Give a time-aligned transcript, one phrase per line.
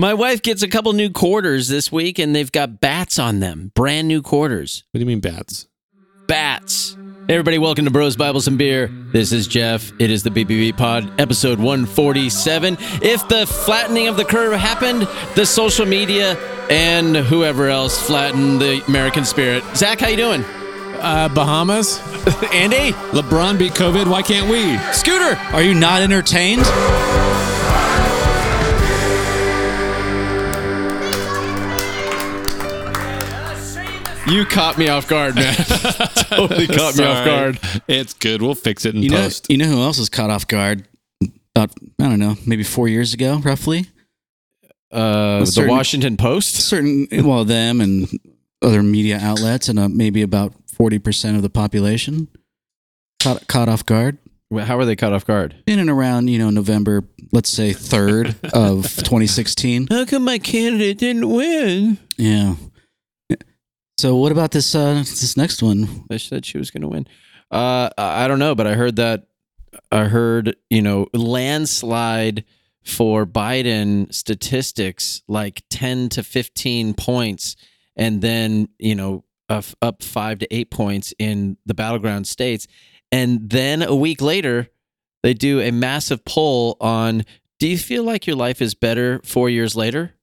[0.00, 3.70] My wife gets a couple new quarters this week, and they've got bats on them.
[3.74, 4.82] Brand new quarters.
[4.90, 5.68] What do you mean bats?
[6.26, 6.96] Bats.
[7.26, 8.86] Hey everybody, welcome to Bros, Bibles, and Beer.
[9.12, 9.92] This is Jeff.
[10.00, 12.78] It is the BBB Pod, episode 147.
[13.02, 15.02] If the flattening of the curve happened,
[15.34, 16.34] the social media
[16.70, 19.62] and whoever else flattened the American spirit.
[19.76, 20.44] Zach, how you doing?
[20.44, 21.98] Uh, Bahamas.
[22.54, 22.92] Andy?
[23.12, 24.10] LeBron beat COVID.
[24.10, 24.78] Why can't we?
[24.94, 25.38] Scooter?
[25.54, 26.64] Are you not entertained?
[34.30, 35.54] You caught me off guard, man.
[36.14, 37.58] totally caught me off guard.
[37.88, 38.40] It's good.
[38.42, 39.46] We'll fix it in You know, post.
[39.50, 40.86] you know who else was caught off guard?
[41.56, 43.86] About I don't know, maybe four years ago, roughly.
[44.92, 46.54] Uh, the certain- Washington Post?
[46.54, 48.08] Certain, well, them and
[48.62, 52.28] other media outlets, and uh, maybe about forty percent of the population
[53.20, 54.16] caught caught off guard
[54.56, 55.54] How were they caught off guard?
[55.66, 59.88] in and around you know November, let's say third of 2016.
[59.90, 61.98] How come my candidate didn't win?
[62.16, 62.54] Yeah.
[64.00, 66.06] So what about this uh this next one?
[66.08, 67.06] They said she was going to win.
[67.50, 69.26] Uh, I I don't know, but I heard that.
[69.92, 72.44] I heard you know landslide
[72.82, 77.56] for Biden statistics like ten to fifteen points,
[77.94, 82.66] and then you know up, up five to eight points in the battleground states,
[83.12, 84.68] and then a week later
[85.22, 87.26] they do a massive poll on.
[87.58, 90.14] Do you feel like your life is better four years later?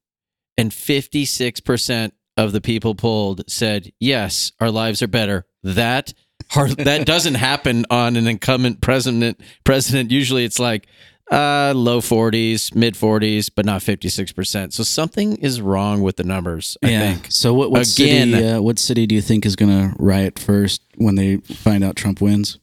[0.58, 5.45] And fifty six percent of the people polled said yes, our lives are better.
[5.63, 6.13] That
[6.49, 9.41] hard, that doesn't happen on an incumbent president.
[9.63, 10.88] President usually it's like
[11.31, 14.73] uh, low forties, mid forties, but not fifty six percent.
[14.73, 16.77] So something is wrong with the numbers.
[16.83, 17.27] I think.
[17.30, 18.31] So what what Again.
[18.31, 21.83] city uh, what city do you think is going to riot first when they find
[21.83, 22.59] out Trump wins?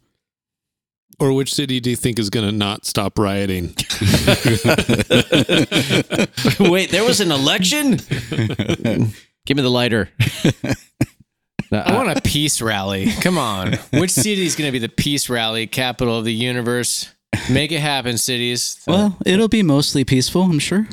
[1.21, 3.67] Or which city do you think is going to not stop rioting?
[6.59, 7.99] Wait, there was an election.
[9.47, 10.09] Give me the lighter.
[11.73, 13.11] I want a peace rally.
[13.21, 13.75] Come on.
[13.93, 17.13] Which city is going to be the peace rally capital of the universe?
[17.51, 18.81] Make it happen, cities.
[18.87, 20.87] Well, it'll be mostly peaceful, I'm sure.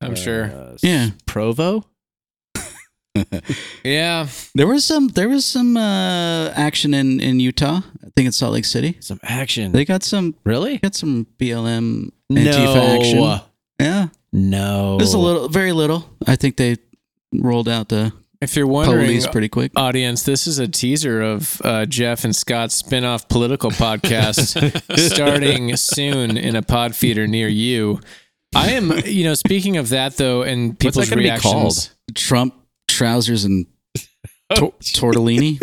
[0.00, 0.44] I'm sure.
[0.44, 1.10] Uh, Yeah.
[1.26, 1.84] Provo.
[3.84, 4.28] Yeah.
[4.54, 7.80] There was some there was some uh, action in in Utah.
[8.04, 8.96] I think it's Salt Lake City.
[9.00, 9.72] Some action.
[9.72, 10.78] They got some really?
[10.78, 12.96] got some BLM No.
[13.00, 13.40] Action.
[13.80, 14.08] Yeah.
[14.32, 14.98] No.
[14.98, 16.08] There's a little very little.
[16.28, 16.76] I think they
[17.32, 19.72] rolled out the If you're wondering, police pretty quick.
[19.76, 24.56] audience, this is a teaser of uh, Jeff and Scott's spin-off political podcast
[25.12, 28.00] starting soon in a pod feeder near you.
[28.54, 31.94] I am, you know, speaking of that though, and people's reactions.
[32.14, 32.54] Trump
[32.88, 33.66] trousers and
[34.54, 35.58] tor- tortellini.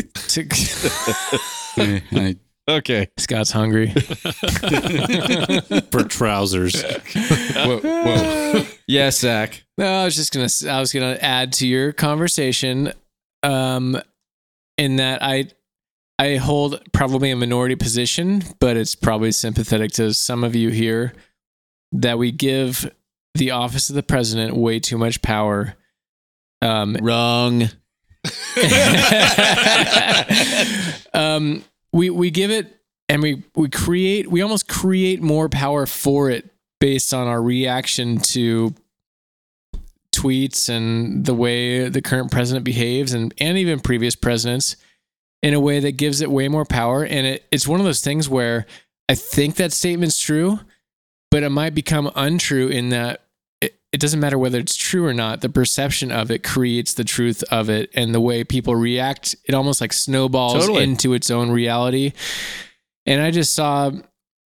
[1.77, 2.35] I-
[2.67, 3.07] Okay.
[3.17, 3.89] Scott's hungry.
[5.91, 6.81] For trousers.
[7.55, 8.65] Whoa, whoa.
[8.87, 9.63] yes, Zach.
[9.77, 10.49] No, I was just gonna.
[10.75, 12.91] I was gonna add to your conversation,
[13.43, 14.01] um,
[14.77, 15.49] in that I,
[16.17, 21.13] I hold probably a minority position, but it's probably sympathetic to some of you here
[21.91, 22.91] that we give
[23.35, 25.75] the office of the president way too much power.
[26.61, 27.63] Um, Wrong.
[31.13, 31.63] um,
[31.95, 32.75] we we give it
[33.07, 36.51] and we we create we almost create more power for it
[36.81, 38.75] based on our reaction to
[40.13, 44.75] tweets and the way the current president behaves and and even previous presidents
[45.41, 47.03] in a way that gives it way more power.
[47.05, 48.65] And it, it's one of those things where
[49.07, 50.59] I think that statement's true
[51.31, 53.24] but it might become untrue in that
[53.61, 57.03] it, it doesn't matter whether it's true or not the perception of it creates the
[57.03, 60.83] truth of it and the way people react it almost like snowballs Totally.
[60.83, 62.13] into its own reality
[63.05, 63.91] and i just saw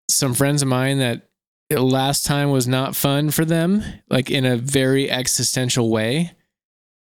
[0.09, 1.29] some friends of mine that
[1.71, 6.33] last time was not fun for them like in a very existential way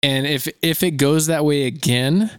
[0.01, 2.31] and if if it goes that way again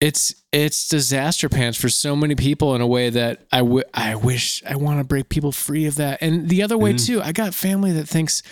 [0.00, 4.62] it's it's disaster pants for so many people in a way that I I wish
[4.64, 6.22] I want to break people free of that.
[6.22, 7.04] And the other way Mhm.
[7.06, 8.42] too, I got family that thinks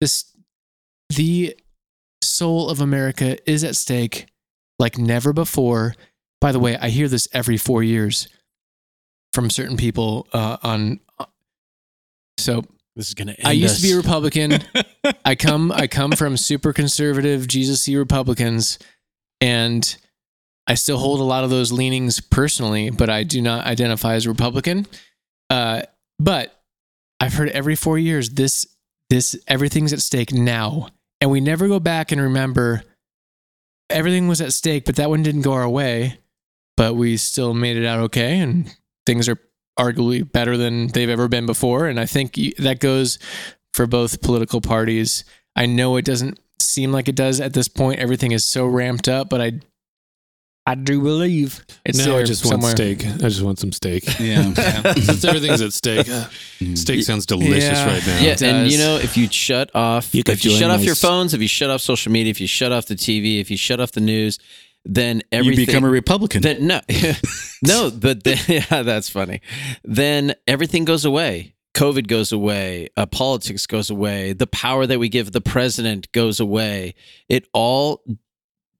[0.00, 0.24] this
[1.10, 1.56] the
[2.22, 4.26] soul of America is at stake
[4.78, 5.94] like never before.
[6.40, 8.28] By the way, I hear this every 4 years
[9.34, 11.00] from certain people uh, on
[12.38, 12.62] so
[12.96, 13.32] This is gonna.
[13.32, 13.96] End I used to be a.
[13.96, 14.58] Republican.
[15.24, 18.78] I come I come from super conservative Jesus Republicans
[19.42, 19.96] and
[20.66, 24.26] I still hold a lot of those leanings personally, but I do not identify as
[24.26, 24.86] Republican.
[25.48, 25.82] Uh,
[26.18, 26.62] but
[27.18, 28.66] I've heard every four years this
[29.08, 30.88] this everything's at stake now,
[31.20, 32.84] and we never go back and remember
[33.90, 36.18] everything was at stake, but that one didn't go our way,
[36.76, 38.74] but we still made it out okay, and
[39.04, 39.38] things are
[39.78, 41.86] arguably better than they've ever been before.
[41.86, 43.18] And I think that goes
[43.74, 45.24] for both political parties.
[45.56, 47.98] I know it doesn't seem like it does at this point.
[47.98, 49.60] Everything is so ramped up, but I
[50.70, 52.58] I do believe it's now I just somewhere.
[52.68, 53.04] want steak.
[53.04, 54.04] I just want some steak.
[54.20, 54.52] Yeah.
[54.94, 56.06] Since everything's at stake,
[56.76, 57.86] steak sounds delicious Yeah.
[57.92, 58.20] right now.
[58.20, 60.94] Yeah, and you know, if you shut off, You if you join shut off your
[60.94, 63.56] phones, if you shut off social media, if you shut off the TV, if you
[63.56, 64.38] shut off the news,
[64.84, 66.42] then You everything become a Republican.
[66.42, 66.80] Then no,
[67.64, 69.40] no, but then, yeah, that's funny.
[69.82, 71.54] Then everything goes away.
[71.74, 72.88] COVID goes away.
[72.96, 74.32] Uh, politics goes away.
[74.34, 76.94] The power that we give the president goes away.
[77.28, 78.02] It all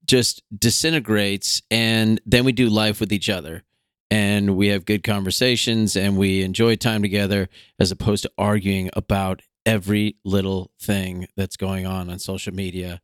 [0.06, 3.62] just disintegrates, and then we do life with each other,
[4.11, 7.49] and we have good conversations, and we enjoy time together,
[7.79, 13.00] as opposed to arguing about every little thing that's going on on social media.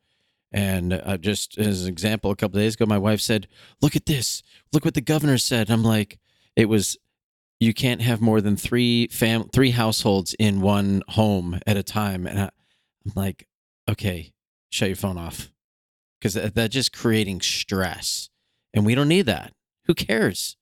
[0.52, 3.46] And uh, just as an example, a couple days ago, my wife said,
[3.82, 4.42] "Look at this!
[4.72, 6.18] Look what the governor said." I'm like,
[6.54, 6.96] "It was,
[7.60, 12.26] you can't have more than three fam, three households in one home at a time."
[12.26, 12.50] And I,
[13.04, 13.48] I'm like,
[13.88, 14.32] "Okay,
[14.70, 15.50] shut your phone off,"
[16.18, 18.28] because that, that's just creating stress,
[18.74, 19.52] and we don't need that.
[19.86, 20.56] Who cares?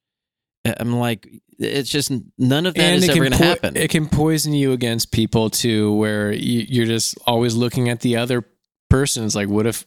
[0.64, 1.28] I'm like,
[1.58, 3.76] it's just none of that and is ever going to po- happen.
[3.76, 8.16] it can poison you against people too, where you, you're just always looking at the
[8.16, 8.44] other
[8.88, 9.24] person.
[9.24, 9.84] It's like, what if,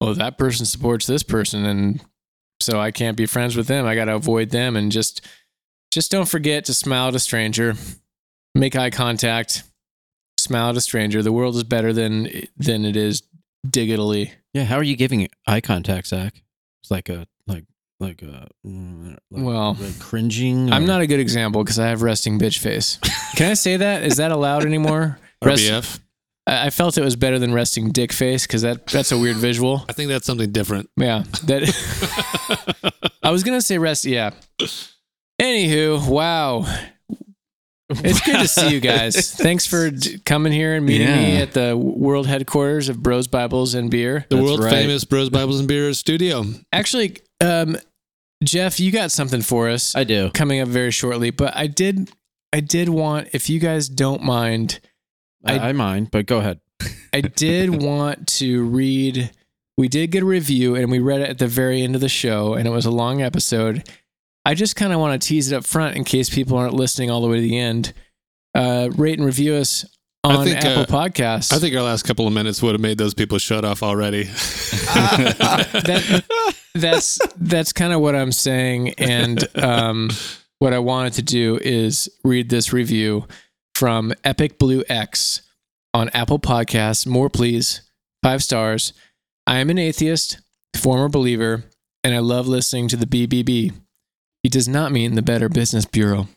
[0.00, 2.04] oh, that person supports this person, and
[2.60, 3.86] so I can't be friends with them.
[3.86, 5.22] I got to avoid them, and just,
[5.90, 7.74] just don't forget to smile at a stranger,
[8.54, 9.62] make eye contact,
[10.36, 11.22] smile at a stranger.
[11.22, 13.22] The world is better than than it is
[13.66, 14.32] digitally.
[14.52, 16.42] Yeah, how are you giving eye contact, Zach?
[16.82, 17.64] It's like a like
[18.00, 20.72] like a mm, like, Well, like cringing.
[20.72, 22.98] I'm not a good example because I have resting bitch face.
[23.36, 24.04] Can I say that?
[24.04, 25.18] Is that allowed anymore?
[25.44, 26.00] Rest- RBF.
[26.46, 29.36] I I felt it was better than resting dick face because that that's a weird
[29.36, 29.84] visual.
[29.88, 30.88] I think that's something different.
[30.96, 32.92] Yeah, that
[33.22, 34.04] I was gonna say rest.
[34.04, 34.30] Yeah.
[35.40, 36.64] Anywho, wow,
[37.90, 39.32] it's good to see you guys.
[39.34, 43.74] Thanks for d- coming here and meeting me at the world headquarters of Bros Bibles
[43.74, 44.26] and Beer.
[44.28, 44.70] The That's world right.
[44.70, 46.44] famous Bros Bibles and Beer studio.
[46.72, 47.76] Actually, um,
[48.44, 50.30] Jeff, you got something for us I do.
[50.34, 51.30] coming up very shortly.
[51.30, 52.10] But I did,
[52.52, 54.80] I did want, if you guys don't mind,
[55.44, 56.60] I, I- I mind, but go ahead.
[57.12, 59.30] I did want to read.
[59.76, 62.08] We did get a review, and we read it at the very end of the
[62.08, 63.88] show, and it was a long episode.
[64.48, 67.10] I just kind of want to tease it up front in case people aren't listening
[67.10, 67.92] all the way to the end.
[68.54, 69.84] Uh, rate and review us
[70.24, 71.52] on think, Apple uh, Podcasts.
[71.52, 74.22] I think our last couple of minutes would have made those people shut off already.
[74.22, 76.24] that
[76.74, 80.08] that's that's kind of what I'm saying, and um,
[80.60, 83.26] what I wanted to do is read this review
[83.74, 85.42] from Epic Blue X
[85.92, 87.06] on Apple Podcasts.
[87.06, 87.82] More, please,
[88.22, 88.94] five stars.
[89.46, 90.40] I am an atheist,
[90.74, 91.64] former believer,
[92.02, 93.74] and I love listening to the BBB.
[94.42, 96.28] He does not mean the Better Business Bureau.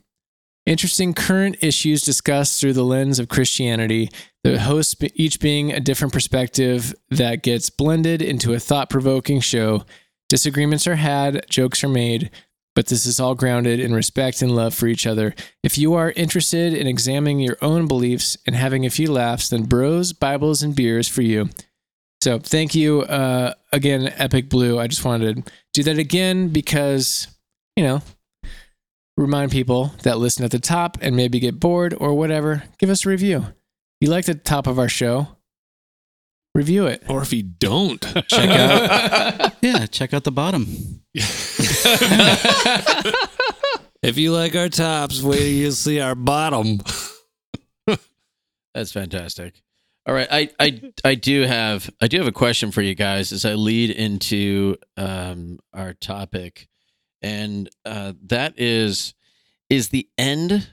[0.66, 4.10] Interesting current issues discussed through the lens of Christianity,
[4.44, 9.86] the hosts each being a different perspective that gets blended into a thought provoking show.
[10.30, 12.30] Disagreements are had, jokes are made,
[12.76, 15.34] but this is all grounded in respect and love for each other.
[15.64, 19.64] If you are interested in examining your own beliefs and having a few laughs, then
[19.64, 21.50] Bros, Bibles, and Beers for you.
[22.22, 24.80] So thank you uh, again, Epic Blue.
[24.80, 27.28] I just wanted to do that again because,
[27.76, 28.02] you know,
[29.18, 33.06] remind people that listen at the top and maybe get bored or whatever, give us
[33.06, 33.46] a review.
[34.00, 35.28] You like the top of our show?
[36.54, 37.04] Review it.
[37.08, 39.54] or if you don't, check out.
[39.62, 40.66] Yeah, check out the bottom.
[44.02, 46.80] if you like our tops, wait till you see our bottom.
[48.74, 49.62] That's fantastic.
[50.08, 53.32] All right, I, I I do have I do have a question for you guys
[53.32, 56.68] as I lead into um, our topic,
[57.22, 59.14] and uh, that is
[59.70, 60.70] is the end.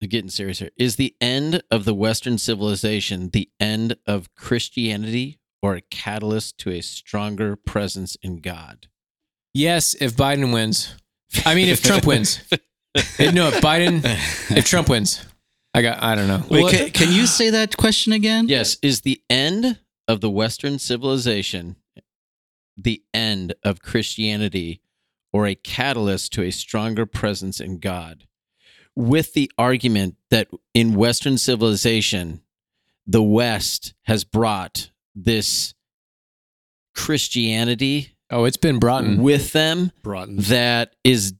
[0.00, 0.70] I'm getting serious here.
[0.76, 6.70] Is the end of the Western civilization the end of Christianity or a catalyst to
[6.70, 8.86] a stronger presence in God?
[9.52, 10.94] Yes, if Biden wins.
[11.44, 12.40] I mean, if Trump wins.
[13.20, 14.00] No, if Biden,
[14.56, 15.24] if Trump wins.
[15.74, 16.42] I got, I don't know.
[16.50, 18.48] Wait, What- can, can you say that question again?
[18.48, 21.76] Yes, is the end of the Western civilization
[22.76, 24.80] the end of Christianity
[25.32, 28.24] or a catalyst to a stronger presence in God?
[28.94, 32.42] With the argument that in Western civilization,
[33.06, 35.74] the West has brought this
[36.94, 40.36] Christianity Oh, it's been brought with them Broughton.
[40.36, 41.34] that is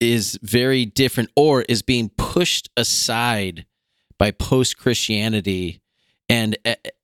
[0.00, 3.64] is very different or is being pushed aside
[4.18, 5.80] by post Christianity
[6.28, 6.56] and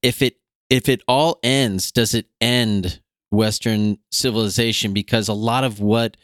[0.02, 5.80] if it if it all ends does it end western civilization because a lot of
[5.80, 6.16] what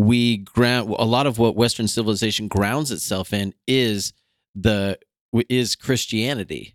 [0.00, 4.12] we ground a lot of what western civilization grounds itself in is
[4.54, 4.98] the
[5.48, 6.74] is Christianity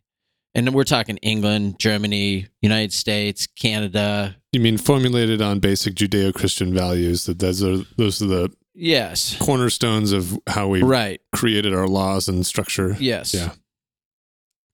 [0.53, 4.37] and we're talking England, Germany, United States, Canada.
[4.53, 7.25] You mean formulated on basic Judeo-Christian values?
[7.25, 9.35] That those are those are the Yes.
[9.39, 11.19] cornerstones of how we Right.
[11.33, 12.95] created our laws and structure.
[12.99, 13.33] Yes.
[13.33, 13.53] Yeah.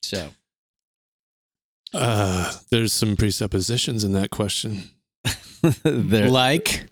[0.04, 0.32] So
[1.94, 4.90] Uh, there's some presuppositions in that question.
[5.84, 6.30] there.
[6.30, 6.88] Like,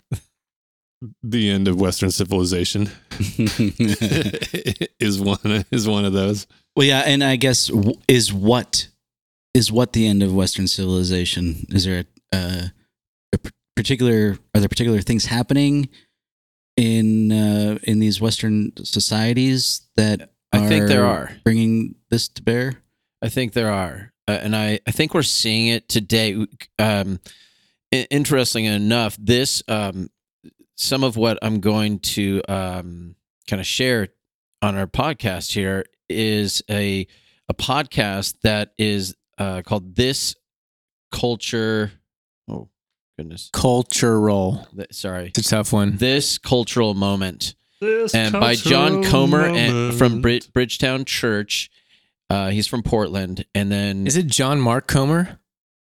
[1.22, 2.90] The end of Western civilization
[5.00, 6.46] is one is one of those.
[6.76, 7.70] well, yeah, and I guess
[8.06, 8.88] is what
[9.54, 11.66] is what the end of Western civilization?
[11.70, 12.62] Is there a, uh,
[13.32, 14.38] a p- particular?
[14.54, 15.88] Are there particular things happening
[16.76, 21.30] in uh, in these Western societies that I think there are.
[21.44, 22.82] bringing this to bear?
[23.22, 26.46] I think there are, uh, and I, I think we're seeing it today.
[26.78, 27.20] Um,
[27.90, 30.08] interesting enough, this um,
[30.80, 33.14] some of what I'm going to um,
[33.46, 34.08] kind of share
[34.62, 37.06] on our podcast here is a
[37.48, 40.34] a podcast that is uh, called "This
[41.12, 41.92] Culture."
[42.48, 42.68] Oh
[43.18, 44.66] goodness, cultural.
[44.74, 45.96] Th- sorry, It's a tough one.
[45.96, 51.70] this cultural moment this and by John Comer and from Brid- Bridgetown Church.
[52.28, 55.40] Uh, he's from Portland, and then Is it John Mark Comer?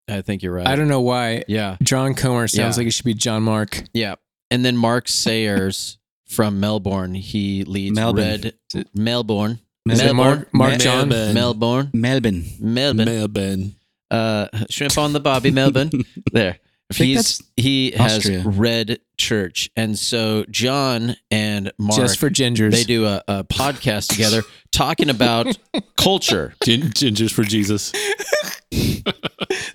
[0.08, 0.66] I think you're right.
[0.66, 1.42] I don't know why.
[1.48, 2.80] Yeah, John Comer sounds Yeah.
[2.82, 3.82] like it should be John Mark.
[3.94, 4.16] yeah.
[4.50, 7.14] And then Mark Sayers from Melbourne.
[7.14, 8.52] He leads Melbourne.
[8.74, 9.60] Red Melbourne.
[9.88, 11.08] Is it Mark, Mark John?
[11.08, 11.34] Melbourne.
[11.34, 11.90] Melbourne.
[11.92, 12.44] Melbourne.
[12.58, 13.04] Melbourne.
[13.04, 13.74] Melbourne.
[14.10, 15.50] Uh, shrimp on the bobby.
[15.50, 15.90] Melbourne.
[16.32, 16.58] There.
[16.94, 18.42] Think He's he has Austria.
[18.46, 22.72] Red Church, and so John and Mark Just for gingers.
[22.72, 25.56] they do a, a podcast together talking about
[25.96, 26.54] culture.
[26.64, 27.92] Gin- gingers for Jesus.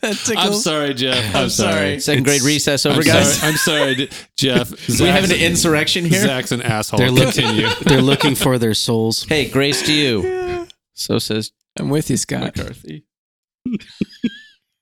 [0.01, 0.33] That.
[0.37, 1.35] I'm sorry, Jeff.
[1.35, 1.73] I'm, I'm sorry.
[1.73, 1.99] sorry.
[1.99, 3.37] Second grade recess over, I'm guys.
[3.37, 3.51] Sorry.
[3.51, 4.89] I'm sorry, D- Jeff.
[4.99, 6.21] we having an insurrection here?
[6.21, 6.99] Zach's an asshole.
[6.99, 7.67] They're looking- Continue.
[7.85, 9.23] They're looking for their souls.
[9.25, 10.67] Hey, grace to you.
[10.93, 12.55] So says I'm with you, Scott.
[12.57, 13.05] McCarthy.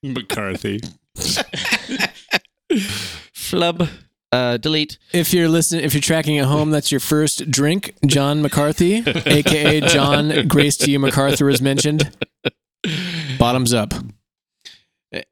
[0.04, 0.80] McCarthy.
[3.34, 3.88] Flub.
[4.32, 4.98] Uh, delete.
[5.14, 7.96] If you're listening, if you're tracking at home, that's your first drink.
[8.06, 12.12] John McCarthy, aka John Grace to you MacArthur, was mentioned.
[13.40, 13.94] Bottoms up.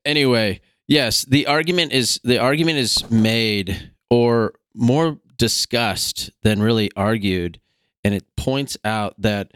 [0.05, 7.59] Anyway, yes, the argument is the argument is made or more discussed than really argued,
[8.05, 9.51] and it points out that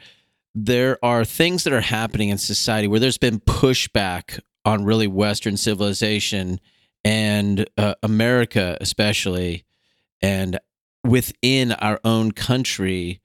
[0.53, 5.55] there are things that are happening in society where there's been pushback on really Western
[5.55, 6.59] civilization
[7.03, 9.65] and uh, America, especially,
[10.21, 10.59] and
[11.03, 13.21] within our own country,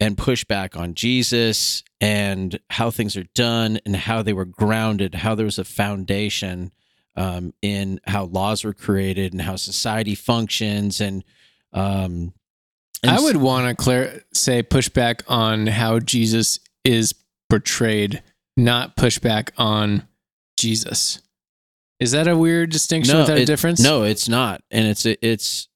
[0.00, 5.34] and pushback on Jesus and how things are done and how they were grounded, how
[5.34, 6.72] there was a foundation
[7.16, 11.22] um, in how laws were created and how society functions, and
[11.72, 12.34] um,
[13.02, 17.14] and I would want to clar- say pushback on how Jesus is
[17.48, 18.22] portrayed,
[18.56, 20.08] not pushback on
[20.58, 21.22] Jesus.
[22.04, 23.80] Is that a weird distinction without a difference?
[23.80, 25.68] No, it's not, and it's a, it's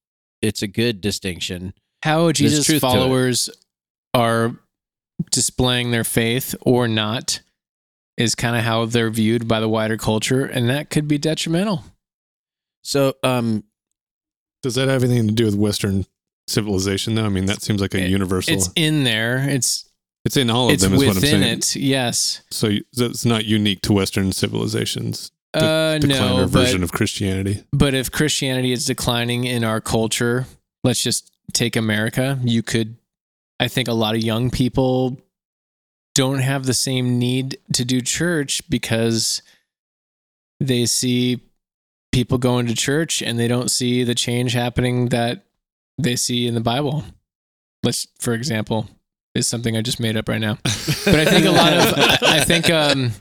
[0.43, 1.73] it's a good distinction.
[2.03, 2.91] How Jesus truth to it.
[2.91, 3.49] followers
[4.13, 4.55] are
[5.31, 7.41] displaying their faith or not
[8.19, 11.83] is kind of how they're viewed by the wider culture, and that could be detrimental.
[12.83, 13.65] So, um,
[14.63, 16.05] Does that have anything to do with Western
[16.47, 17.25] civilization, though?
[17.25, 18.53] I mean, that seems like a It- universal.
[18.55, 19.49] It's in there.
[19.49, 19.87] It's
[20.27, 21.59] It's in all of them, is what I'm within saying.
[21.59, 21.77] it.
[21.77, 22.43] Yes.
[22.51, 25.31] So you- that's not unique to Western civilizations.
[25.53, 27.65] The Uh, no, or version but, of Christianity.
[27.73, 30.47] but if Christianity is declining in our culture,
[30.85, 32.39] let's just take America.
[32.45, 32.97] You could,
[33.59, 35.19] I think, a lot of young people
[36.15, 39.41] don't have the same need to do church because
[40.61, 41.41] they see
[42.13, 45.45] people going to church and they don't see the change happening that
[45.99, 47.05] they see in the Bible.
[47.85, 48.89] Let's, for example,
[49.35, 50.59] is something I just made up right now.
[51.05, 53.13] But I think a lot of, I, I think, um,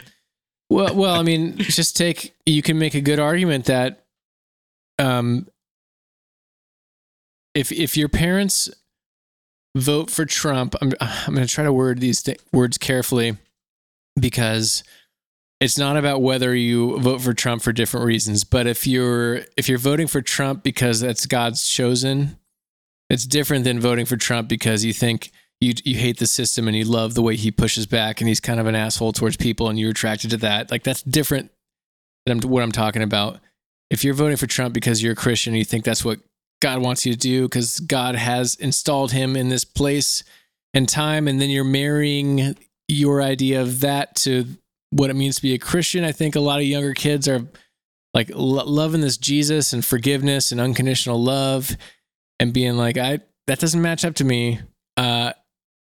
[0.70, 2.36] well, well, I mean, just take.
[2.46, 4.04] You can make a good argument that,
[5.00, 5.48] um,
[7.56, 8.70] if if your parents
[9.76, 13.38] vote for Trump, I'm I'm going to try to word these th- words carefully
[14.20, 14.84] because
[15.60, 19.68] it's not about whether you vote for Trump for different reasons, but if you're if
[19.70, 22.38] you're voting for Trump because that's God's chosen,
[23.10, 26.78] it's different than voting for Trump because you think you you hate the system and
[26.78, 29.70] you love the way he pushes back and he's kind of an asshole towards people
[29.70, 30.72] and you're attracted to that.
[30.72, 31.52] Like that's different
[32.26, 33.40] than what I'm talking about.
[33.90, 36.20] If you're voting for Trump because you're a Christian and you think that's what
[36.62, 40.24] God wants you to do because God has installed him in this place
[40.74, 42.56] and time, and then you're marrying
[42.88, 44.46] your idea of that to
[44.92, 46.04] what it means to be a Christian.
[46.04, 47.48] I think a lot of younger kids are
[48.14, 51.76] like lo- loving this Jesus and forgiveness and unconditional love
[52.40, 54.60] and being like, I that doesn't match up to me.
[54.96, 55.34] Uh,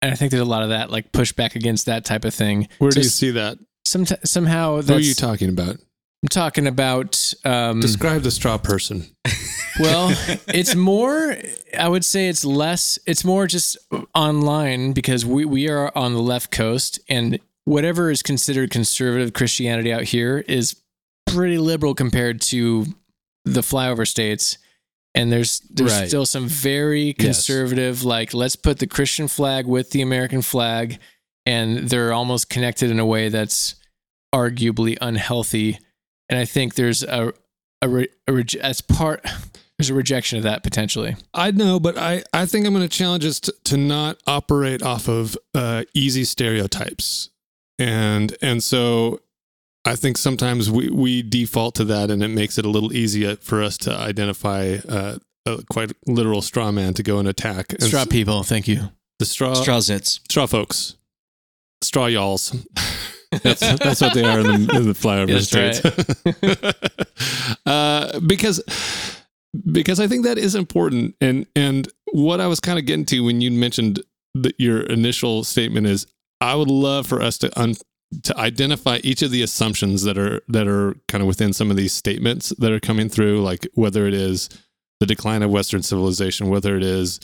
[0.03, 2.69] and I think there's a lot of that like pushback against that type of thing.
[2.79, 3.59] Where do you see that?
[3.89, 5.77] some, somehow Who are you talking about?
[6.23, 9.07] I'm talking about um, Describe the straw person.
[9.81, 10.13] Well,
[10.49, 11.37] it's more.
[11.79, 12.99] I would say it's less.
[13.07, 13.79] It's more just
[14.13, 19.93] online because we we are on the left coast, and whatever is considered conservative Christianity
[19.93, 20.83] out here is
[21.29, 22.87] pretty liberal compared to
[23.45, 24.59] the flyover states.
[25.15, 26.09] And there's there's Right.
[26.09, 30.99] still some very conservative, like let's put the Christian flag with the American flag,
[31.47, 33.75] and they're almost connected in a way that's
[34.35, 35.79] arguably unhealthy.
[36.29, 37.33] And I think there's a
[37.81, 39.25] a, re, a rege- as part
[39.79, 41.17] there's a rejection of that potentially.
[41.33, 44.83] I know, but I, I think I'm going to challenge us to, to not operate
[44.83, 47.31] off of uh, easy stereotypes,
[47.79, 49.21] and and so
[49.85, 53.37] I think sometimes we we default to that, and it makes it a little easier
[53.37, 57.73] for us to identify uh, a quite literal straw man to go and attack.
[57.73, 58.91] And Straw people, thank you.
[59.19, 60.21] the straw Straw zits.
[60.31, 60.97] straw folks,
[61.83, 62.55] straw y'alls.
[63.43, 65.83] that's that's what they are in the, in the flyover That's states.
[67.67, 68.63] uh, because
[69.73, 73.21] because I think that is important, and and what I was kind of getting to
[73.25, 74.03] when you mentioned
[74.35, 76.07] that your initial statement is,
[76.41, 77.75] I would love for us to un,
[78.23, 81.77] to identify each of the assumptions that are that are kind of within some of
[81.77, 84.49] these statements that are coming through, like whether it is
[85.01, 87.21] the decline of Western civilization, whether it is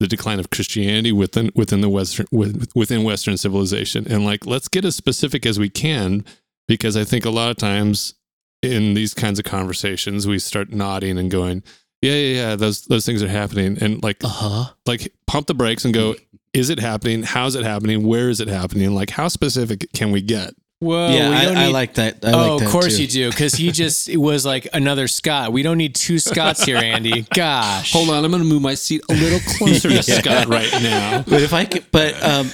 [0.00, 4.68] the decline of Christianity within within the Western with, within Western civilization, and like let's
[4.68, 6.24] get as specific as we can
[6.66, 8.14] because I think a lot of times
[8.62, 11.62] in these kinds of conversations we start nodding and going,
[12.00, 14.64] yeah, yeah, yeah, those those things are happening, and like Uh huh.
[14.86, 16.14] like pump the brakes and go,
[16.54, 17.22] is it happening?
[17.22, 18.06] How's it happening?
[18.06, 18.94] Where is it happening?
[18.94, 20.54] Like how specific can we get?
[20.82, 22.24] Whoa, yeah, we don't I, I like that.
[22.24, 23.02] I oh, like that of course too.
[23.02, 25.52] you do, because he just it was like another Scott.
[25.52, 27.22] We don't need two Scotts here, Andy.
[27.34, 30.72] Gosh, Hold on, I'm going to move my seat a little closer to Scott right
[30.82, 31.22] now.
[31.22, 32.50] but if I could, but um,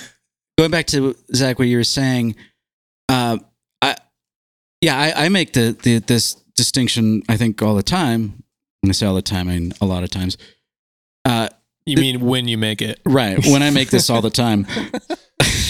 [0.59, 2.37] going back to Zach, what you were saying,
[3.09, 3.39] uh,
[3.81, 3.97] I,
[4.83, 7.23] yeah, I, I make the, the this distinction.
[7.31, 8.43] I think all the time.
[8.83, 10.37] When I say all the time, I mean a lot of times.
[11.25, 11.49] Uh,
[11.89, 13.01] You mean when you make it?
[13.05, 13.45] right.
[13.47, 14.67] When I make this all the time,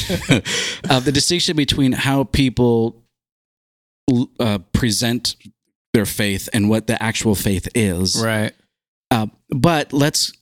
[0.89, 3.05] uh, the distinction between how people
[4.41, 5.37] uh, present
[5.93, 8.23] their faith and what the actual faith is.
[8.23, 8.53] Right.
[9.11, 10.33] Uh, but let's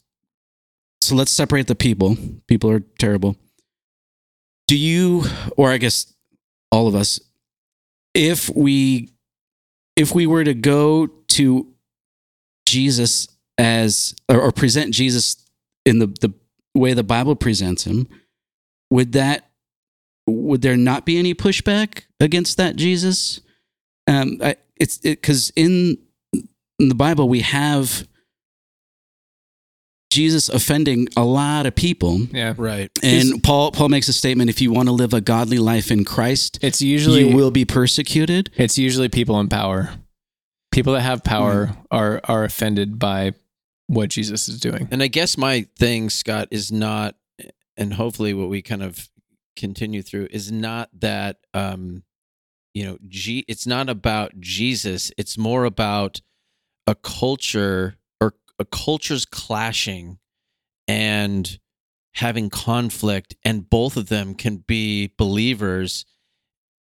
[1.00, 2.16] so let's separate the people.
[2.48, 3.36] People are terrible.
[4.66, 5.24] Do you,
[5.56, 6.12] or I guess
[6.72, 7.20] all of us,
[8.14, 9.10] if we
[9.94, 11.72] if we were to go to
[12.66, 15.45] Jesus as or, or present Jesus
[15.86, 16.34] in the the
[16.74, 18.06] way the Bible presents him,
[18.90, 19.50] would that
[20.26, 23.40] would there not be any pushback against that Jesus?
[24.06, 25.96] Um, I, it's because in,
[26.78, 28.06] in the Bible we have
[30.10, 32.20] Jesus offending a lot of people.
[32.32, 32.54] Yeah.
[32.56, 32.90] Right.
[33.02, 36.04] And Paul Paul makes a statement: if you want to live a godly life in
[36.04, 38.50] Christ, It's usually you will be persecuted.
[38.56, 39.90] it's usually people in power.
[40.72, 41.76] People that have power Mm.
[41.90, 43.32] are are offended by
[43.86, 44.88] what Jesus is doing.
[44.90, 47.14] And I guess my thing, Scott, is not,
[47.76, 49.08] and hopefully what we kind of
[49.56, 52.02] continue through is not that, um,
[52.74, 55.10] you know, G, it's not about Jesus.
[55.16, 56.20] It's more about
[56.86, 60.18] a culture or a culture's clashing
[60.86, 61.58] and
[62.14, 66.04] having conflict, and both of them can be believers.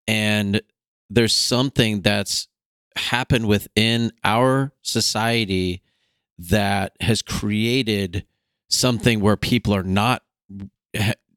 [0.07, 0.61] And
[1.09, 2.47] there's something that's
[2.95, 5.81] happened within our society
[6.37, 8.25] that has created
[8.69, 10.23] something where people are not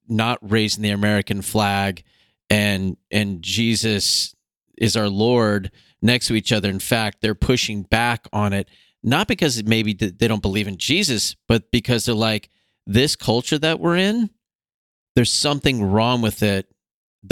[0.08, 2.02] not raising the American flag
[2.50, 4.34] and and Jesus
[4.76, 6.70] is our Lord next to each other.
[6.70, 8.68] In fact, they're pushing back on it
[9.02, 12.48] not because maybe they don't believe in Jesus, but because they're like
[12.86, 14.30] this culture that we're in.
[15.14, 16.68] There's something wrong with it.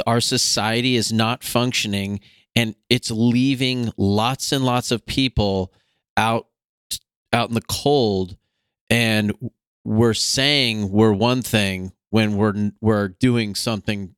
[0.07, 2.20] Our society is not functioning,
[2.55, 5.72] and it's leaving lots and lots of people
[6.16, 6.46] out
[7.37, 8.37] out in the cold
[8.90, 9.33] and
[9.85, 14.14] we're saying we're one thing when we're we're doing something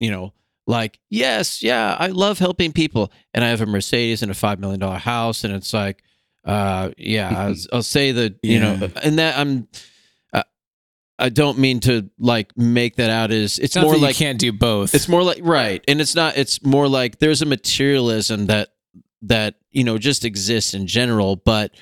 [0.00, 0.32] you know
[0.66, 4.58] like yes yeah i love helping people and i have a mercedes and a five
[4.58, 6.02] million dollar house and it's like
[6.44, 9.68] uh yeah I'll, I'll say that you know and that i'm
[10.32, 10.42] uh,
[11.18, 14.38] i don't mean to like make that out as it's It's more like you can't
[14.38, 14.94] do both.
[14.94, 16.36] it's more like right, and it's not.
[16.36, 18.68] It's more like there's a materialism that
[19.22, 21.72] that you know just exists in general, but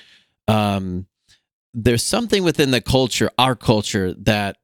[0.47, 1.07] um,
[1.73, 4.57] there's something within the culture, our culture, that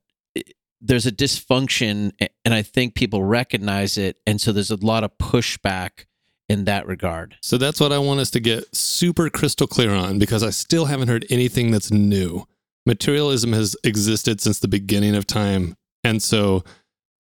[0.79, 2.11] there's a dysfunction,
[2.43, 6.05] and I think people recognize it, and so there's a lot of pushback
[6.49, 7.37] in that regard.
[7.41, 10.85] So that's what I want us to get super crystal clear on because I still
[10.85, 12.45] haven't heard anything that's new.
[12.85, 15.77] Materialism has existed since the beginning of time.
[16.03, 16.65] And so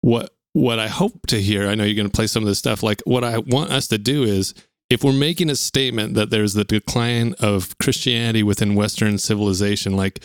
[0.01, 2.57] what what I hope to hear, I know you're going to play some of this
[2.57, 2.83] stuff.
[2.83, 4.53] Like what I want us to do is,
[4.89, 10.23] if we're making a statement that there's the decline of Christianity within Western civilization, like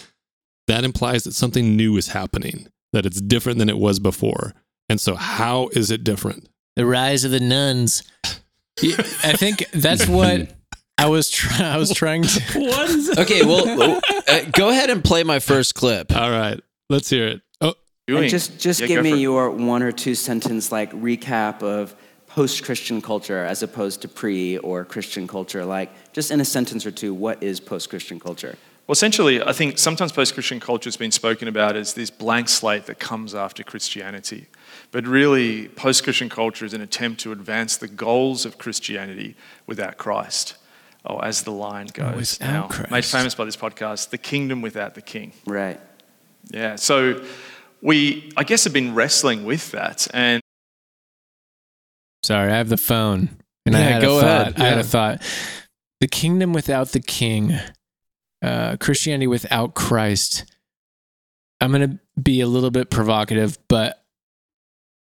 [0.68, 4.54] that implies that something new is happening, that it's different than it was before.
[4.88, 6.48] And so, how is it different?
[6.76, 8.02] The rise of the nuns.
[8.82, 10.54] I think that's what
[10.98, 11.62] I was trying.
[11.62, 12.40] I was trying to.
[12.60, 13.18] What is it?
[13.18, 16.14] Okay, well, uh, go ahead and play my first clip.
[16.14, 17.42] All right, let's hear it.
[17.60, 17.74] Oh,
[18.08, 21.94] And just just Yeah, give me for your one or two sentence like recap of
[22.34, 25.64] post-Christian culture as opposed to pre or Christian culture.
[25.64, 28.56] Like just in a sentence or two, what is post-Christian culture?
[28.86, 32.48] Well, essentially, I think sometimes post Christian culture has been spoken about as this blank
[32.48, 34.46] slate that comes after Christianity.
[34.90, 39.98] But really, post Christian culture is an attempt to advance the goals of Christianity without
[39.98, 40.56] Christ.
[41.04, 42.90] Oh, as the line goes oh, Without now, Christ.
[42.90, 45.32] made famous by this podcast, the kingdom without the king.
[45.46, 45.80] Right.
[46.50, 47.24] Yeah, so
[47.80, 50.06] we, I guess, have been wrestling with that.
[50.14, 50.42] And
[52.22, 53.30] Sorry, I have the phone,
[53.66, 54.40] and I had go a thought.
[54.48, 54.60] ahead.
[54.60, 55.22] I had a thought.
[56.00, 57.58] The kingdom without the king,
[58.42, 60.44] uh, Christianity without Christ.
[61.60, 64.04] I'm gonna be a little bit provocative, but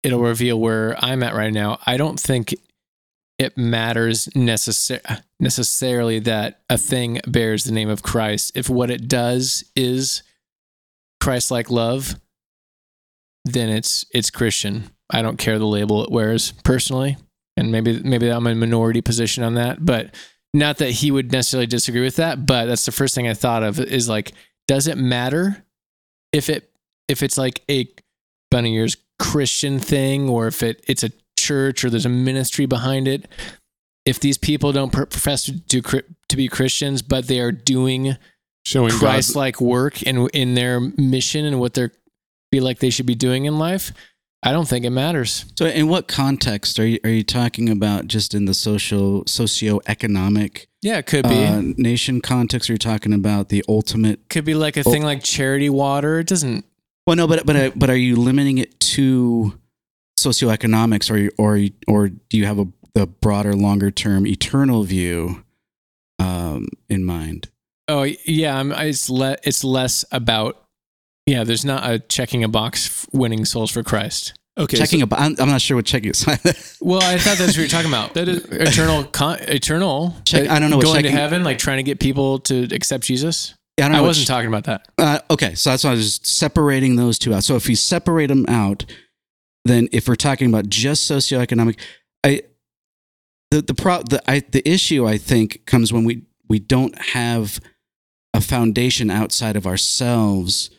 [0.02, 1.80] it'll reveal where I'm at right now.
[1.86, 2.54] I don't think
[3.38, 8.52] it matters necessar- necessarily that a thing bears the name of Christ.
[8.54, 10.22] If what it does is
[11.20, 12.14] Christ-like love,
[13.44, 14.90] then it's it's Christian.
[15.10, 17.16] I don't care the label it wears personally,
[17.56, 20.14] and maybe maybe I'm in a minority position on that, but
[20.52, 22.46] not that he would necessarily disagree with that.
[22.46, 24.32] But that's the first thing I thought of is like,
[24.66, 25.64] does it matter
[26.32, 26.70] if it
[27.08, 27.88] if it's like a
[28.50, 33.06] bunny ears Christian thing, or if it it's a church or there's a ministry behind
[33.06, 33.28] it?
[34.04, 38.16] If these people don't profess to do to be Christians, but they are doing
[38.64, 41.92] showing Christ-like work in in their mission and what they're
[42.52, 43.92] feel like they should be doing in life,
[44.42, 45.44] I don't think it matters.
[45.58, 48.06] So, in what context are you are you talking about?
[48.06, 51.44] Just in the social socioeconomic Yeah, it could be.
[51.44, 52.68] uh, nation context?
[52.70, 54.28] Are you talking about the ultimate?
[54.28, 56.20] could be like a thing like charity water.
[56.20, 56.64] It doesn't.
[57.06, 59.58] Well, no, but but uh, but are you limiting it to
[60.18, 65.44] socioeconomics, or you- or or do you have a the broader, longer term, eternal view
[66.18, 67.48] um, in mind?
[67.88, 70.62] Oh yeah, I'm, it's le- It's less about.
[71.26, 74.34] Yeah, there's not a checking a box f- winning souls for Christ.
[74.56, 76.24] okay, checking so- a, bo- I'm, I'm not sure what checking is.
[76.80, 78.14] Well, I thought that's what you're talking about.
[78.14, 80.14] That is- eternal, con- eternal.
[80.24, 83.04] Check- I don't know what Going to heaven, like trying to get people to accept
[83.04, 83.54] Jesus.
[83.78, 84.88] I don't know I wasn't ch- talking about that.
[84.96, 87.44] Uh, okay, so that's why I was just separating those two out.
[87.44, 88.86] So if you separate them out,
[89.64, 91.78] then if we're talking about just socioeconomic,
[92.24, 92.42] I
[93.50, 97.60] the the pro the I the issue I think comes when we we don't have
[98.32, 100.70] a foundation outside of ourselves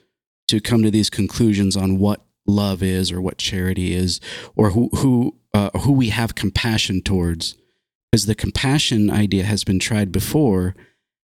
[0.48, 4.20] to come to these conclusions on what love is or what charity is
[4.56, 7.56] or who who uh, who we have compassion towards
[8.12, 10.74] because the compassion idea has been tried before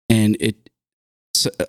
[0.10, 0.70] and it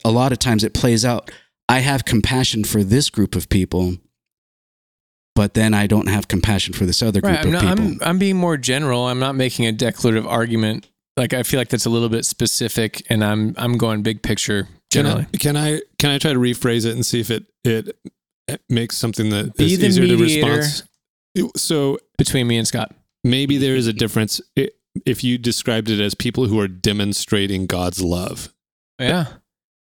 [0.05, 1.31] a lot of times it plays out
[1.69, 3.97] i have compassion for this group of people
[5.37, 7.47] but then i don't have compassion for this other group Right.
[7.47, 9.07] I'm, of not, people I'm, I'm being more general.
[9.07, 10.89] I'm not making a declarative argument.
[11.17, 14.69] Like I feel like that's a little bit specific, and I'm I'm going big picture
[14.91, 15.27] Can I, generally.
[15.39, 17.97] can I can I try to rephrase it and see if it it,
[18.69, 21.53] makes something that Be is easier to respond?
[21.57, 22.95] So between me and Scott.
[23.25, 24.41] maybe there is a difference
[25.05, 28.53] if you described it as people who are demonstrating God's love.
[28.99, 29.27] Yeah.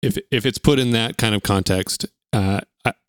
[0.02, 2.62] If if it's put in that kind of context, uh,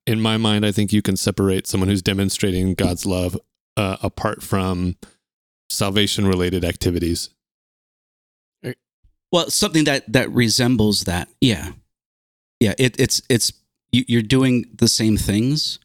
[0.06, 3.38] in my mind, I think you can separate someone who's demonstrating God's love
[3.76, 4.96] uh, apart from
[5.70, 7.30] salvation related activities.
[9.32, 11.72] Well something that that resembles that yeah
[12.60, 13.52] yeah it, it's it's
[13.90, 15.78] you, you're doing the same things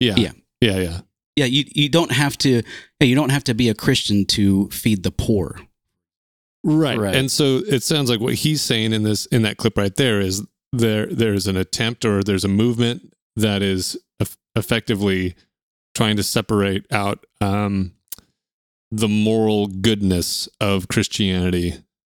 [0.00, 0.32] Yeah, Yeah.
[0.60, 1.00] yeah, yeah.
[1.36, 2.62] yeah you, you don't have to
[3.00, 5.58] hey, you don't have to be a christian to feed the poor
[6.66, 6.98] Right.
[6.98, 7.14] Right.
[7.14, 10.18] And so it sounds like what he's saying in this in that clip right there
[10.18, 10.42] is
[10.72, 15.34] there there's an attempt or there's a movement that is eff- effectively
[15.94, 17.92] trying to separate out um,
[18.90, 21.74] the moral goodness of Christianity.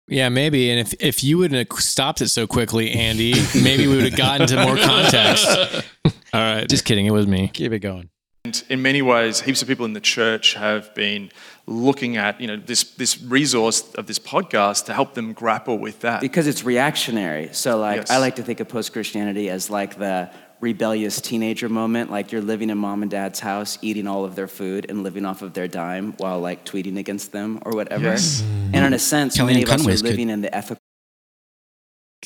[0.07, 0.69] Yeah, maybe.
[0.69, 4.15] And if, if you wouldn't have stopped it so quickly, Andy, maybe we would have
[4.17, 5.47] gotten to more context.
[6.33, 6.69] All right.
[6.69, 7.05] Just kidding.
[7.05, 7.47] It was me.
[7.53, 8.09] Keep it going.
[8.43, 11.31] And in many ways, heaps of people in the church have been
[11.65, 16.01] looking at you know this this resource of this podcast to help them grapple with
[16.01, 16.21] that.
[16.21, 17.49] Because it's reactionary.
[17.53, 18.11] So like Yes.
[18.11, 20.29] I like to think of post-Christianity as like the
[20.61, 24.47] rebellious teenager moment, like you're living in mom and dad's house, eating all of their
[24.47, 28.05] food and living off of their dime while like tweeting against them or whatever.
[28.05, 28.41] Yes.
[28.73, 30.09] And in a sense, Kellyanne many of us Conway's are kid.
[30.11, 30.81] living in the ethical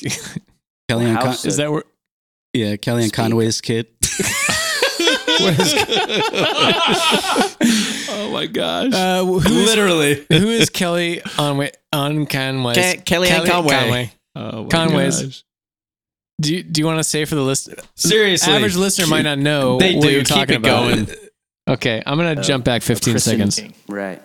[0.90, 1.84] kellyanne Con- Is that where?
[2.54, 3.14] yeah kellyanne Speak.
[3.14, 3.86] conway's kid
[8.10, 8.92] oh my gosh.
[8.92, 10.26] Uh, who is, Literally.
[10.28, 12.74] who is Kelly on on Conway?
[12.74, 14.12] Ke- Kellyanne Conway.
[14.36, 15.44] oh my Conway's- gosh.
[16.40, 17.68] Do you, do you want to say for the list?
[17.94, 18.52] Seriously.
[18.52, 20.10] Average listener might not know They what do.
[20.10, 20.88] you're Keep talking it about.
[21.06, 21.06] going.
[21.68, 23.56] Okay, I'm gonna uh, jump back 15 seconds.
[23.60, 23.74] King.
[23.88, 24.20] Right.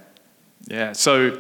[0.67, 1.39] Yeah, so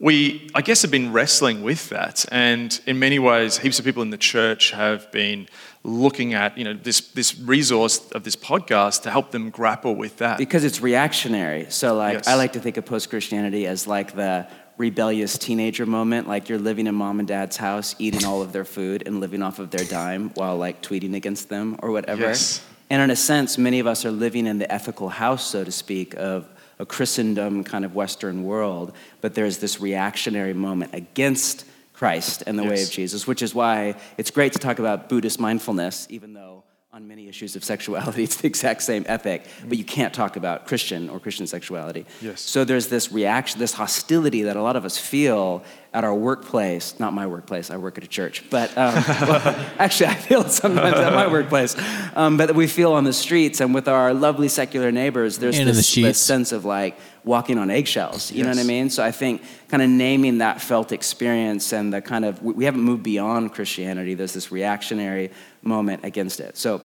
[0.00, 4.02] we, I guess, have been wrestling with that, and in many ways, heaps of people
[4.02, 5.48] in the church have been
[5.84, 10.16] looking at, you know, this this resource of this podcast to help them grapple with
[10.18, 10.36] that.
[10.38, 11.66] Because it's reactionary.
[11.70, 12.26] So, like, Yes.
[12.26, 14.48] I like to think of post Christianity as like the
[14.78, 16.28] rebellious teenager moment.
[16.28, 19.42] Like, you're living in mom and dad's house, eating all of their food and living
[19.42, 22.22] off of their dime while, like, tweeting against them or whatever.
[22.22, 22.62] Yes.
[22.90, 25.72] And in a sense, many of us are living in the ethical house, so to
[25.72, 28.92] speak, of a Christendom kind of Western world.
[29.20, 33.96] But there's this reactionary moment against Christ and the way of Jesus, which is why
[34.18, 36.62] it's great to talk about Buddhist mindfulness, even though
[36.96, 40.66] on many issues of sexuality it's the exact same ethic, but you can't talk about
[40.66, 42.06] Christian or Christian sexuality.
[42.22, 42.40] Yes.
[42.40, 46.98] So there's this reaction, this hostility that a lot of us feel at our workplace.
[46.98, 48.94] Not my workplace, I work at a church, but um,
[49.28, 49.42] well,
[49.78, 51.76] actually I feel it sometimes at my workplace.
[52.14, 55.68] Um, but we feel on the streets and with our lovely secular neighbors, there's And
[55.68, 58.30] in the this, this sense of like walking on eggshells.
[58.30, 58.88] You know what I mean?
[58.88, 62.64] So I think kind of naming that felt experience and the kind of, we we
[62.64, 64.14] haven't moved beyond Christianity.
[64.14, 65.30] There's this reactionary
[65.62, 66.56] moment against it.
[66.56, 66.82] So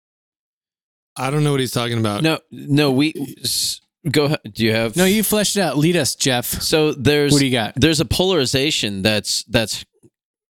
[1.21, 2.23] I don't know what he's talking about.
[2.23, 3.13] No, no, we
[4.11, 4.41] go ahead.
[4.53, 5.77] Do you have No, you fleshed it out.
[5.77, 6.47] Lead us, Jeff.
[6.47, 7.75] So there's What do you got?
[7.77, 9.85] There's a polarization that's that's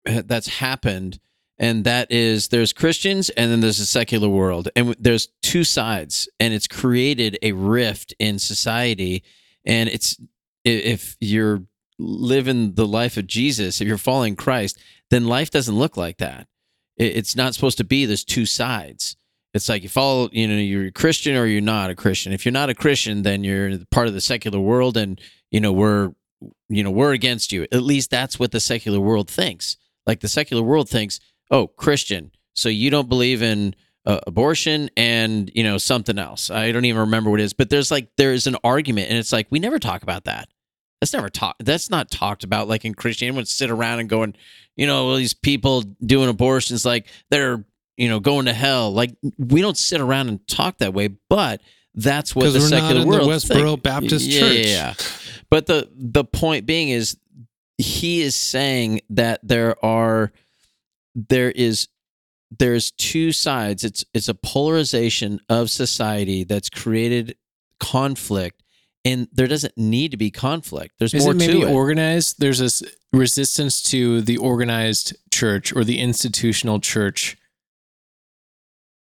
[0.05, 1.19] that's happened,
[1.59, 6.29] and that is there's Christians and then there's a secular world, and there's two sides,
[6.41, 9.23] and it's created a rift in society,
[9.65, 10.17] and it's
[10.67, 11.63] i- if you're
[11.99, 14.79] living the life of Jesus, if you're following Christ,
[15.11, 16.47] then life doesn't look like that.
[16.99, 18.05] It- It's not supposed to be.
[18.07, 19.17] There's two sides.
[19.57, 22.33] It's like you follow, you know, you're a Christian or you're not a Christian.
[22.33, 25.73] If you're not a Christian, then you're part of the secular world, and you know
[25.73, 26.13] we're,
[26.69, 27.67] you know, we're against you.
[27.73, 29.77] At least that's what the secular world thinks.
[30.07, 31.19] Like the secular world thinks,
[31.51, 36.51] oh, Christian, so you don't believe in uh, abortion and you know something else.
[36.51, 39.33] I don't even remember what it is, but there's like there's an argument, and it's
[39.33, 40.49] like we never talk about that.
[41.01, 41.65] That's never talked.
[41.65, 42.69] That's not talked about.
[42.69, 44.35] Like in Christianity, would sit around and going,
[44.77, 47.65] you know, well, these people doing abortions, like they're,
[47.97, 48.93] you know, going to hell.
[48.93, 51.09] Like we don't sit around and talk that way.
[51.09, 51.61] But
[51.95, 53.83] that's what the we're not secular the world Westboro think.
[53.83, 54.57] Baptist yeah, Church.
[54.57, 54.95] Yeah, yeah.
[55.51, 57.17] But the the point being is,
[57.79, 60.33] he is saying that there are,
[61.15, 61.89] there is
[62.59, 63.85] there's two sides.
[63.85, 67.37] It's it's a polarization of society that's created
[67.81, 68.63] conflict,
[69.05, 70.95] and there doesn't need to be conflict.
[70.99, 71.73] There's Is more it maybe to it.
[71.73, 72.41] organized?
[72.41, 72.83] There's this
[73.13, 77.37] resistance to the organized church or the institutional church,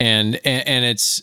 [0.02, 1.22] and and, and it's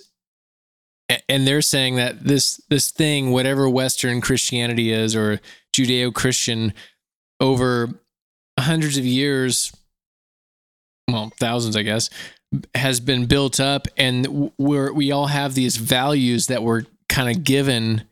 [1.27, 5.41] and they're saying that this this thing, whatever Western Christianity is or
[5.75, 6.73] Judeo-Christian,
[7.41, 7.89] over
[8.57, 9.73] hundreds of years,
[11.09, 12.09] well, thousands, I guess,
[12.73, 17.43] has been built up, and we're we all have these values that were kind of
[17.43, 18.03] given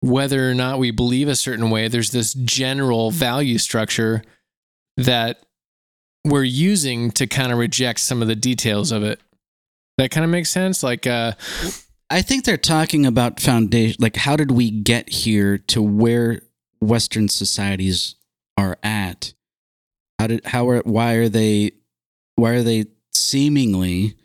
[0.00, 4.22] whether or not we believe a certain way, there's this general value structure
[4.96, 5.40] that
[6.24, 9.20] we're using to kind of reject some of the details of it.
[10.02, 10.82] That kind of makes sense.
[10.82, 11.34] Like, uh,
[12.10, 13.98] I think they're talking about foundation.
[14.00, 16.42] Like, how did we get here to where
[16.80, 18.16] Western societies
[18.58, 19.32] are at?
[20.18, 21.74] How did how are why are they
[22.34, 24.16] why are they seemingly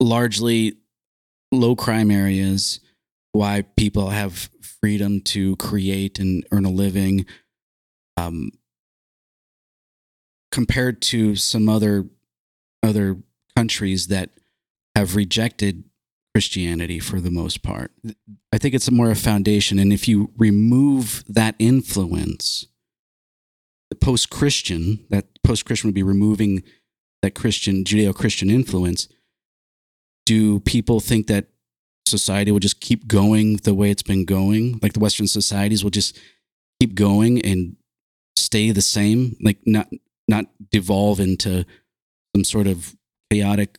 [0.00, 0.78] largely
[1.52, 2.80] low crime areas?
[3.30, 4.50] Why people have
[4.80, 7.24] freedom to create and earn a living,
[8.16, 8.50] um,
[10.50, 12.06] compared to some other
[12.82, 13.18] other
[13.54, 14.30] countries that
[14.94, 15.84] have rejected
[16.34, 17.92] Christianity for the most part.
[18.52, 19.78] I think it's more a foundation.
[19.78, 22.66] And if you remove that influence,
[23.90, 26.62] the post Christian, that post Christian would be removing
[27.22, 29.08] that Christian, Judeo Christian influence.
[30.26, 31.46] Do people think that
[32.06, 34.78] society will just keep going the way it's been going?
[34.82, 36.18] Like the Western societies will just
[36.80, 37.76] keep going and
[38.36, 39.88] stay the same, like not
[40.28, 41.64] not devolve into
[42.34, 42.94] some sort of
[43.30, 43.78] chaotic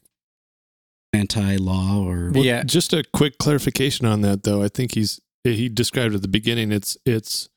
[1.15, 2.63] anti-law or Well, Yeah.
[2.63, 4.61] Just a quick clarification on that, though.
[4.61, 6.71] I think he's he described at the beginning.
[6.71, 7.49] It's it's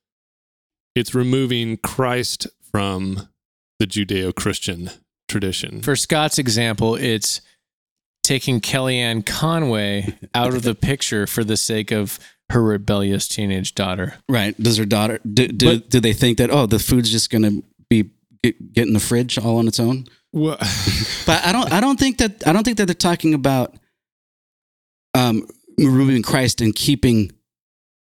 [0.94, 3.28] it's removing Christ from
[3.78, 4.90] the Judeo-Christian
[5.28, 5.82] tradition.
[5.82, 7.40] for Scott's example, it's
[8.24, 12.18] taking Kellyanne Conway out of the picture for the sake of
[12.50, 14.16] her rebellious teenage daughter.
[14.28, 14.58] Right.
[14.60, 17.62] Does her daughter do do, do they think that oh the food's just going to
[17.88, 18.10] be
[18.42, 20.06] get, get in the fridge all on its own?
[20.32, 20.58] Well,
[21.28, 23.74] But I don't I don't think that I don't think that they're talking about
[25.14, 25.46] um
[25.78, 27.30] removing Christ and keeping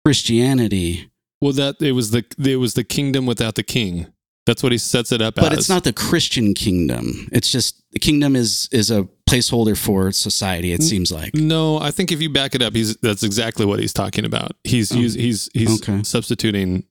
[0.06, 1.10] Christianity.
[1.40, 4.06] Well, that it was the it was the kingdom without the king.
[4.46, 5.58] That's what he sets it up But as.
[5.58, 7.28] it's not the Christian kingdom.
[7.32, 10.72] It's just the kingdom is is a placeholder for society.
[10.72, 11.34] It seems like.
[11.34, 14.52] No, I think if you back it up, he's that's exactly what he's talking about.
[14.64, 14.96] He's Oh.
[14.96, 16.02] use, he's he's Okay.
[16.04, 16.84] substituting.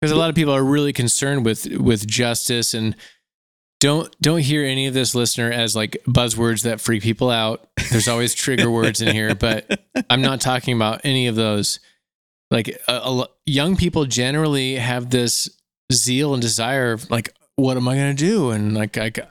[0.00, 2.96] because a lot of people are really concerned with with justice and
[3.80, 7.68] don't don't hear any of this listener as like buzzwords that freak people out.
[7.90, 11.80] There's always trigger words in here but i'm not talking about any of those.
[12.50, 15.48] Like a, a young people generally have this
[15.92, 18.50] zeal and desire of like what am i going to do?
[18.50, 19.30] And like i got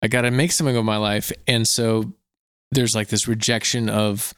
[0.00, 1.32] i got to make something of my life.
[1.46, 2.12] And so
[2.70, 4.32] there's like this rejection of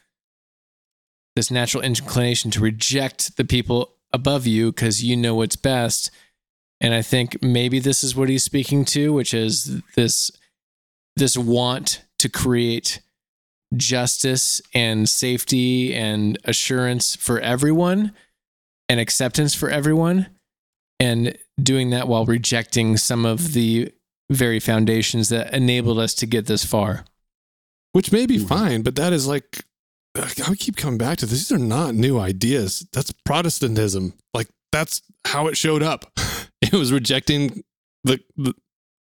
[1.36, 6.10] this natural inclination to reject the people above you because you know what's best.
[6.80, 10.30] And I think maybe this is what he's speaking to, which is this
[11.16, 13.02] this want to create
[13.76, 18.12] justice and safety and assurance for everyone
[18.88, 20.26] and acceptance for everyone
[20.98, 23.92] and doing that while rejecting some of the
[24.30, 27.04] very foundations that enabled us to get this far.
[27.92, 28.46] which may be Mhm.
[28.48, 29.64] fine, but that is like
[30.16, 31.38] I keep coming back to this.
[31.40, 32.86] These are not new ideas.
[32.92, 34.14] That's Protestantism.
[34.32, 36.12] Like that's how it showed up.
[36.72, 37.62] It was rejecting
[38.04, 38.54] the, the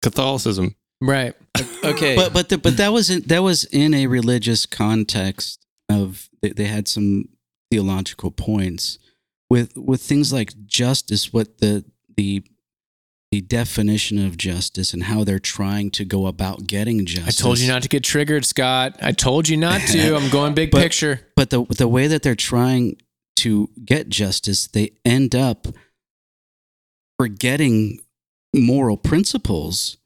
[0.02, 0.76] Catholicism.
[1.00, 1.34] Right.
[1.84, 2.16] Okay.
[2.16, 6.48] But but the, but that was in, that was in a religious context of they,
[6.48, 7.28] they had some
[7.70, 8.98] theological points
[9.50, 11.30] with with things like justice.
[11.30, 11.84] What the
[12.16, 12.42] the
[13.30, 17.38] the definition of justice and how they're trying to go about getting justice.
[17.38, 18.96] I told you not to get triggered, Scott.
[19.02, 20.16] I told you not to.
[20.16, 21.20] I'm going big But- picture.
[21.36, 22.96] But the the way that they're trying
[23.40, 25.66] to get justice, they end up
[27.28, 27.98] forgetting
[28.54, 29.96] moral principles,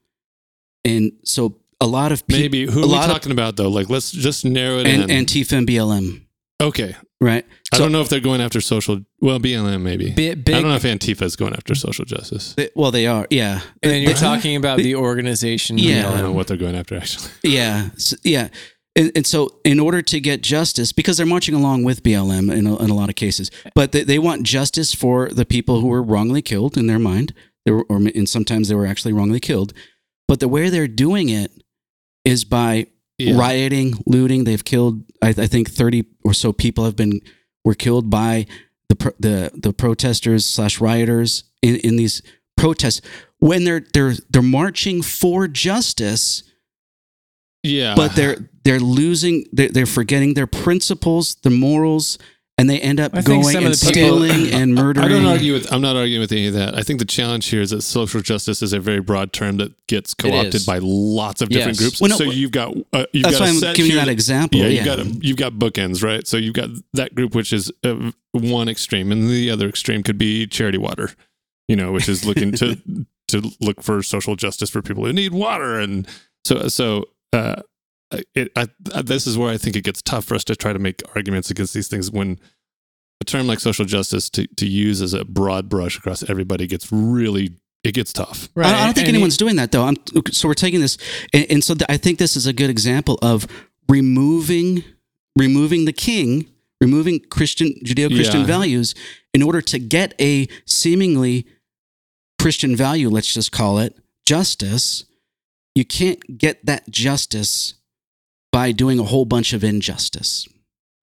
[0.84, 3.68] and so a lot of people Maybe who are we lot of- talking about though?
[3.68, 5.24] Like let's just narrow it and in.
[5.26, 6.22] Antifa and BLM,
[6.60, 7.44] okay, right?
[7.72, 9.00] I So- don't know if they're going after social.
[9.20, 10.10] Well, BLM maybe.
[10.12, 12.54] Bi- I don't know if Antifa is going after social justice.
[12.56, 13.60] They- well, they are, yeah.
[13.82, 15.76] and then you're They- talking about the organization.
[15.78, 16.08] Yeah.
[16.08, 17.30] I don't know what they're going after actually.
[17.42, 18.48] Yeah, s- yeah.
[18.96, 22.66] And, and so, in order to get justice, because they're marching along with BLM in
[22.66, 25.86] a, in a lot of cases, but they, they want justice for the people who
[25.88, 27.32] were wrongly killed in their mind,
[27.64, 29.72] they were, or and sometimes they were actually wrongly killed.
[30.26, 31.52] But the way they're doing it
[32.24, 32.86] is by
[33.18, 33.38] Yeah.
[33.38, 34.44] rioting, looting.
[34.44, 37.20] They've killed, I, I think, thirty or so people have been
[37.64, 38.46] were killed by
[38.88, 42.22] the pro- the the protesters slash rioters in, in these
[42.56, 43.00] protests
[43.38, 46.42] when they're they're they're marching for justice
[47.68, 47.94] Yeah.
[47.94, 52.18] but they're they're losing they're, they're forgetting their principles the morals
[52.60, 53.72] and they end up I going and the people-
[54.18, 55.72] stealing and murdering I don't argue with.
[55.72, 56.74] I'm not arguing with any of that.
[56.74, 59.70] I think the challenge here is that social justice is a very broad term that
[59.86, 61.80] gets co-opted by lots of different Yes.
[61.80, 62.00] groups.
[62.00, 64.04] Well, no, so you've got uh, you've that's got why a i'm giving you here
[64.04, 66.26] that example Yeah, yeah, you've got you've got bookends, right?
[66.26, 70.18] So you've got that group which is uh, one extreme, and the other extreme could
[70.18, 71.10] be charity water,
[71.68, 72.76] you know, which is looking to
[73.28, 76.08] to look for social justice for people who need water, and
[76.44, 77.04] so so.
[77.32, 77.62] Uh,
[78.34, 78.68] it, I,
[79.02, 81.50] this is where I think it gets tough for us to try to make arguments
[81.50, 82.38] against these things when
[83.20, 86.90] a term like social justice to, to use as a broad brush across everybody gets
[86.90, 87.50] really
[87.84, 88.48] it gets tough.
[88.56, 89.84] I, don't- I don't think And anyone's doing that though.
[89.84, 89.96] I'm,
[90.32, 90.96] so we're taking this,
[91.34, 93.46] and, and so th- I think this is a good example of
[93.88, 94.84] removing
[95.36, 96.46] removing the king,
[96.80, 98.46] removing Christian Judeo-Christian Yeah.
[98.46, 98.94] values
[99.32, 101.46] in order to get a seemingly
[102.40, 103.08] Christian value.
[103.08, 105.04] Let's just call it justice.
[105.78, 107.74] You can't get that justice
[108.50, 110.48] by doing a whole bunch of injustice.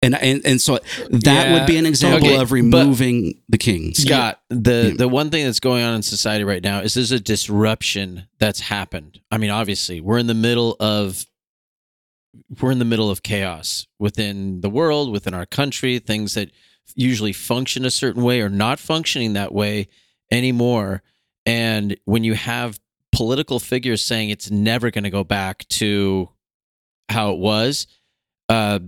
[0.04, 0.78] And, and, and so
[1.10, 1.54] that Yeah.
[1.54, 3.96] would be an example Okay, of but- removing the king.
[3.96, 4.98] Scott, the Yeah.
[4.98, 8.60] the one thing that's going on in society right now is there's a disruption that's
[8.60, 9.20] happened.
[9.32, 11.26] I mean, obviously, we're in the middle of
[12.62, 16.52] we're in the middle of chaos within the world, within our country, things that
[16.96, 19.88] usually function a certain way are not functioning that way
[20.32, 21.02] anymore.
[21.48, 22.80] And when you have
[23.12, 26.30] political figures saying it's never going to go back to
[27.10, 27.88] how it was,
[28.50, 28.80] uh,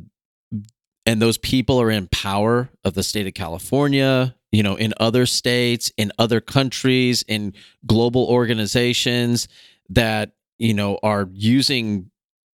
[1.05, 5.25] and those people are in power of the state of California, you know, in other
[5.25, 7.53] states, in other countries, in
[7.85, 9.47] global organizations
[9.89, 12.09] that, you know, are using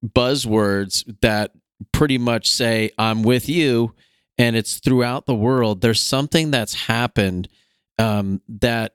[0.04, 1.52] buzzwords that
[1.92, 3.94] pretty much say, I'm with you.
[4.38, 5.80] And it's throughout the world.
[5.80, 7.48] There's something that's happened
[7.98, 8.92] um, that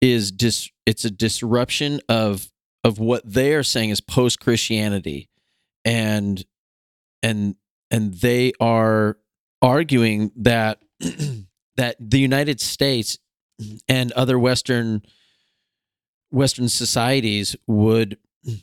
[0.00, 2.50] is dis- it's a disruption of
[2.82, 5.28] of what they are saying is post Christianity,
[5.84, 6.44] and
[7.22, 7.56] and
[7.90, 9.18] and they are
[9.62, 10.80] arguing that
[11.76, 13.18] that the United States
[13.88, 15.02] and other Western
[16.30, 18.16] Western societies would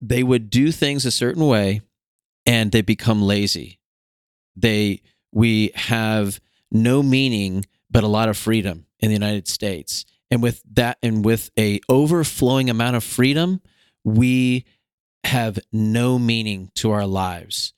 [0.00, 1.80] they would do things a certain way
[2.46, 3.80] and they become lazy.
[4.56, 5.02] They
[5.32, 6.40] we have
[6.70, 10.04] no meaning but a lot of freedom in the United States.
[10.30, 13.62] And with that and with a overflowing amount of freedom,
[14.04, 14.64] we
[15.24, 17.72] have no meaning to our lives.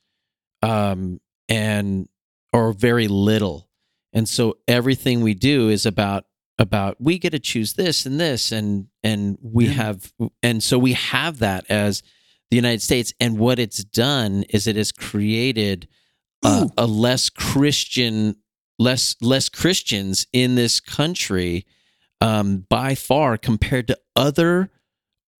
[0.61, 2.09] Um and
[2.51, 3.69] or very little.
[4.11, 6.25] And so everything we do is about
[6.57, 9.73] about we get to choose this and this and and we Yeah.
[9.73, 12.01] have and so we have that as
[12.49, 15.87] the United States and what it's done is it has created
[16.43, 18.37] a, a less Christian
[18.79, 21.65] less less Christians in this country
[22.21, 24.69] um, by far compared to other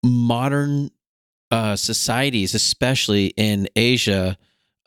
[0.03, 0.91] modern
[1.51, 4.37] uh, societies, especially in Asia.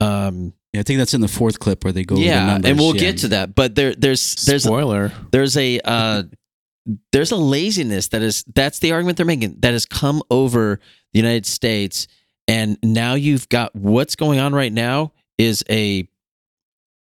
[0.01, 2.15] Um, Yeah, I think that's in the fourth clip where they go.
[2.15, 2.71] over the yeah, numbers.
[2.71, 3.01] and we'll Yeah.
[3.01, 3.55] get to that.
[3.55, 5.13] But there, there's there's Spoiler.
[5.33, 6.23] there's a uh,
[7.13, 10.79] there's a laziness that is that's the argument they're making that has come over
[11.13, 12.07] the United States,
[12.47, 16.07] and now you've got what's going on right now is a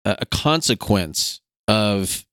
[0.05, 2.25] a consequence of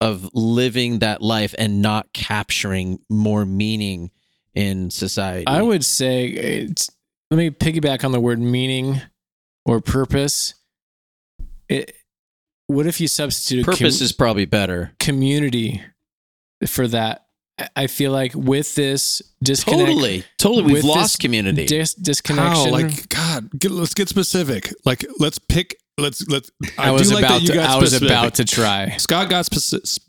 [0.00, 4.10] of living that life and not capturing more meaning
[4.54, 5.44] in society.
[5.46, 6.88] I would say, it's,
[7.32, 9.00] let me piggyback on the word meaning
[9.64, 10.54] or purpose.
[11.68, 11.96] It,
[12.68, 14.92] what if you substitute purpose is probably better.
[15.00, 15.82] community
[16.66, 17.24] for that?
[17.58, 20.62] I- I feel like with this disconnect, Totally, totally.
[20.62, 21.66] We've with lost community.
[21.66, 22.66] dis- disconnection.
[22.66, 22.70] How?
[22.70, 24.72] Like God, get, let's get specific.
[24.84, 25.76] Like let's pick.
[25.98, 26.50] Let's let's.
[26.78, 27.52] I was like about to.
[27.54, 28.08] got I was specific.
[28.16, 28.96] about to try.
[28.98, 29.48] Scott got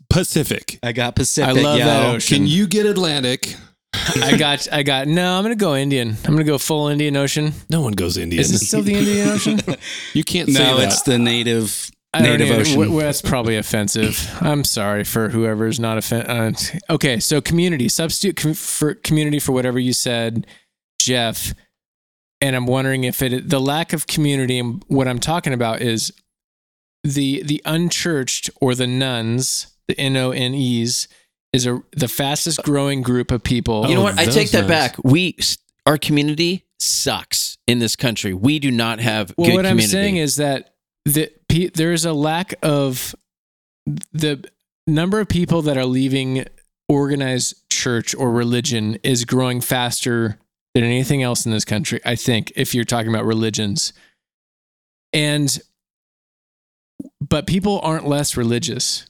[0.08, 0.78] Pacific.
[0.82, 1.48] I got Pacific.
[1.56, 1.84] I love yo.
[1.84, 2.38] that ocean.
[2.38, 3.54] Can you get Atlantic?
[3.94, 4.72] I got.
[4.72, 5.08] I got.
[5.08, 6.16] No, I'm gonna go Indian.
[6.24, 7.52] I'm gonna go full Indian Ocean.
[7.70, 8.40] No one goes Indian.
[8.40, 9.60] Is it still the Indian Ocean?
[10.14, 10.86] you can't say No, that.
[10.86, 12.72] it's the native I don't native even- ocean.
[12.74, 14.28] w- w- that's probably offensive.
[14.40, 16.30] I'm sorry for whoever's not offended.
[16.88, 20.46] Uh, okay, so community substitute com- for community for whatever you said,
[21.00, 21.52] Jeff.
[22.40, 26.12] And I'm wondering if it the lack of community and what I'm talking about is
[27.04, 31.06] the the unchurched or the nuns, the N O N E's,
[31.52, 33.86] is a the fastest growing group of people.
[33.88, 34.18] you know Oh, what?
[34.18, 34.68] I those take that guys.
[34.68, 34.96] back.
[35.04, 35.36] We
[35.86, 38.32] our community sucks in this country.
[38.32, 40.74] We do not have Well, good what I'm saying is that
[41.04, 43.14] the pe- there's a lack of
[44.12, 44.44] the
[44.86, 46.46] number of people that are leaving
[46.88, 50.38] organized church or religion is growing faster
[50.74, 52.00] than anything else in this country.
[52.04, 53.92] I think if you're talking about religions,
[55.12, 55.58] and
[57.20, 59.06] but people aren't less religious.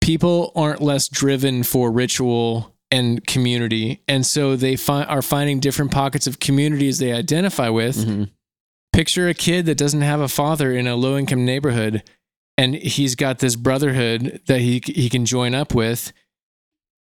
[0.00, 5.92] People aren't less driven for ritual and community, and so they fi- are finding different
[5.92, 8.30] pockets of communities they identify with Mhm.
[8.92, 12.02] picture a kid that doesn't have a father in a low income neighborhood
[12.58, 16.12] and he's got this brotherhood that he he can join up with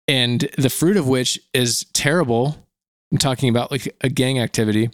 [0.08, 2.68] and the fruit of which is terrible
[3.18, 4.90] talking about like a gang activity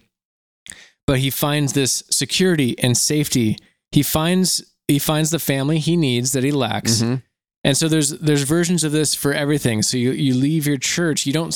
[1.08, 3.58] but he finds this security and safety
[3.92, 7.22] he finds he finds the family he needs that he lacks Mhm.
[7.64, 9.82] and so there's there's versions of this for everything.
[9.82, 11.56] So you you leave your church, you don't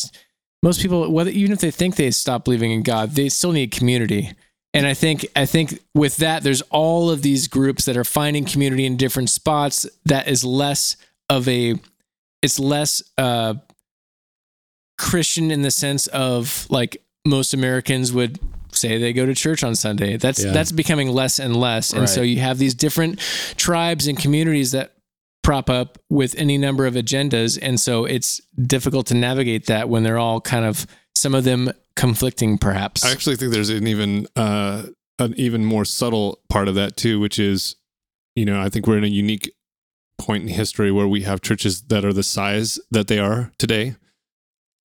[0.63, 3.71] most people whether even if they think they stop believing in God, they still need
[3.71, 4.33] community.
[4.73, 8.45] And I think I think with that there's all of these groups that are finding
[8.45, 10.97] community in different spots that is less
[11.29, 11.75] of a
[12.41, 13.55] it's less uh
[14.99, 18.37] Christian in the sense of like most Americans would
[18.71, 20.17] say they go to church on Sunday.
[20.17, 20.51] That's Yeah.
[20.51, 21.91] that's becoming less and less.
[21.91, 23.19] And so you have these different
[23.57, 24.93] tribes and communities that
[25.41, 30.03] prop up with any number of agendas and so it's difficult to navigate that when
[30.03, 30.85] they're all kind of
[31.15, 33.03] some of them conflicting perhaps.
[33.03, 34.83] I actually think there's an even uh,
[35.17, 37.75] an even more subtle part of that too, which is,
[38.35, 39.51] you know, I think we're in a unique
[40.17, 43.95] point in history where we have churches that are the size that they are today.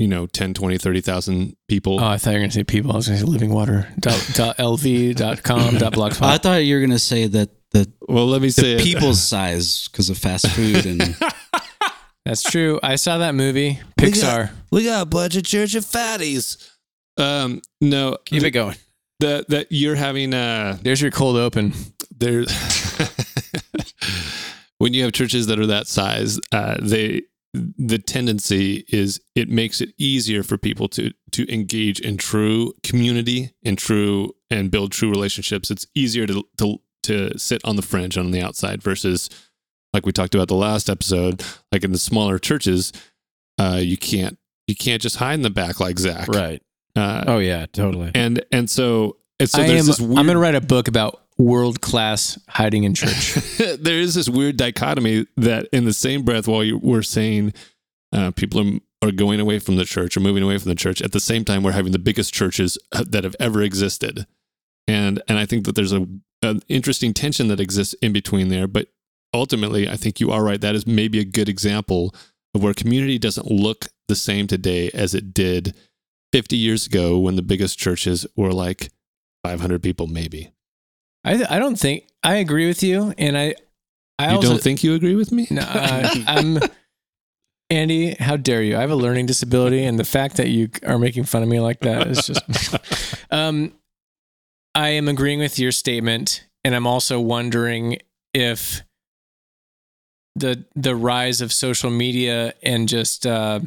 [0.04, 1.98] You know, 10, 20, 30,000 people.
[1.98, 2.92] Oh, I thought you were going to say people.
[2.92, 3.88] I was going to say living water.
[3.98, 8.26] Dot, dot LV dot com dot I thought you were gonna say that the well,
[8.26, 8.82] let me say the it.
[8.82, 11.16] people's size because of fast food and
[12.26, 12.78] That's true.
[12.82, 14.50] I saw that movie, Pixar.
[14.70, 16.70] we got a bunch of church of fatties.
[17.16, 18.76] Um, no, Keep it going.
[19.20, 21.72] that that you're having uh There's your cold open.
[22.14, 22.44] there
[24.78, 27.22] when you have churches that are that size uh, they
[27.54, 33.52] the tendency is it makes it easier for people to to engage in true community
[33.64, 38.18] and true and build true relationships it's easier to to to sit on the fringe
[38.18, 39.30] on the outside versus
[39.92, 42.92] like we talked about the last episode like in the smaller churches
[43.58, 44.36] uh you can't
[44.66, 46.60] you can't just hide in the back like zach Right.
[46.96, 48.10] uh, Oh yeah, totally.
[48.16, 49.86] and and so and so I there's am.
[49.86, 53.34] this weird I'm going to write a book about world class hiding in church.
[53.80, 57.52] there is this weird dichotomy that in the same breath while you were saying
[58.12, 61.02] uh, people are, are going away from the church or moving away from the church
[61.02, 64.26] at the same time we're having the biggest churches uh, that have ever existed
[64.86, 66.06] and and i think that there's a,
[66.44, 68.66] an interesting tension that exists in between there.
[68.66, 68.88] But
[69.32, 70.60] ultimately, I think you are right.
[70.60, 72.14] That is maybe a good example
[72.54, 75.74] of where community doesn't look the same today as it did
[76.32, 78.90] 50 years ago when the biggest churches were like
[79.44, 80.52] 500 people, maybe.
[81.24, 83.54] I I don't think I agree with you, and I
[84.18, 85.46] I you also don't think you agree with me?
[85.50, 86.58] no, uh, I'm
[87.70, 88.14] Andy.
[88.14, 88.76] How dare you?
[88.76, 91.60] I have a learning disability, and the fact that you are making fun of me
[91.60, 93.24] like that is just.
[93.30, 93.72] um,
[94.74, 97.98] I am agreeing with your statement, and I'm also wondering
[98.32, 98.82] if
[100.36, 103.60] the the rise of social media and just uh,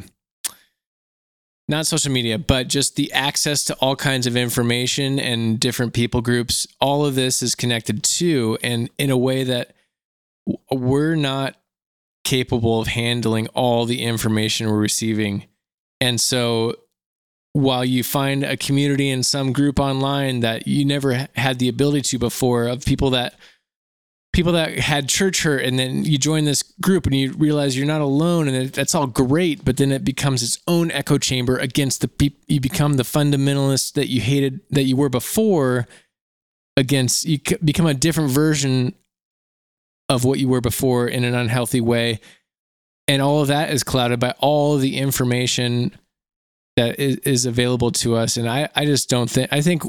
[1.67, 6.21] not social media, but just the access to all kinds of information and different people
[6.21, 9.73] groups, all of this is connected too, and in a way that
[10.71, 11.55] we're not
[12.23, 15.45] capable of handling all the information we're receiving.
[15.99, 16.75] And so
[17.53, 22.01] while you find a community in some group online that you never had the ability
[22.01, 23.33] to before of people that
[24.37, 27.85] people that had church hurt and then you join this group and you realize you're
[27.85, 31.57] not alone and it, that's all great but then it becomes its own echo chamber
[31.57, 35.87] against the people you become the fundamentalist that you hated that you were before
[36.77, 38.93] against you become a different version
[40.09, 42.19] of what you were before in an unhealthy way.
[43.07, 45.97] And all of that is clouded by all the information
[46.75, 48.37] that is, is available to us.
[48.37, 49.83] And I, I just don't think i think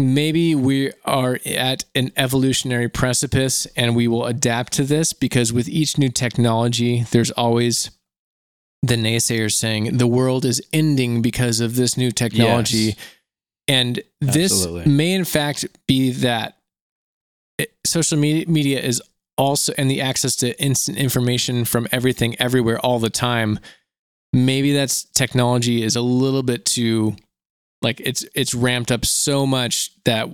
[0.00, 5.68] maybe we are at an evolutionary precipice and we will adapt to this because with
[5.68, 7.90] each new technology there's always
[8.82, 12.96] the naysayers saying the world is ending because of this new technology Yes.
[13.68, 14.90] and this Absolutely.
[14.92, 16.56] may in fact be that
[17.58, 19.02] it- social media, media is
[19.36, 23.58] also and the access to instant information from everything everywhere all the time
[24.32, 27.16] maybe that's technology is a little bit too
[27.82, 30.28] like it's it's ramped up so much that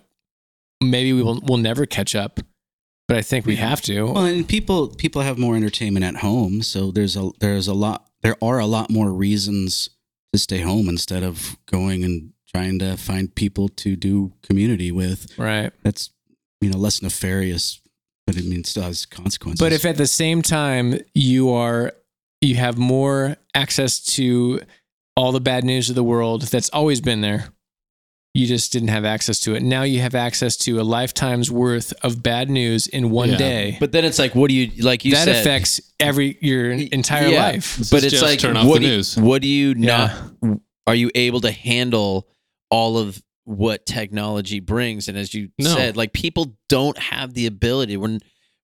[0.83, 2.41] maybe we will we'll never catch up
[3.09, 6.63] but i think we have to Well, and people people have more entertainment at home,
[6.63, 9.89] so there's a there's a lot there are a lot more reasons
[10.33, 15.27] to stay home instead of going and trying to find people to do community with.
[15.39, 16.11] right That's
[16.61, 17.81] you know less nefarious,
[18.27, 19.61] but it means still has consequences.
[19.61, 21.93] but if at the same time you are
[22.41, 24.61] you have more access to
[25.17, 27.49] all the bad news of the world that's always been there
[28.35, 31.95] you just didn't have access to it now you have access to a lifetime's worth
[32.03, 33.37] of bad news in one Yeah.
[33.39, 35.07] day But then it's like, what do you like?
[35.07, 37.47] You that said affects every your entire Yeah.
[37.47, 39.17] life This but is it's Jeff's like, turn off what the do you- news.
[39.17, 40.11] what do you not?
[40.43, 40.55] Yeah.
[40.87, 42.29] Are you able to handle
[42.71, 45.09] all of what technology brings?
[45.09, 45.75] And as you No.
[45.75, 47.97] said, like people don't have the ability.
[47.97, 48.19] We're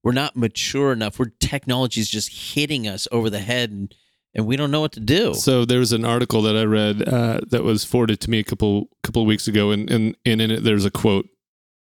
[0.05, 1.19] we're not mature enough.
[1.19, 3.95] We're technology is just hitting us over the head, and
[4.35, 5.35] and we don't know what to do.
[5.35, 8.45] So there was an article that I read uh, that was forwarded to me a
[8.45, 11.29] couple couple weeks ago, and, and and in it there's a quote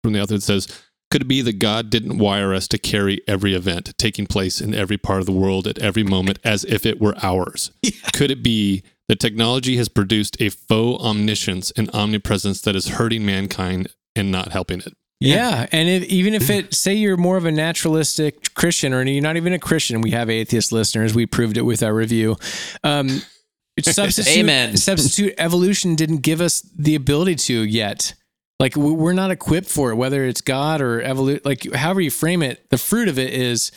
[0.03, 0.66] from the author that says,
[1.11, 4.74] "Could it be that God didn't wire us to carry every event taking place in
[4.74, 7.70] every part of the world at every moment as if it were ours?
[8.12, 13.24] Could it be that technology has produced a faux omniscience and omnipresence that is hurting
[13.24, 17.44] mankind and not helping it?" Yeah, and if, even if it say you're more of
[17.44, 21.14] a naturalistic Christian, or you're not even a Christian, we have atheist listeners.
[21.14, 22.36] We proved it with our review.
[22.82, 23.08] Um,
[23.82, 24.76] substitute, Amen.
[24.78, 28.14] Substitute evolution didn't give us the ability to yet.
[28.58, 31.42] Like we- we're not equipped for it, whether it's God or evolution.
[31.44, 33.72] Like however you frame it, the fruit of it is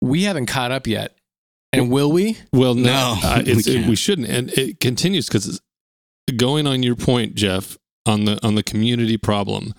[0.00, 1.16] we haven't caught up yet,
[1.72, 2.38] and will we?
[2.52, 5.60] Well, no, No, uh, it's, we it- we shouldn't, and it continues because
[6.36, 7.76] going on your point, Jeff,
[8.06, 9.72] on the on the community problem.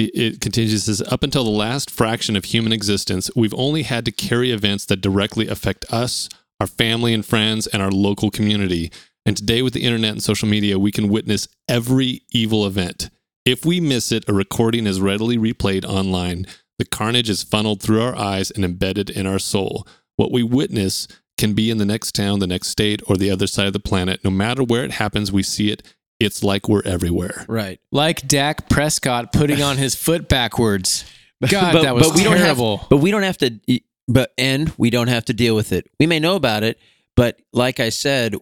[0.00, 0.84] It, continues.
[0.84, 4.86] Says up until the last fraction of human existence, we've only had to carry events
[4.86, 6.28] that directly affect us,
[6.58, 8.90] our family and friends, and our local community.
[9.26, 13.10] And today, with the internet and social media, we can witness every evil event.
[13.44, 16.46] If we miss it, a recording is readily replayed online.
[16.78, 19.86] The carnage is funneled through our eyes and embedded in our soul.
[20.16, 23.46] What we witness can be in the next town, the next state, or the other
[23.46, 24.22] side of the planet.
[24.22, 25.82] No matter where it happens, we see it.
[26.20, 27.44] It's like we're everywhere.
[27.48, 27.80] right.
[27.90, 31.04] Like Dak Prescott putting on his foot backwards.
[31.48, 32.86] God, But- that was but we don't have- terrible.
[32.90, 33.58] But we don't have to.
[34.06, 35.88] But and we don't have to deal with it.
[35.98, 36.78] We may know about it,
[37.16, 38.34] but like I said,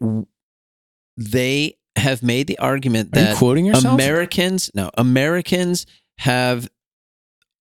[1.17, 3.95] they have made the argument Are you that quoting yourself?
[3.95, 5.85] Americans, no, Americans
[6.19, 6.69] have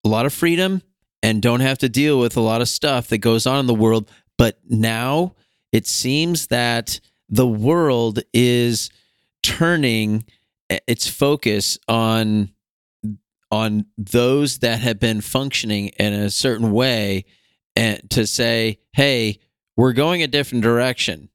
[0.04, 0.82] a lot of freedom
[1.24, 3.74] and don't have to deal with a lot of stuff that goes on in the
[3.74, 4.10] world.
[4.38, 5.36] But now
[5.72, 7.00] it seems that
[7.30, 8.90] the world is
[9.46, 10.26] turning
[10.70, 12.52] eh, its focus on
[13.52, 17.26] on those that have been functioning in a certain way
[17.76, 19.40] and to say, "Hey,
[19.78, 21.30] we're going a different direction."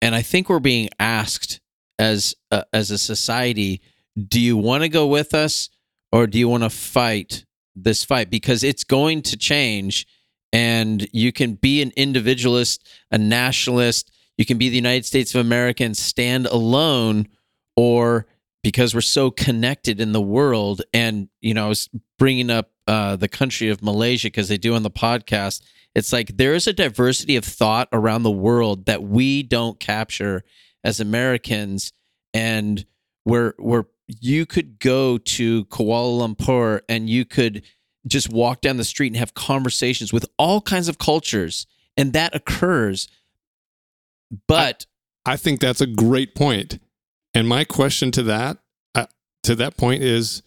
[0.00, 1.60] And I think we're being asked
[1.98, 3.80] as a, as a society,
[4.28, 5.70] do you want to go with us
[6.12, 7.44] or do you want to fight
[7.74, 10.06] this fight because it's going to change
[10.52, 15.40] and you can be an individualist, a nationalist, you can be the United States of
[15.40, 17.28] America and stand alone
[17.76, 18.26] or
[18.62, 23.16] because we're so connected in the world and you know I was bringing up uh,
[23.16, 25.62] the country of Malaysia because they do on the podcast
[25.94, 30.42] it's like there is a diversity of thought around the world that we don't capture
[30.82, 31.92] as Americans
[32.32, 32.84] and
[33.22, 37.62] where where you could go to Kuala Lumpur and you could
[38.06, 41.66] just walk down the street and have conversations with all kinds of cultures
[41.96, 43.08] and that occurs
[44.46, 44.86] but
[45.24, 46.78] I think that's a great point.
[47.34, 48.58] And my question to that
[48.94, 49.06] uh,
[49.42, 50.42] to that point is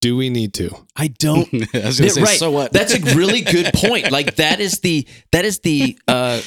[0.00, 0.70] do we need to?
[0.96, 2.38] I don't I was say, right.
[2.38, 2.72] so what?
[2.72, 4.10] That's a really good point.
[4.10, 6.42] Like that is the that is the uh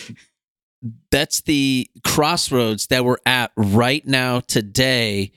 [1.09, 5.31] that's the crossroads that we're at right now today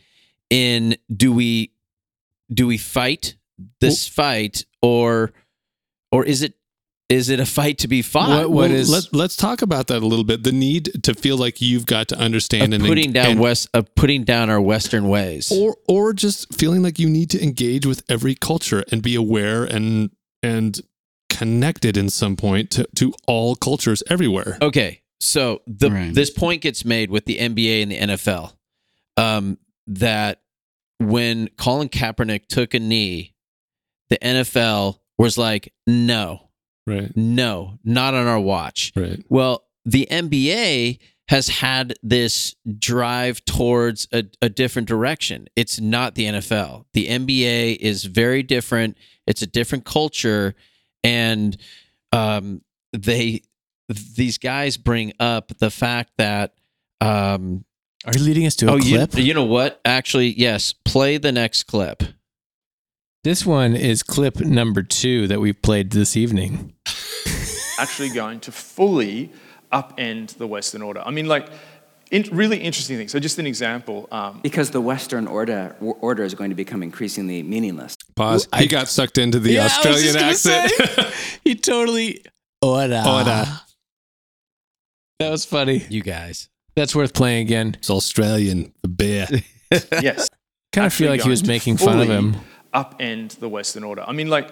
[0.50, 1.72] in do we
[2.52, 3.36] do we fight
[3.80, 5.32] this fight or
[6.10, 6.54] or is it
[7.08, 8.28] is it a fight to be fought?
[8.28, 10.42] What- what Well, is- let, let's talk about that a little bit.
[10.42, 13.68] The need to feel like you've got to understand of and putting down and- west
[13.72, 15.50] of putting down our western ways.
[15.50, 19.64] or or just feeling like you need to engage with every culture and be aware
[19.64, 20.10] and
[20.42, 20.80] and
[21.30, 24.58] connected in some point to, to all cultures everywhere.
[24.60, 26.14] Okay, so the Right.
[26.14, 28.54] this point gets made with the NBA and the NFL
[29.16, 30.40] um, that
[30.98, 33.34] when Colin Kaepernick took a knee,
[34.10, 36.47] the NFL was like, "No,
[36.88, 37.16] Right.
[37.16, 39.22] no, not on our watch." Right.
[39.28, 45.46] Well, the NBA has had this drive towards a, a different direction.
[45.56, 46.86] It's not the NFL.
[46.94, 48.96] The NBA is very different.
[49.26, 50.54] It's a different culture,
[51.04, 51.56] and
[52.12, 52.62] um,
[52.92, 53.42] they
[53.88, 56.54] these guys bring up the fact that
[57.00, 57.64] um,
[58.06, 59.14] Are you leading us to a oh you, clip?
[59.16, 62.02] you know what actually yes play the next clip
[63.24, 66.72] this one is clip number two that we played this evening.
[67.78, 69.30] Actually going to fully
[69.72, 71.02] upend the Western order.
[71.04, 71.48] I mean, like,
[72.10, 73.08] in, really interesting thing.
[73.08, 74.08] So, just an example.
[74.10, 77.96] Um, Because the Western order, order is going to become increasingly meaningless.
[78.16, 78.48] Pause.
[78.56, 80.72] he got sucked into the Australian accent.
[81.44, 82.24] he totally.
[82.62, 83.02] Ora.
[83.06, 83.62] Ora.
[85.20, 85.84] That was funny.
[85.88, 87.74] you guys That's worth playing again.
[87.78, 88.72] it's Australian.
[88.82, 89.28] The bear.
[90.00, 90.28] yes.
[90.72, 92.36] Kind of feel like he was making fun of him.
[92.72, 94.04] Upend the Western order.
[94.06, 94.50] I mean, like,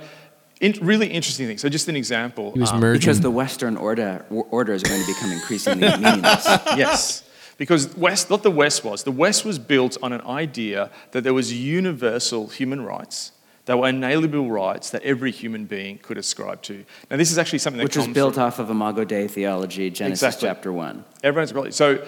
[0.60, 1.58] in, really interesting thing.
[1.58, 2.52] So, just an example.
[2.52, 3.00] He was um, merging.
[3.00, 6.46] Because the Western order, order is going to become increasingly meaningless.
[6.76, 7.22] yes.
[7.58, 11.32] Because West, what the West was, the West was built on an idea that there
[11.32, 13.32] was universal human rights,
[13.64, 16.84] that were inalienable rights that every human being could ascribe to.
[17.10, 19.90] Now, this is actually something that which was built from, off of Imago Dei theology,
[19.90, 20.48] Genesis Exactly.
[20.48, 21.04] chapter 1.
[21.22, 22.04] everyone's got So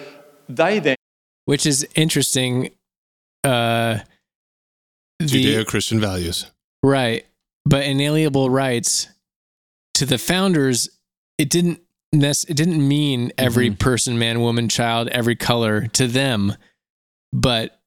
[0.47, 0.95] they then
[1.45, 2.69] which is interesting.
[3.43, 3.99] Uh,
[5.19, 6.45] Judeo Christian values.
[6.83, 7.25] Right.
[7.65, 9.07] But inalienable rights
[9.95, 10.89] to the founders,
[11.37, 11.81] it didn't
[12.13, 13.77] nec- it didn't mean every mm-hmm.
[13.77, 16.55] person, man, woman, child, every color to them,
[17.31, 17.79] but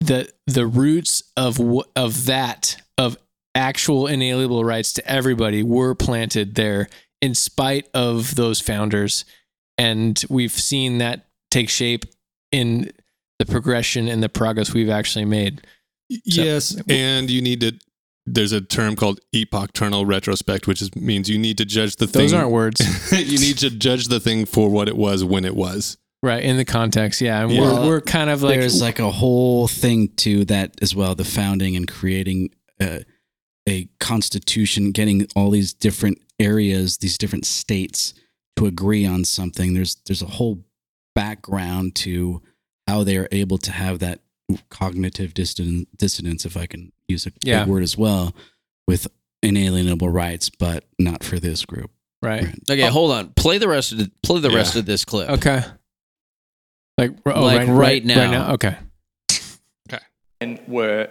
[0.00, 3.16] the the roots of wh- of that of
[3.54, 6.88] actual inalienable rights to everybody were planted there
[7.22, 9.24] in spite of those founders
[9.78, 12.04] and we've seen that take shape
[12.52, 12.92] in
[13.38, 15.66] the progression and the progress we've actually made.
[16.08, 17.72] Yes, and you need to.
[18.26, 22.22] There's a term called epoch-ternal retrospect, which is, means you need to judge the thing.
[22.22, 22.80] Those aren't words.
[23.12, 25.98] you need to judge the thing for what it was when it was.
[26.22, 27.60] Right in the context, yeah, and Yeah.
[27.60, 31.14] we're we're kind of like There's like a whole thing to that as well.
[31.14, 32.48] The founding and creating
[32.80, 33.04] a,
[33.68, 38.14] a constitution, getting all these different areas, these different states
[38.56, 39.74] to agree on something.
[39.74, 40.64] There's there's a whole
[41.14, 42.40] background to
[42.86, 44.20] how they are able to have that
[44.70, 47.64] cognitive dissident, dissonance, if I can use a Yeah.
[47.64, 48.34] big word as well,
[48.86, 49.08] with
[49.42, 51.90] inalienable rights, but not for this group.
[52.22, 52.42] right.
[52.44, 52.58] Right.
[52.70, 52.90] okay oh.
[52.90, 55.62] hold on play the rest of the play the rest of this clip Okay.
[56.96, 58.18] Like oh, Like right, right right now.
[58.18, 58.52] Right now.
[58.54, 58.76] Okay.
[59.88, 60.02] Okay.
[60.40, 61.08] and were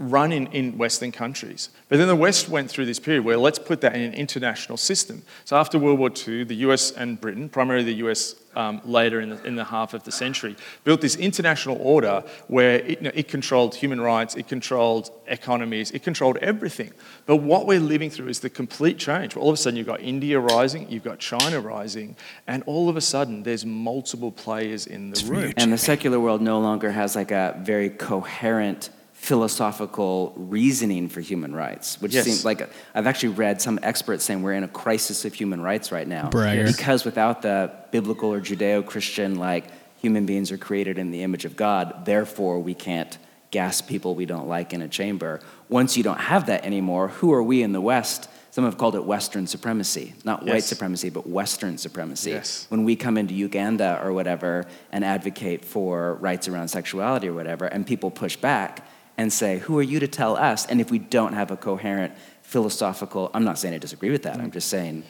[0.00, 1.68] run in, in Western countries.
[1.90, 4.78] But then the West went through this period where let's put that in an international
[4.78, 5.22] system.
[5.44, 9.28] So after World War II, the US and Britain, primarily the US um, later in
[9.28, 13.10] the, in the half of the century, built this international order where it, you know,
[13.14, 16.92] it controlled human rights, it controlled economies, it controlled everything.
[17.26, 19.36] But what we're living through is the complete change.
[19.36, 22.96] All of a sudden, you've got India rising, you've got China rising, and all of
[22.96, 25.52] a sudden, there's multiple players in the room.
[25.58, 28.88] And the secular world no longer has like a very coherent
[29.20, 32.24] philosophical reasoning for human rights, which Yes.
[32.24, 35.60] seems like a, I've actually read some experts saying we're in a crisis of human
[35.60, 36.30] rights right now.
[36.30, 36.66] Bragger.
[36.66, 39.66] Because without the biblical or Judeo Christian, like
[40.00, 43.18] human beings are created in the image of God, therefore we can't
[43.50, 45.40] gas people we don't like in a chamber.
[45.68, 48.28] Once you don't have that anymore, who are we in the West?
[48.52, 52.30] Some have called it Western supremacy, not white supremacy, but Western supremacy.
[52.30, 52.66] Yes.
[52.68, 57.66] When we come into Uganda or whatever and advocate for rights around sexuality or whatever,
[57.66, 58.84] and people push back
[59.20, 60.64] and say, Who are you to tell us?
[60.66, 64.40] And if we don't have a coherent philosophical, I'm not saying I disagree with that,
[64.40, 65.04] I'm just saying,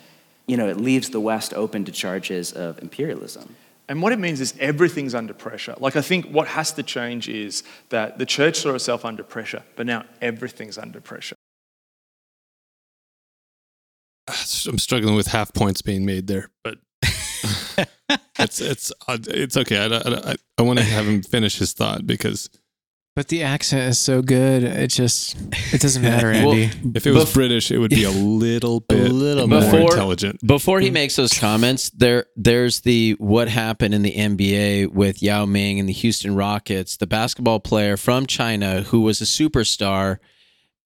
[0.48, 3.54] you know, it leaves the West open to charges of imperialism.
[3.88, 5.76] And what it means is everything's under pressure.
[5.78, 9.62] Like, I think what has to change is that the church saw itself under pressure,
[9.76, 11.36] but now everything's under pressure.
[14.68, 16.78] I'm struggling with half points being made there, but
[18.38, 19.78] it's it's it's okay.
[19.78, 22.48] I I, I, I want to have him finish his thought because
[23.16, 24.62] But the accent is so good.
[24.62, 25.36] It just
[25.74, 26.70] it doesn't matter, Well, Andy.
[26.94, 29.80] if it was Bef- British, it would be a little bit little more more.
[29.90, 30.46] intelligent.
[30.46, 30.94] Before he hmm.
[30.94, 35.88] makes those comments, there there's the what happened in the NBA with Yao Ming and
[35.88, 40.18] the Houston Rockets, the basketball player from China who was a superstar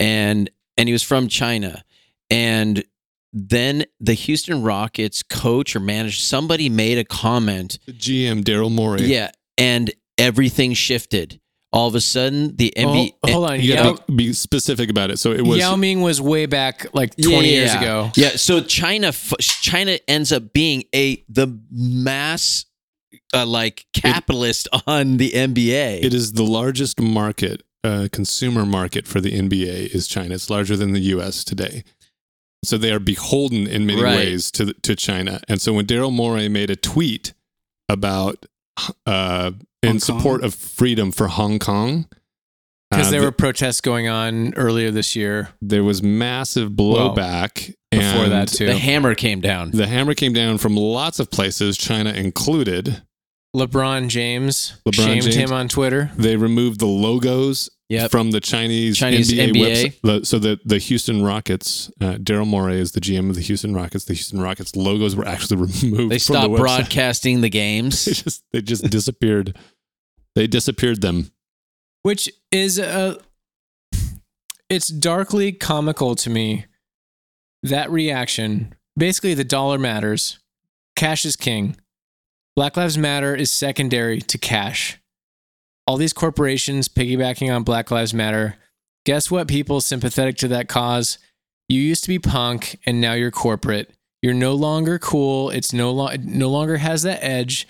[0.00, 1.84] and and he was from China.
[2.30, 2.84] And
[3.32, 9.02] then the Houston Rockets coach or manager somebody made a comment The GM Daryl Morey.
[9.02, 11.40] Yeah, and everything shifted.
[11.74, 13.14] All of a sudden, the NBA.
[13.24, 13.60] Oh, hold on.
[13.60, 15.18] you got to be specific about it.
[15.18, 17.80] So it was Yao Ming was way back like 20 Yeah, yeah, years yeah.
[17.82, 18.10] ago.
[18.14, 22.66] Yeah, so China, China ends up being a the mass,
[23.34, 26.04] uh, like capitalist on the NBA.
[26.04, 30.34] It is the largest market, uh, consumer market for the NBA is China.
[30.36, 31.42] It's larger than the U.S.
[31.42, 31.82] today.
[32.64, 34.16] So they are beholden in many Right.
[34.16, 35.40] ways to to China.
[35.48, 37.34] And so when Daryl Morey made a tweet
[37.88, 38.46] about
[39.06, 39.50] uh,
[39.85, 40.47] in Hong support Kong?
[40.49, 42.07] of freedom for Hong Kong,
[42.91, 45.51] Because uh, there th- were protests going on earlier this year.
[45.62, 47.74] there was massive blowback.
[47.91, 48.66] Before and that, too.
[48.66, 49.70] the hammer came down.
[49.70, 53.03] The hammer came down from lots of places, China included.
[53.55, 55.37] LeBron James LeBron shamed James.
[55.37, 56.11] him on Twitter.
[56.16, 58.11] They removed the logos Yep.
[58.11, 60.01] from the Chinese, Chinese NBA, NBA.
[60.03, 60.26] website.
[60.26, 64.07] So the, the Houston Rockets, uh, Daryl Morey is the GM of the Houston Rockets.
[64.07, 66.11] The Houston Rockets logos were actually removed.
[66.11, 68.05] They stopped the broadcasting the They games.
[68.07, 69.57] just they just disappeared.
[70.35, 71.30] They disappeared them.
[72.03, 73.18] which is a
[74.68, 76.66] it's darkly comical to me
[77.62, 78.74] that reaction.
[78.97, 80.39] Basically the dollar matters.
[80.97, 81.76] Cash is king.
[82.57, 85.01] Black lives matter is secondary to cash.
[85.87, 88.57] All these corporations piggybacking on black lives matter.
[89.05, 91.18] Guess what people sympathetic to that cause?
[91.68, 93.91] You used to be punk and now you're corporate.
[94.22, 95.51] You're no longer cool.
[95.51, 97.66] It's no lo- no longer has that edge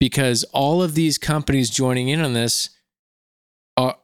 [0.00, 2.70] because all of these companies joining in on this
[3.76, 3.96] are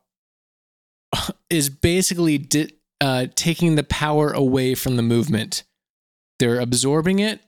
[1.51, 5.65] is basically di- uh, taking the power away from the movement.
[6.39, 7.41] They're absorbing it.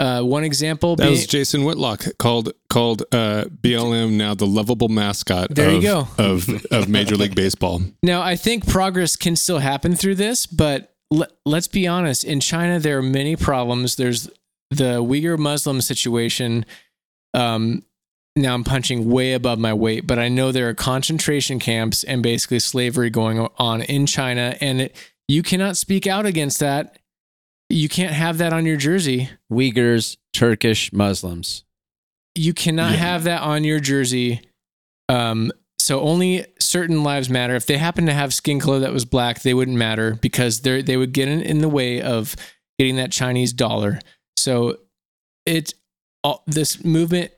[0.00, 4.88] Uh, one example That being, was Jason Whitlock called called uh, BLM now the lovable
[4.88, 6.06] mascot There you go.
[6.16, 7.82] of of Major League Baseball.
[8.04, 12.22] Now, I think progress can still happen through this, but le- let's be honest.
[12.22, 13.96] In China, there are many problems.
[13.96, 14.30] There's
[14.70, 16.64] the Uyghur Muslim situation.
[17.34, 17.82] Um,
[18.36, 22.22] now I'm punching way above my weight, but I know there are concentration camps and
[22.22, 26.98] basically slavery going on in China, and it, you cannot speak out against that.
[27.68, 29.28] You can't have that on your jersey.
[29.52, 31.64] Uyghurs, Turkish Muslims.
[32.34, 32.98] You cannot Yeah.
[32.98, 34.40] have that on your jersey.
[35.08, 37.54] Um, so only certain lives matter.
[37.56, 40.82] If they happen to have skin color that was black, they wouldn't matter because they
[40.82, 42.36] they would get in, in the way of
[42.78, 43.98] getting that Chinese dollar.
[44.36, 44.78] So
[45.46, 45.74] it
[46.24, 47.32] all this movement.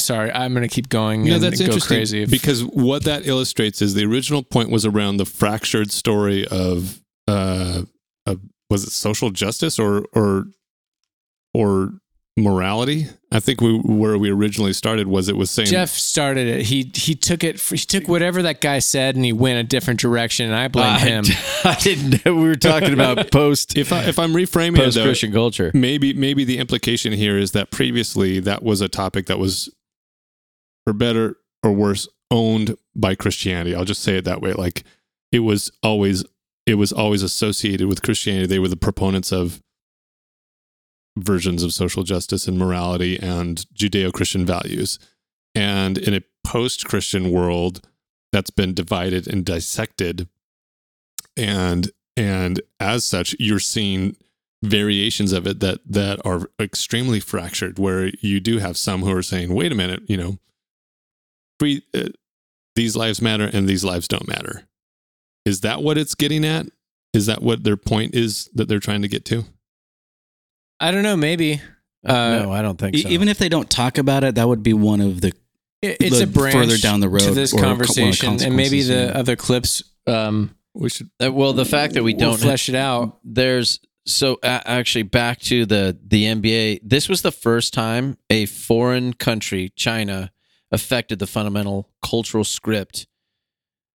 [0.00, 2.22] Sorry, I'm going to keep going No, and that's go interesting crazy.
[2.22, 7.00] If- because what that illustrates is the original point was around the fractured story of
[7.26, 7.82] uh,
[8.26, 8.40] of
[8.70, 10.46] was it social justice or or
[11.52, 11.92] or
[12.42, 13.06] morality?
[13.30, 16.66] I think we where we originally started was it was saying Jeff started it.
[16.66, 17.60] He he took it.
[17.60, 20.46] He took whatever that guy said and he went a different direction.
[20.46, 21.24] And I blame I, him.
[21.64, 25.32] I didn't know we were talking about post if I, if I'm reframing post Christian
[25.32, 25.70] culture.
[25.74, 29.74] maybe maybe the implication here is that previously that was a topic that was
[30.84, 33.74] for better or worse owned by Christianity.
[33.74, 34.52] I'll just say it that way.
[34.52, 34.84] Like
[35.32, 36.24] it was always
[36.66, 38.46] it was always associated with Christianity.
[38.46, 39.62] They were the proponents of
[41.22, 44.98] versions of social justice and morality and Judeo-Christian values.
[45.54, 47.86] And in a post-Christian world
[48.32, 50.28] that's been divided and dissected.
[51.36, 54.16] And and as such you're seeing
[54.62, 59.22] variations of it that that are extremely fractured where you do have some who are
[59.22, 60.36] saying wait a minute you know
[61.60, 62.08] free uh,
[62.74, 64.68] these lives matter and these lives don't matter.
[65.44, 66.66] Is that what it's getting at?
[67.12, 69.44] Is that what their point is that they're trying to get to
[70.80, 71.16] I don't know.
[71.16, 71.60] Maybe.
[72.04, 73.08] Uh, no, I don't think E- so.
[73.08, 75.32] Even if they don't talk about it, that would be one of the
[75.82, 77.78] It- it's a the- branch further down the road to this or co- one of
[77.78, 79.18] the conversation, and maybe the yeah.
[79.18, 81.10] other clips um, We should.
[81.22, 83.18] Uh, well, the fact that we will don't flesh it out.
[83.24, 86.80] there's so uh, actually back to the the NBA.
[86.82, 90.30] This was the first time a foreign country, China,
[90.70, 93.06] affected the fundamental cultural script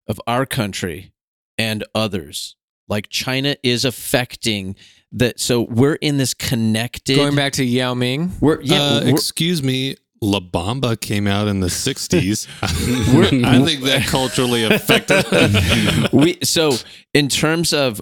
[0.06, 1.12] of our country
[1.58, 2.56] and others.
[2.88, 4.76] Like China is affecting
[5.12, 5.40] that.
[5.40, 7.16] So we're in this connected.
[7.16, 8.80] Going back to Yao Ming, we're yeah.
[8.80, 9.96] uh, we're- excuse me.
[10.20, 12.48] La Bamba came out in the 60s.
[12.62, 15.24] I think that culturally affected.
[16.12, 16.72] we so
[17.14, 18.00] in terms of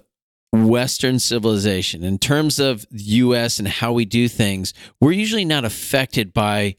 [0.53, 6.33] western civilization in terms of us and how we do things we're usually not affected
[6.33, 6.75] by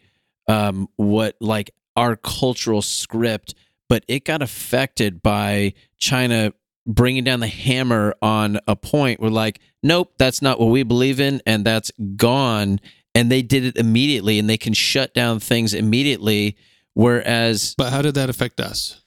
[0.47, 3.53] um, what like our cultural script
[3.89, 6.51] but it got affected by china
[6.87, 9.19] bringing down the hammer on a point.
[9.19, 12.79] We're like nope that's not what we believe in and that's gone.
[13.13, 16.57] And they did it immediately and they can shut down things immediately.
[16.93, 19.01] Whereas but how did that affect us?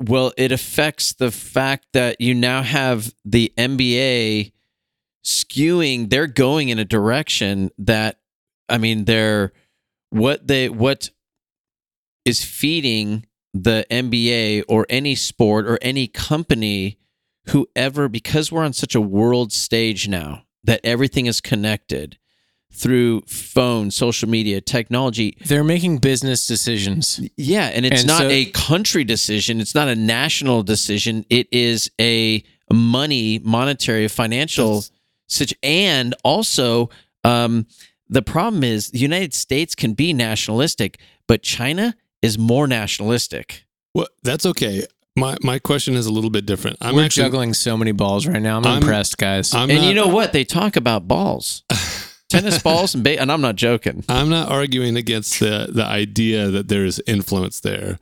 [0.00, 4.52] well, it affects the fact that you now have the NBA
[5.24, 8.20] skewing, they're going in a direction that,
[8.68, 9.52] I mean, they're
[10.10, 11.10] what they, what
[12.24, 16.98] is feeding the NBA or any sport or any company,
[17.48, 22.18] whoever, because we're on such a world stage now that everything is connected
[22.70, 25.36] through phone, social media, technology.
[25.46, 27.18] they're making business decisions.
[27.36, 29.60] Yeah, and it's And not so- a country decision.
[29.60, 31.24] It's not a national decision.
[31.30, 34.84] It is a money, monetary, financial
[35.26, 36.90] such, And also,
[37.24, 37.66] um,
[38.08, 43.64] the problem is the United States can be nationalistic, but China is more nationalistic.
[43.94, 44.84] Well, that's okay.
[45.16, 46.76] My my question is a little bit different.
[46.80, 48.58] I'm We're actually juggling so many balls right now.
[48.58, 49.54] I'm, I'm- impressed, guys.
[49.54, 50.32] I'm and not, you know what?
[50.32, 51.64] They talk about balls,
[52.28, 54.04] tennis balls, and ba- and I'm not joking.
[54.08, 57.98] I'm not arguing against the the idea that there is influence there,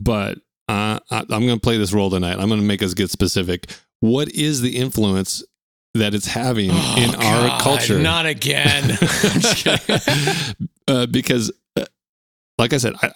[0.00, 0.38] but
[0.68, 2.38] uh, I, I'm going to play this role tonight.
[2.40, 3.70] I'm going to make us get specific.
[4.00, 5.44] What is the influence
[5.94, 7.98] that it's having in our culture?
[8.00, 8.90] Not again.
[9.00, 10.68] I'm just kidding.
[10.88, 11.84] uh, because, uh,
[12.58, 13.12] like I said, I,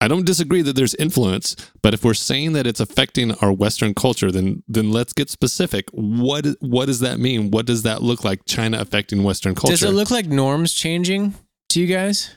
[0.00, 3.94] I don't disagree that there's influence, but if we're saying that it's affecting our Western
[3.94, 5.86] culture, then then let's get specific.
[5.92, 7.50] What what does that mean?
[7.50, 8.44] What does that look like?
[8.44, 9.72] China affecting Western culture?
[9.72, 11.34] Does it look like norms changing
[11.70, 12.30] to you guys?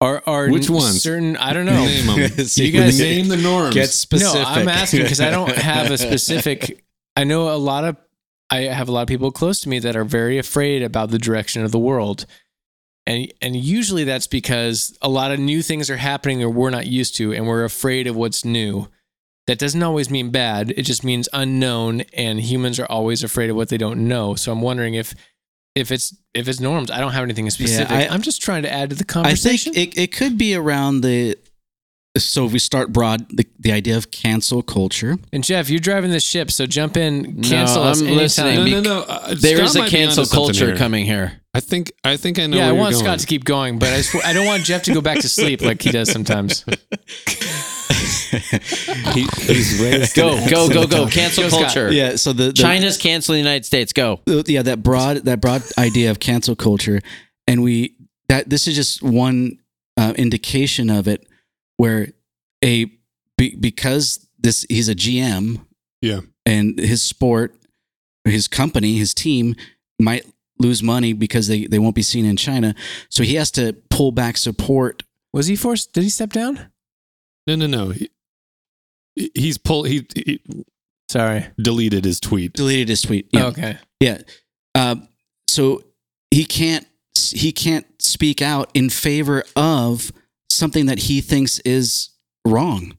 [0.00, 1.02] Are are Which ones?
[1.02, 1.84] Certain I don't know.
[1.84, 2.30] Name 'em.
[2.46, 3.74] So You guys- name the norms.
[3.74, 4.34] get specific.
[4.34, 6.82] No, I'm asking because I don't have a specific.
[7.16, 7.96] I know a lot of.
[8.50, 11.18] I have a lot of people close to me that are very afraid about the
[11.18, 12.26] direction of the world,
[13.06, 16.86] and and usually that's because a lot of new things are happening or we're not
[16.86, 18.88] used to, and we're afraid of what's new.
[19.48, 20.70] That doesn't always mean bad.
[20.76, 24.34] It just means unknown, and humans are always afraid of what they don't know.
[24.34, 25.14] So I'm wondering if.
[25.74, 27.90] If it's if it's norms, I don't have anything specific.
[27.90, 29.72] I- I'm just trying to add to the conversation I conversation.
[29.72, 31.38] think it, it could be around the.
[32.18, 35.16] So if we start broad, the, the idea of cancel culture.
[35.32, 37.40] and Jeff, you're driving the ship, so jump in.
[37.40, 38.22] Cancel No, us I'm anytime.
[38.22, 38.70] listening.
[38.70, 39.00] no, no, no.
[39.04, 40.76] Uh, There Scott is a cancel culture here.
[40.76, 41.40] coming here.
[41.54, 42.56] I think I think I know.
[42.56, 43.04] yeah, I where you're want going.
[43.04, 45.28] Scott to keep going, but I, just, I don't want Jeff to go back to
[45.28, 46.64] sleep like he does sometimes.
[49.14, 51.06] He, he's raised Go, go, go, go.
[51.06, 51.92] Cancel culture.
[51.92, 52.16] Yeah.
[52.16, 53.92] So the, the China's canceling the United States.
[53.92, 54.20] Go.
[54.26, 57.00] yeah that broad that broad idea of cancel culture
[57.46, 57.94] and we
[58.28, 59.58] that this is just one
[59.98, 61.26] uh, indication of it
[61.76, 62.08] where
[62.64, 62.86] a
[63.36, 65.60] be, because this he's a gm
[66.00, 66.20] Yeah.
[66.46, 67.54] and his sport
[68.24, 69.54] his company his team
[70.00, 70.24] might
[70.62, 72.74] lose money because they, they won't be seen in china
[73.08, 75.02] so he has to pull back support
[75.34, 75.92] Was he forced?
[75.94, 76.70] Did he step down?
[77.46, 77.90] No, no, no.
[77.90, 78.10] He,
[79.34, 79.84] he's pull.
[79.84, 80.40] He, he
[81.10, 81.46] Sorry.
[81.60, 82.52] deleted his tweet.
[82.54, 83.78] deleted his tweet yeah Okay.
[84.00, 84.18] Yeah.
[84.74, 85.08] Um,
[85.48, 85.82] so
[86.30, 86.86] he can't
[87.30, 90.12] he can't speak out in favor of
[90.50, 92.10] something that he thinks is
[92.46, 92.96] wrong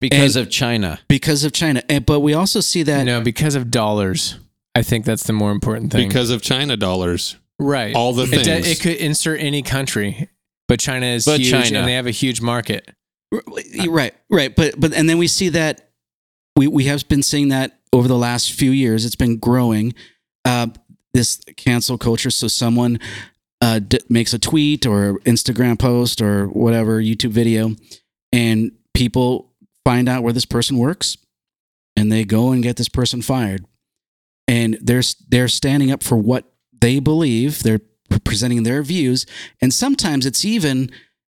[0.00, 0.98] Because And- of China.
[1.08, 1.82] because of China.
[1.88, 4.36] And, but we also see that no, because of dollars.
[4.78, 6.08] I think that's the more important thing.
[6.08, 7.94] Because of China dollars, right.
[7.94, 8.46] all the it, things.
[8.46, 10.28] de- it could insert any country,
[10.68, 11.80] but China is But huge China.
[11.80, 12.90] and they have a huge market.
[13.88, 14.54] right, right.
[14.54, 15.90] But but and then we see that
[16.56, 19.04] we we have been seeing that over the last few years.
[19.04, 19.94] It's been growing.
[20.44, 20.68] Uh,
[21.12, 22.30] this cancel culture.
[22.30, 23.00] So someone
[23.60, 27.74] uh, d- makes a tweet or Instagram post or whatever YouTube video,
[28.32, 29.52] and people
[29.84, 31.16] find out where this person works,
[31.96, 33.64] and they go and get this person fired,
[34.48, 37.62] and they're they're standing up for what they believe.
[37.62, 37.80] They're
[38.24, 39.26] presenting their views,
[39.60, 40.90] and sometimes it's even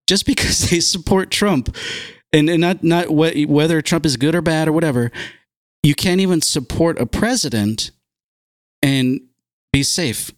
[0.07, 1.75] just because they support Trump,
[2.33, 5.11] and, and not not what, whether Trump is good or bad or whatever.
[5.83, 7.91] You can't even support a president
[8.83, 9.21] and
[9.73, 10.33] be safe.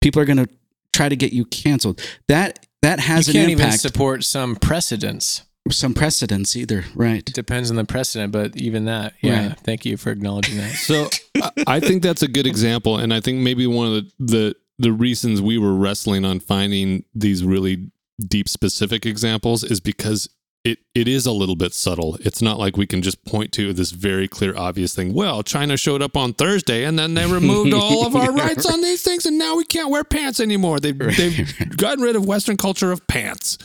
[0.00, 0.48] People are going to
[0.92, 2.00] try to get you canceled.
[2.26, 3.82] That that has you an can't even impact.
[3.82, 5.42] support some precedents.
[5.70, 6.84] Some precedents either.
[6.94, 7.26] Right.
[7.28, 9.48] It depends on the precedent, but even that, yeah.
[9.48, 9.60] Right.
[9.60, 10.72] Thank you for acknowledging that.
[10.72, 11.08] So
[11.42, 14.56] I- I think that's a good example, and I think maybe one of the, the
[14.80, 17.90] the reasons we were wrestling on finding these really
[18.24, 20.28] deep specific examples is because
[20.64, 22.16] it it is a little bit subtle.
[22.20, 25.14] It's not like we can just point to this very clear, obvious thing.
[25.14, 28.80] Well, China showed up on Thursday, and then they removed all of our rights on
[28.82, 30.80] these things, and now we can't wear pants anymore.
[30.80, 33.58] They've they've gotten rid of Western culture of pants.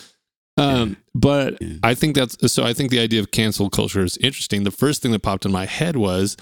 [0.58, 1.78] Um, but Yeah.
[1.84, 2.64] I think that's so.
[2.64, 4.64] I think the idea of cancel culture is interesting.
[4.64, 6.38] The first thing that popped in my head was,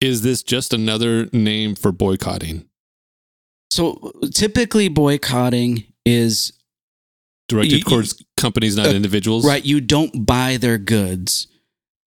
[0.00, 2.66] is this just another name for boycotting,
[3.70, 6.52] So typically boycotting is
[7.48, 9.44] directed towards companies, not Uh, individuals?
[9.44, 9.64] right.
[9.64, 11.48] You don't buy their goods.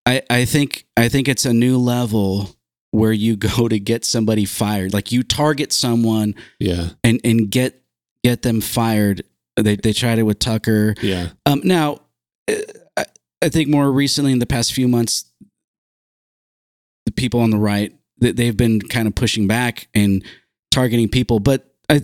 [0.06, 2.56] I, I think I think it's a new level
[2.90, 4.92] where you go to get somebody fired.
[4.94, 7.82] Like you target someone Yeah, and and get
[8.22, 9.24] get them fired.
[9.56, 10.94] They they tried it with Tucker.
[11.00, 12.00] yeah, Um, now,
[12.50, 12.54] uh,
[12.96, 13.04] I,
[13.42, 15.24] I think more recently in the past few months,
[17.06, 20.24] the people on the right they- they've been kind of pushing back and
[20.70, 21.38] targeting people.
[21.40, 22.00] But I,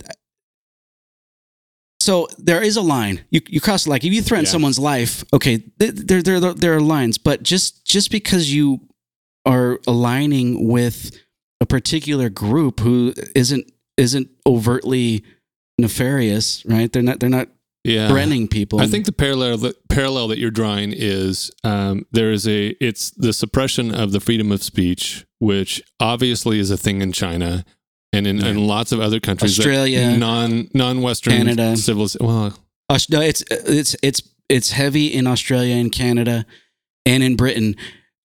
[2.00, 4.50] so there is a line you you cross like if you threaten Yeah.
[4.52, 7.18] someone's life, okay, there there there there are lines.
[7.18, 8.80] But just just because you
[9.44, 11.10] are aligning with
[11.60, 15.24] a particular group who isn't isn't overtly
[15.80, 16.92] nefarious, right?
[16.92, 17.48] They're not they're not
[17.84, 18.08] yeah.
[18.08, 18.80] threatening people.
[18.80, 23.10] I think the parallel that, parallel that you're drawing is um, there is a it's
[23.10, 27.64] the suppression of the freedom of speech, which obviously is a thing in China
[28.12, 31.76] and in, lots of other countries, Australia, non non Western Canada.
[31.76, 32.26] civilization.
[32.26, 32.58] Well,
[33.10, 36.44] no, it's it's it's it's heavy in Australia and Canada
[37.06, 37.76] and in Britain.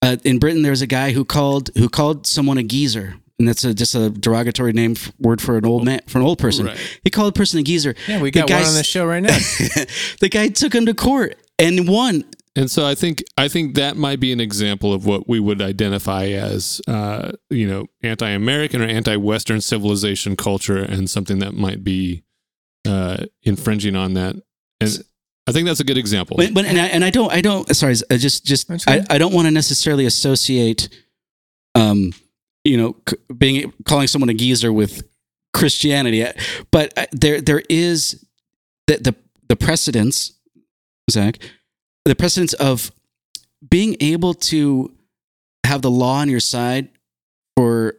[0.02, 3.64] Uh, in Britain, there's a guy who called who called someone a geezer, and that's
[3.64, 6.68] a, just a derogatory name f- word for an old man for an old person.
[6.68, 7.00] Right.
[7.04, 7.96] He called a person a geezer.
[8.08, 9.30] Yeah, we The got one on the show right now.
[10.20, 12.24] the guy took him to court and won.
[12.56, 15.62] And so I think I think that might be an example of what we would
[15.62, 22.24] identify as uh, you know anti-American or anti-Western civilization culture, and something that might be
[22.88, 24.38] uh, infringing on that.
[24.80, 25.04] And
[25.48, 26.38] I think that's a good example.
[26.38, 29.06] But, but and, I, and I don't I don't sorry I just just I.
[29.10, 30.88] I don't want to necessarily associate
[31.76, 32.14] um
[32.66, 32.96] you know
[33.38, 35.02] being calling someone a geezer with
[35.54, 36.26] Christianity
[36.72, 38.26] but there there is
[38.88, 39.16] the the,
[39.48, 40.34] the precedence
[41.10, 41.38] Zach
[42.04, 42.92] the precedence of
[43.70, 44.92] being able to
[45.66, 46.90] have the law on your side
[47.56, 47.96] for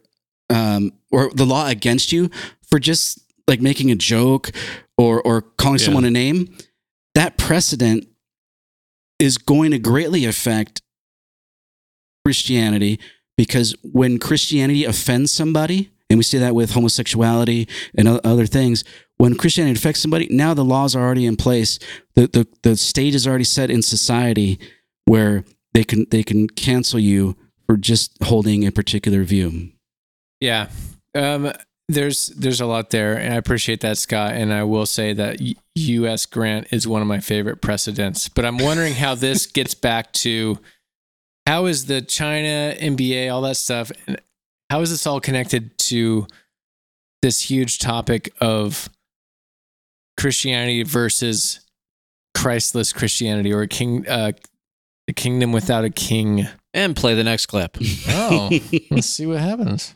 [0.51, 2.31] um or the law against you
[2.69, 4.51] for just like making a joke
[4.99, 5.85] or or calling Yeah.
[5.87, 6.55] someone a name
[7.15, 8.07] that precedent
[9.19, 10.83] is going to greatly affect
[12.25, 12.99] Christianity
[13.37, 18.85] because when Christianity offends somebody, and we see that with homosexuality and other things,
[19.17, 21.79] when Christianity affects somebody, now the laws are already in place.
[22.15, 24.59] The, the, the stage is already set in society
[25.05, 29.73] where they can, they can cancel you for just holding a particular view.
[30.41, 30.69] Yeah.
[31.15, 31.53] Um,
[31.89, 34.33] there's there's a lot there, and I appreciate that, Scott.
[34.33, 35.39] And I will say that
[35.77, 36.27] U.S.
[36.27, 38.29] grant is one of my favorite precedents.
[38.29, 40.59] But I'm wondering how this gets back to
[41.47, 44.21] how is the China NBA, all that stuff, and
[44.69, 46.27] how is this all connected to
[47.23, 48.89] this huge topic of
[50.19, 51.61] Christianity versus
[52.35, 54.33] Christless Christianity, or a king, uh,
[55.09, 56.47] a kingdom without a king?
[56.75, 57.79] And play the next clip.
[58.09, 58.51] Oh,
[58.91, 59.95] let's see what happens.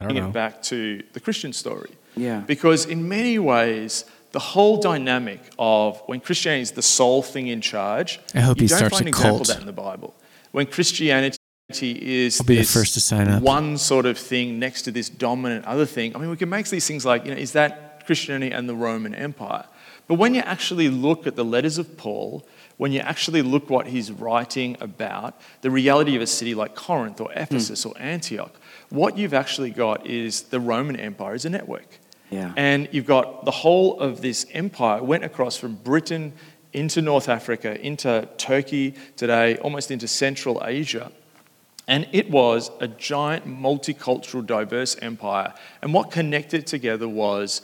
[0.00, 0.30] I don't bring know.
[0.30, 1.90] it back to the Christian story.
[2.16, 2.40] Yeah.
[2.40, 7.60] Because in many ways, the whole dynamic of when Christianity is the sole thing in
[7.60, 9.48] charge, I hope you he don't starts find a an example cult.
[9.48, 10.14] of that in the Bible.
[10.52, 11.38] When Christianity
[11.80, 13.42] is I'll be the first to sign up.
[13.42, 16.68] one sort of thing next to this dominant other thing, I mean, we can make
[16.68, 19.64] these things like, you know, is that Christianity and the Roman Empire?
[20.06, 22.46] But when you actually look at the letters of Paul,
[22.76, 27.20] when you actually look what he's writing about, the reality of a city like Corinth
[27.20, 27.38] or hmm.
[27.38, 28.54] Ephesus or Antioch,
[28.90, 31.98] what you've actually got is the Roman Empire is a network.
[32.30, 32.52] Yeah.
[32.56, 36.32] And you've got the whole of this empire went across from Britain
[36.72, 41.12] into North Africa, into Turkey today, almost into Central Asia.
[41.88, 45.52] And it was a giant multicultural, diverse empire.
[45.82, 47.60] And what connected it together was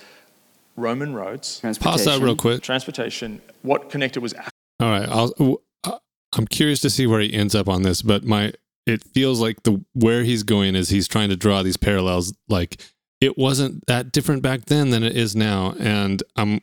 [0.76, 2.62] Roman roads, Pass that real quick.
[2.62, 3.40] transportation.
[3.62, 4.34] What connected was
[4.80, 5.98] All right, I'll, uh,
[6.36, 8.52] I'm curious to see where he ends up on this, but my
[8.86, 12.32] it feels like the where he's going is he's trying to draw these parallels.
[12.48, 12.80] Like
[13.20, 16.60] it wasn't that different back then than it is now, and I'm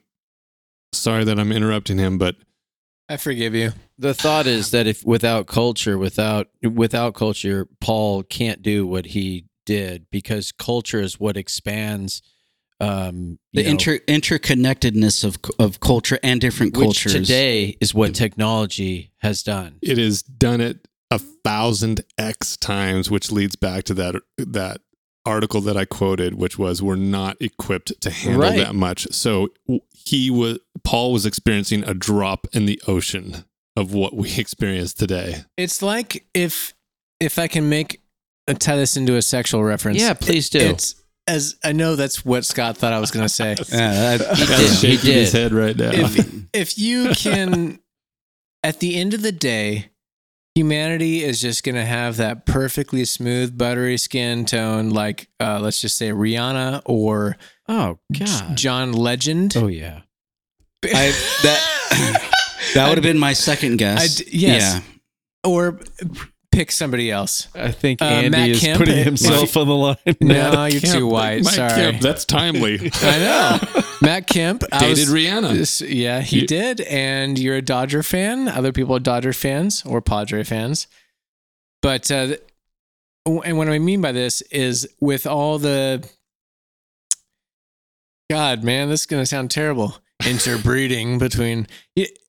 [0.97, 2.35] sorry that I'm interrupting him, but
[3.07, 3.71] I forgive you.
[3.97, 9.45] The thought is that if without culture, without without culture, Paul can't do what he
[9.65, 12.21] did because culture is what expands
[12.79, 17.13] um, The know, inter interconnectedness of of culture and different which cultures.
[17.13, 19.77] today is what technology has done.
[19.81, 24.81] it has done it a thousand x times, which leads back to that that
[25.25, 28.57] article that I quoted, which was we're not equipped to handle Right.
[28.57, 29.07] that much.
[29.11, 29.49] So
[29.91, 33.45] he was Paul was experiencing a drop in the ocean
[33.75, 35.43] of what we experience today.
[35.57, 36.73] It's like if
[37.19, 38.01] if I can make
[38.47, 39.99] uh, tie this into a sexual reference.
[40.01, 40.59] Yeah, please do.
[40.59, 40.95] It's
[41.27, 43.55] as I know that's what Scott thought I was going to say.
[43.71, 44.65] Yeah, that- He Kind did.
[44.65, 45.41] of He shaking his did.
[45.41, 45.89] head right now.
[45.91, 47.79] if if you can
[48.63, 49.89] at the end of the day
[50.55, 55.81] humanity is just going to have that perfectly smooth buttery skin tone like uh, let's
[55.81, 57.35] just say rihanna or
[57.67, 58.55] Oh God.
[58.57, 60.01] john legend Oh yeah.
[60.85, 61.11] I,
[61.43, 62.31] that
[62.75, 64.19] that would have been my second guess.
[64.21, 64.75] I d- yes.
[64.75, 64.81] Yeah.
[65.49, 65.79] or
[66.55, 69.97] pick somebody else I think Uh, Andy Matt is Kemp- putting himself on the line.
[70.21, 72.79] no you're Kemp, too white Mike sorry Kemp, that's timely.
[73.01, 75.53] i know matt kemp I Dated was- Rihanna.
[75.53, 76.81] This- yeah, he You- did.
[76.81, 78.47] And you're a Dodger fan.
[78.47, 80.87] Other people are Dodger fans or Padre fans.
[81.81, 82.37] But, uh,
[83.25, 86.07] and what I mean by this is with all the,
[88.29, 89.97] God, man, this is going to sound terrible.
[90.25, 91.67] Interbreeding between,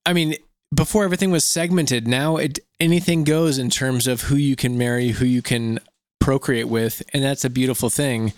[0.05, 0.35] I mean,
[0.75, 5.09] before everything was segmented, now it anything goes in terms of who you can marry,
[5.09, 5.79] who you can
[6.21, 8.33] procreate with, and that's a beautiful thing.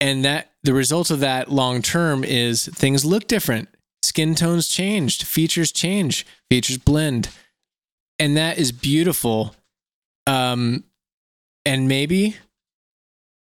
[0.00, 3.68] And that the result of that long term is things look different.
[4.02, 7.28] Skin tones changed, features change, features blend.
[8.18, 9.54] And that is beautiful.
[10.26, 10.84] Um
[11.64, 12.36] and maybe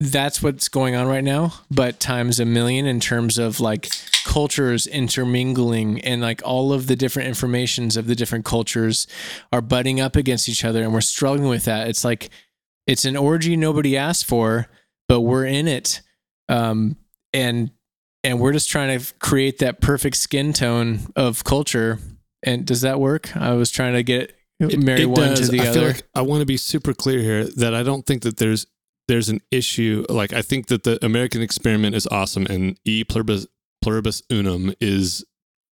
[0.01, 3.89] that's what's going on right now, but times a million in terms of like
[4.29, 9.07] cultures intermingling and like all of the different informations of the different cultures
[9.51, 11.89] are butting up against each other and we're struggling with that.
[11.89, 12.29] It's like
[12.87, 14.69] it's an orgy nobody asked for,
[15.09, 16.03] but we're in it.
[16.51, 16.97] Um
[17.33, 17.71] and
[18.23, 21.99] and we're just trying to create that perfect skin tone of culture.
[22.43, 23.35] And does that work?
[23.35, 25.81] I was trying to get marry one to the I other.
[25.81, 28.67] Feel like I want to be super clear here that I don't think that there's
[29.09, 30.05] there's an issue.
[30.11, 33.47] Like I think that the American experiment is awesome, and e pluribus,
[33.89, 35.25] pluribus unum is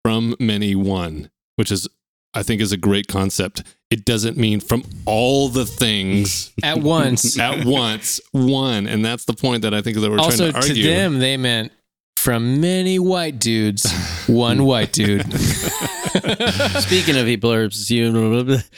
[0.03, 1.87] from many one, which is
[2.33, 3.63] I think is a great concept.
[3.91, 7.39] It doesn't mean from all the things At once.
[7.41, 10.69] at once one, and that's the point that I think that we're also, trying to
[10.69, 10.83] argue.
[10.83, 11.73] to them, they meant
[12.17, 13.93] from many white dudes,
[14.27, 15.31] one white dude.
[15.37, 18.07] Speaking of blurbs, you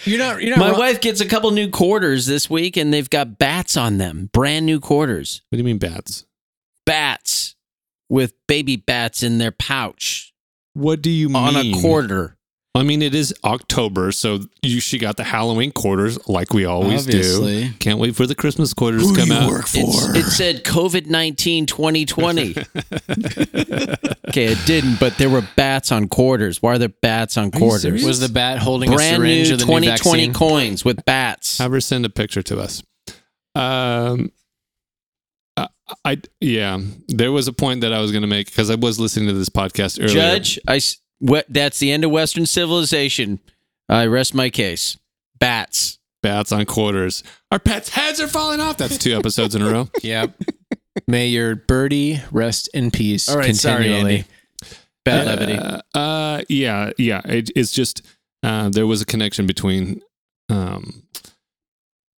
[0.04, 0.42] You're not.
[0.42, 0.58] You're not.
[0.58, 0.78] my wrong.
[0.80, 4.30] wife gets a couple new quarters this week, and they've got bats on them.
[4.32, 6.24] Brand new quarters, what do you mean bats?
[6.84, 7.54] bats
[8.08, 10.32] with baby bats in their pouch
[10.74, 12.34] What do you mean on mean a quarter.
[12.74, 17.06] I mean, it is October, so you she got the Halloween quarters like we always
[17.06, 17.70] do.
[17.80, 19.50] Can't wait for the Christmas quarters to come out.
[19.74, 22.50] It's- it said COVID 19 2020.
[24.28, 26.62] okay, it didn't, but there were bats on quarters.
[26.62, 28.04] Why are there bats on quarters?
[28.04, 30.32] Was the bat holding a Brand syringe new of the new 2020 vaccine?
[30.34, 31.58] coins with bats.
[31.58, 32.82] Have her send a picture to us.
[33.56, 34.30] Um,
[35.58, 35.68] I,
[36.12, 39.00] I yeah, there was a point that I was going to make because I was
[39.00, 40.14] listening to this podcast earlier.
[40.14, 40.80] Judge, I
[41.18, 43.40] what, that's the end of Western civilization.
[43.88, 44.96] I rest my case.
[45.38, 45.98] Bats.
[46.22, 47.22] bats on quarters.
[47.50, 48.76] Our pets' heads are falling off.
[48.76, 49.88] That's two episodes in a row.
[50.02, 50.34] Yep.
[51.06, 53.28] May your birdie rest in peace.
[53.28, 54.16] All right, sorry, continually.
[54.16, 54.24] Andy.
[55.04, 55.58] Bad levity.
[55.58, 57.20] Uh, uh, yeah, yeah.
[57.24, 58.02] It, it's just
[58.42, 60.02] uh, there was a connection between
[60.50, 61.04] um,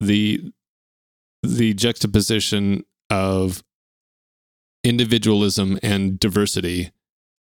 [0.01, 0.53] the
[1.42, 3.62] the juxtaposition of
[4.84, 6.92] individualism and diversity,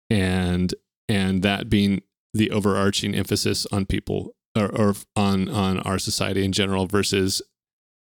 [0.08, 0.74] and
[1.08, 2.02] and that being
[2.32, 7.42] the overarching emphasis on people or, or on on our society in general versus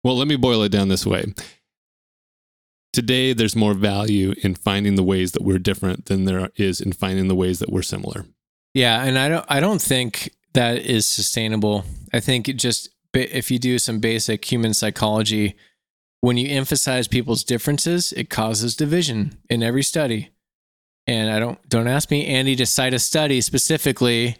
[0.04, 1.26] well let me boil it down this way
[2.94, 6.92] today there's more value in finding the ways that we're different than there is in
[6.92, 8.26] finding the ways that we're similar
[8.78, 9.46] Yeah, and I don't.
[9.50, 11.84] I don't think that is sustainable.
[12.14, 15.56] I think it just if you do some basic human psychology,
[16.28, 20.32] when you emphasize people's differences, it causes division in every study.
[21.08, 24.36] And I don't don't ask me, Andy, to cite a study specifically.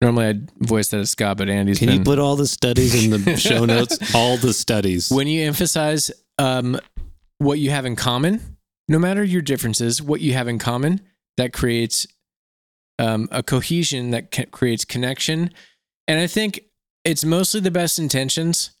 [0.00, 2.94] Normally, I'd voice that as Scott, but Andy's can been you put all the studies
[2.94, 6.78] in the show notes all the studies when you emphasize um,
[7.38, 11.00] what you have in common, no matter your differences, what you have in common,
[11.38, 12.06] that creates
[13.00, 15.52] um, a cohesion that creates connection.
[16.06, 16.60] And I think
[17.04, 18.75] it's mostly the best intentions,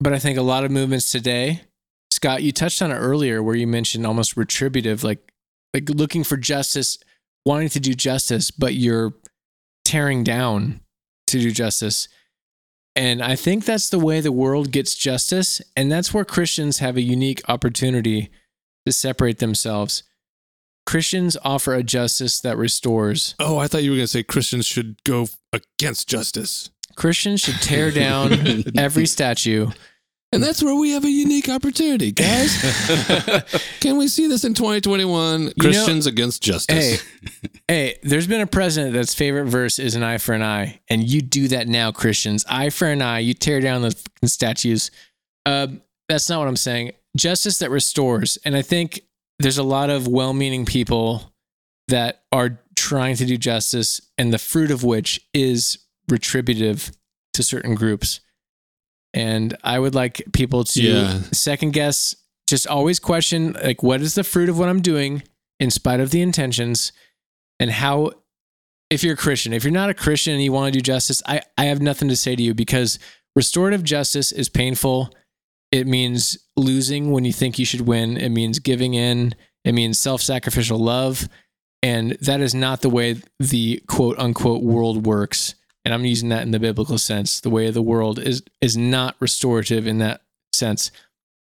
[0.00, 1.62] but I think a lot of movements today,
[2.10, 5.32] Scott, you touched on it earlier where you mentioned almost retributive, like
[5.74, 6.98] like looking for justice,
[7.44, 9.14] wanting to do justice, but you're
[9.84, 10.80] tearing down
[11.26, 12.08] to do justice.
[12.96, 15.62] And I think that's the way the world gets justice.
[15.76, 18.30] And that's where Christians have a unique opportunity
[18.86, 20.02] to separate themselves.
[20.84, 23.34] Christians offer a justice that restores.
[23.38, 26.70] Oh, I thought you were going to say Christians should go against justice.
[26.96, 29.70] Christians should tear down every statue.
[30.30, 32.54] And that's where we have a unique opportunity, guys.
[33.80, 35.52] Can we see this in 2021?
[35.58, 37.02] Christians against justice.
[37.02, 40.80] Hey, hey, there's been a president that's favorite verse is an eye for an eye,
[40.90, 42.44] and you do that now, Christians.
[42.46, 43.20] Eye for an eye.
[43.20, 44.90] You tear down the statues.
[45.46, 45.68] Uh,
[46.10, 46.92] that's not what I'm saying.
[47.16, 49.00] Justice that restores, and I think
[49.38, 51.32] there's a lot of well-meaning people
[51.88, 55.78] that are trying to do justice, and the fruit of which is
[56.08, 56.92] retributive
[57.32, 58.20] to certain groups.
[59.14, 61.20] And I would like people to Yeah.
[61.32, 62.14] second guess,
[62.48, 65.22] just always question like what is the fruit of what I'm doing
[65.60, 66.92] in spite of the intentions
[67.60, 68.12] and how
[68.90, 71.22] if you're a Christian, if you're not a Christian and you want to do justice,
[71.26, 72.98] I, I have nothing to say to you because
[73.36, 75.10] restorative justice is painful.
[75.70, 78.16] It means losing when you think you should win.
[78.16, 79.34] It means giving in.
[79.64, 81.28] It means self sacrificial love.
[81.82, 85.54] And that is not the way the quote unquote world works.
[85.88, 87.40] And I'm using that in the biblical sense.
[87.40, 90.20] The way of the world is is not restorative in that
[90.52, 90.90] sense.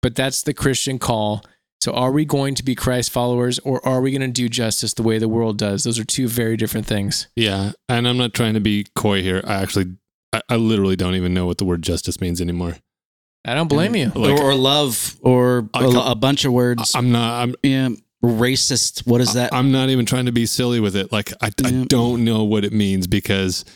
[0.00, 1.44] But that's the Christian call.
[1.82, 4.94] So are we going to be Christ followers or are we going to do justice
[4.94, 5.84] the way the world does?
[5.84, 7.28] Those are two very different things.
[7.36, 7.72] Yeah.
[7.86, 9.42] And I'm not trying to be coy here.
[9.46, 9.92] I actually,
[10.32, 12.78] I, I literally don't even know what the word justice means anymore.
[13.44, 14.10] I don't blame you.
[14.14, 16.94] Like, or, or love, or I a, come- a bunch of words.
[16.94, 17.90] I'm not, I'm, yeah,
[18.24, 19.06] racist.
[19.06, 19.52] What is that?
[19.52, 21.12] I'm not even trying to be silly with it.
[21.12, 23.66] Like, I, I don't know what it means because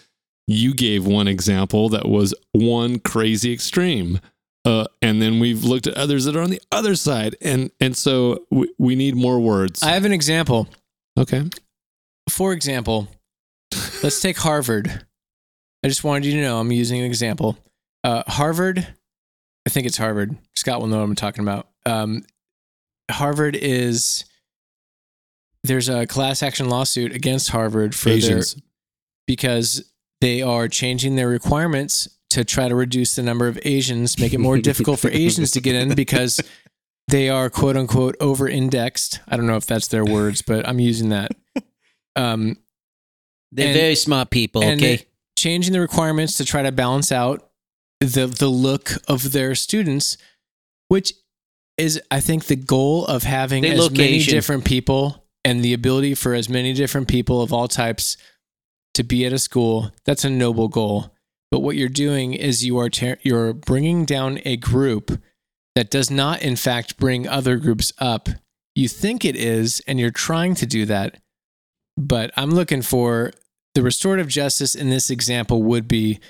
[0.46, 4.20] you gave one example that was one crazy extreme.
[4.64, 7.36] Uh, and then we've looked at others that are on the other side.
[7.40, 9.82] And, and so we, we need more words.
[9.82, 10.68] I have an example.
[11.18, 11.44] okay.
[12.30, 13.08] For example,
[14.02, 15.04] let's take Harvard.
[15.84, 17.58] I just wanted you to know I'm using an example.
[18.02, 18.86] Uh, Harvard,
[19.66, 20.34] I think it's Harvard.
[20.56, 21.68] Scott will know what I'm talking about.
[21.84, 22.24] Um,
[23.10, 24.24] Harvard is
[25.62, 28.42] there's a class action lawsuit against Harvard for their
[29.26, 29.90] because
[30.20, 34.38] they are changing their requirements to try to reduce the number of Asians, make it
[34.40, 36.40] more difficult for Asians to get in because
[37.08, 39.20] they are quote unquote over indexed.
[39.28, 41.32] I don't know if that's their words, but I'm using that.
[42.16, 42.56] Um,
[43.52, 44.64] They're And- very smart people.
[44.64, 45.04] Okay.
[45.38, 47.50] changing the requirements to try to balance out
[48.00, 50.16] the the look of their students,
[50.88, 51.12] which
[51.76, 55.72] is I think the goal of having They as look many different people and the
[55.74, 58.16] ability for as many different people of all types
[58.94, 59.92] to be at a school.
[60.04, 61.12] That's a noble goal.
[61.50, 65.20] But what you're doing is you are ter- you're bringing down a group
[65.74, 68.28] that does not in fact bring other groups up.
[68.74, 71.18] You think it is and you're trying to do that.
[71.96, 73.32] But I'm looking for
[73.74, 76.20] the restorative justice in this example would be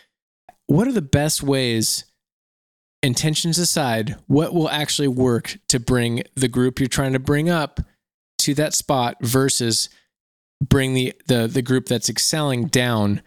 [0.67, 2.05] what are the best ways
[3.03, 7.81] intentions aside what will actually work to bring the group you're trying to bring up
[8.39, 9.91] to that spot versus
[10.63, 13.23] bring the the, the group that's excelling down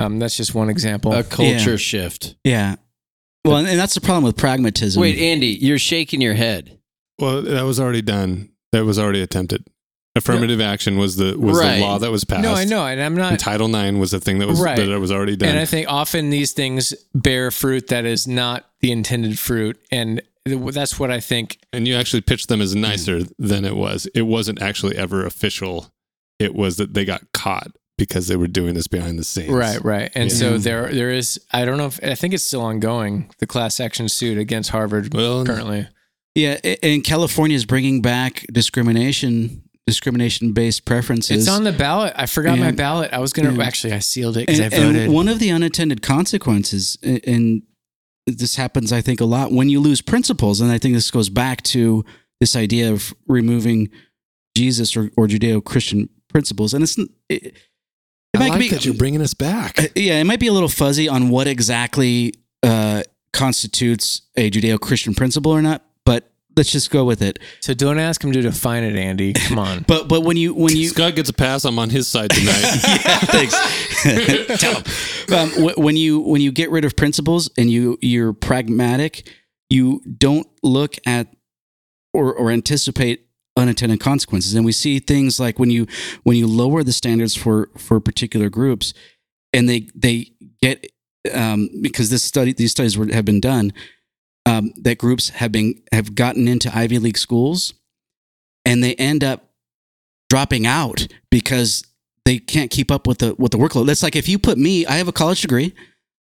[0.00, 1.76] um, that's just one example A culture Yeah.
[1.76, 2.36] shift.
[2.44, 2.76] yeah.
[3.44, 5.00] Well, and, and that's the problem with pragmatism.
[5.00, 6.78] Wait, Andy, you're shaking your head.
[7.18, 8.50] Well, that was already done.
[8.72, 9.64] That was already attempted.
[10.14, 11.76] Affirmative action was the was Right.
[11.76, 12.42] the law that was passed.
[12.42, 14.76] no i know and i'm not And Title IX was the thing that was Right.
[14.76, 15.50] that was already done.
[15.50, 19.78] And I think often these things bear fruit that is not the intended fruit.
[19.92, 21.58] And that's what I think.
[21.72, 24.06] and you actually pitched them as nicer than it was.
[24.14, 25.92] It wasn't actually ever official.
[26.38, 29.50] It was that they got caught because they were doing this behind the scenes.
[29.50, 30.10] Right, right.
[30.14, 30.36] And Yeah.
[30.36, 31.40] so there, there is.
[31.52, 33.30] I don't know if I think it's still ongoing.
[33.38, 35.88] The class action suit against Harvard Well, currently.
[36.34, 41.48] Yeah, and California is bringing back discrimination, discrimination-based preferences.
[41.48, 42.12] It's on the ballot.
[42.14, 43.12] I forgot my ballot.
[43.12, 43.92] I was gonna actually.
[43.92, 45.02] I sealed it because and, I voted.
[45.02, 47.62] and one of the unintended consequences, and
[48.28, 50.60] this happens, I think, a lot when you lose principles.
[50.60, 52.04] And I think this goes back to
[52.40, 53.88] this idea of removing
[54.56, 56.74] Jesus or, or Judeo-Christian principles.
[56.74, 57.56] And it's it, it
[58.34, 59.78] I might like be that you're bringing us back.
[59.80, 63.02] uh, yeah, it might be a little fuzzy on what exactly uh,
[63.32, 67.38] constitutes a Judeo-Christian principle or not, but let's just go with it.
[67.60, 69.32] so don't ask him to define it, Andy.
[69.32, 69.84] Come on.
[69.88, 71.64] But but when you when you Scott gets a pass.
[71.64, 72.60] I'm on his side tonight.
[73.04, 73.54] yeah, thanks.
[74.60, 74.84] Tell him.
[75.32, 79.28] Um, wh- when you when you get rid of principles and you you're pragmatic,
[79.70, 81.28] you don't look at
[82.12, 83.27] or or anticipate
[83.58, 84.54] unintended consequences.
[84.54, 85.86] And we see things like when you
[86.22, 88.94] when you lower the standards for for particular groups,
[89.52, 90.30] and they they
[90.62, 90.90] get
[91.34, 93.72] um, because this study these studies were, have been done
[94.46, 97.74] um, that groups have been have gotten into Ivy League schools,
[98.64, 99.50] and they end up
[100.30, 101.84] dropping out because
[102.24, 103.86] they can't keep up with the with the workload.
[103.86, 105.74] That's like if you put me, I have a college degree.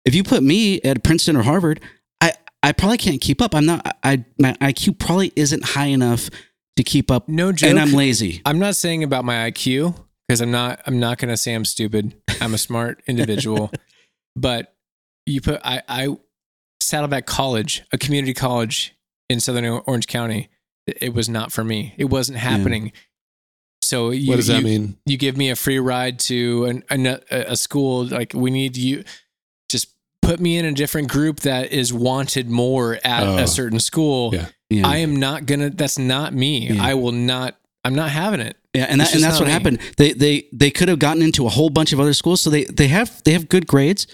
[0.05, 1.81] If you put me at Princeton or Harvard,
[2.21, 2.33] I
[2.63, 3.55] I probably can't keep up.
[3.55, 3.97] I'm not.
[4.03, 6.31] I my IQ probably isn't high enough
[6.77, 7.71] to keep up, No joke.
[7.71, 8.41] and I'm lazy.
[8.45, 9.95] I'm not saying about my IQ
[10.27, 10.81] because I'm not.
[10.87, 12.15] I'm not going to say I'm stupid.
[12.41, 13.71] I'm a smart individual.
[14.37, 14.75] but
[15.27, 16.17] you put I I
[16.81, 18.95] Saddleback College, a community college
[19.29, 20.49] in Southern Orange County.
[20.87, 21.95] It it was not for me.
[21.99, 22.93] It wasn't happening.
[23.83, 24.97] So you, what does that you- mean?
[25.07, 28.77] you give me a free ride to an, an, a, a school like we need
[28.77, 29.05] you
[29.69, 29.89] just
[30.23, 33.39] put me in a different group that is wanted more at Oh.
[33.39, 34.47] a certain school Yeah.
[34.73, 34.89] Yeah.
[34.89, 36.83] i am not gonna that's not me Yeah.
[36.85, 39.53] i will not i'm not having it Yeah, and, that, and that's what me.
[39.53, 39.79] happened.
[39.99, 42.65] They they they could have gotten into a whole bunch of other schools, so they
[42.65, 44.07] they have they have good grades.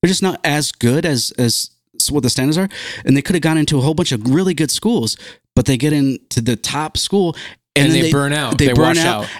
[0.00, 1.70] They're just not as good as as
[2.10, 2.68] what the standards are,
[3.04, 5.16] and they could have gotten into a whole bunch of really good schools,
[5.54, 7.36] but they get into the top school
[7.74, 9.24] and, then they, burn out they they, burn wash out.
[9.24, 9.30] out,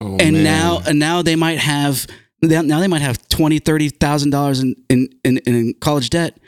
[0.00, 0.44] Oh, and man.
[0.44, 2.06] now and now they might have
[2.40, 6.38] now now they might have twenty thirty thousand dollars in in in in college debt,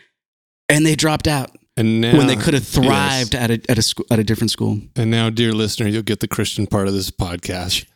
[0.70, 2.74] and they dropped out and now, when they could have yes.
[2.74, 4.80] thrived at a at a school at a different school.
[4.96, 7.86] And now, dear listener, you'll get the Christian part of this podcast.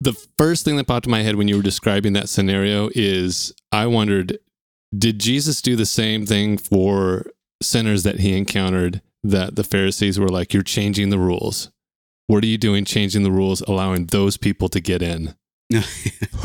[0.00, 3.54] the first thing that popped in my head when you were describing that scenario is
[3.72, 4.38] I wondered,
[4.96, 7.26] did Jesus do the same thing for
[7.62, 11.70] sinners that he encountered that the Pharisees were like, You're changing the rules?
[12.26, 15.34] What are you doing changing the rules, allowing those people to get in?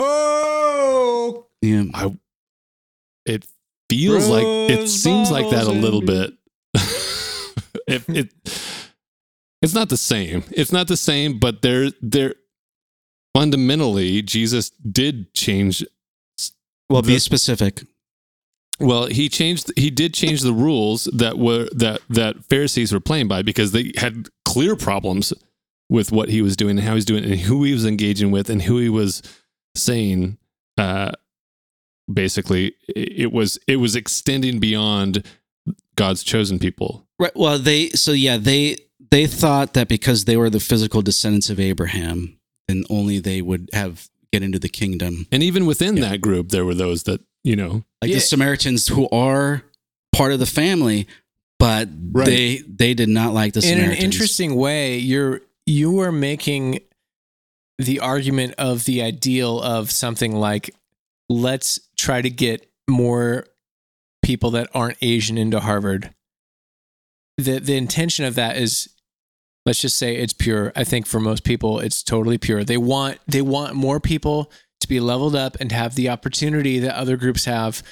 [0.01, 1.83] Oh, yeah,
[3.25, 3.45] It
[3.89, 6.33] feels like it seems like that a little bit.
[7.87, 8.29] it, it
[9.61, 10.43] it's not the same.
[10.51, 12.35] It's not the same, but there there
[13.35, 15.83] fundamentally Jesus did change
[16.89, 17.83] well, be The- specific.
[18.79, 23.27] well, he changed he did change the rules that were that that Pharisees were playing
[23.27, 25.33] by because they had clear problems
[25.89, 27.85] with what he was doing and how he was doing it and who he was
[27.85, 29.21] engaging with and who he was
[29.75, 30.37] saying
[30.77, 31.11] uh
[32.13, 35.25] basically it it was it was extending beyond
[35.95, 37.05] God's chosen people.
[37.19, 37.35] Right.
[37.35, 38.77] Well, they so yeah they
[39.11, 42.37] they thought that because they were the physical descendants of Abraham,
[42.67, 45.27] then only they would have get into the kingdom.
[45.31, 48.15] And even within that group there were those that, you know, Like Yeah.
[48.17, 49.63] the Samaritans who are
[50.11, 51.07] part of the family,
[51.57, 52.25] but Right.
[52.25, 53.93] they they did not like the Samaritans.
[53.93, 56.79] in an interesting way you're you are making
[57.77, 60.73] the argument of the ideal of something like
[61.29, 63.45] let's try to get more
[64.23, 66.13] people that aren't asian into harvard.
[67.37, 68.89] The the intention of that is
[69.65, 70.71] let's just say it's pure.
[70.75, 72.63] I think for most people it's totally pure.
[72.63, 74.51] They want they want more people
[74.81, 77.83] to be leveled up and have the opportunity that other groups have.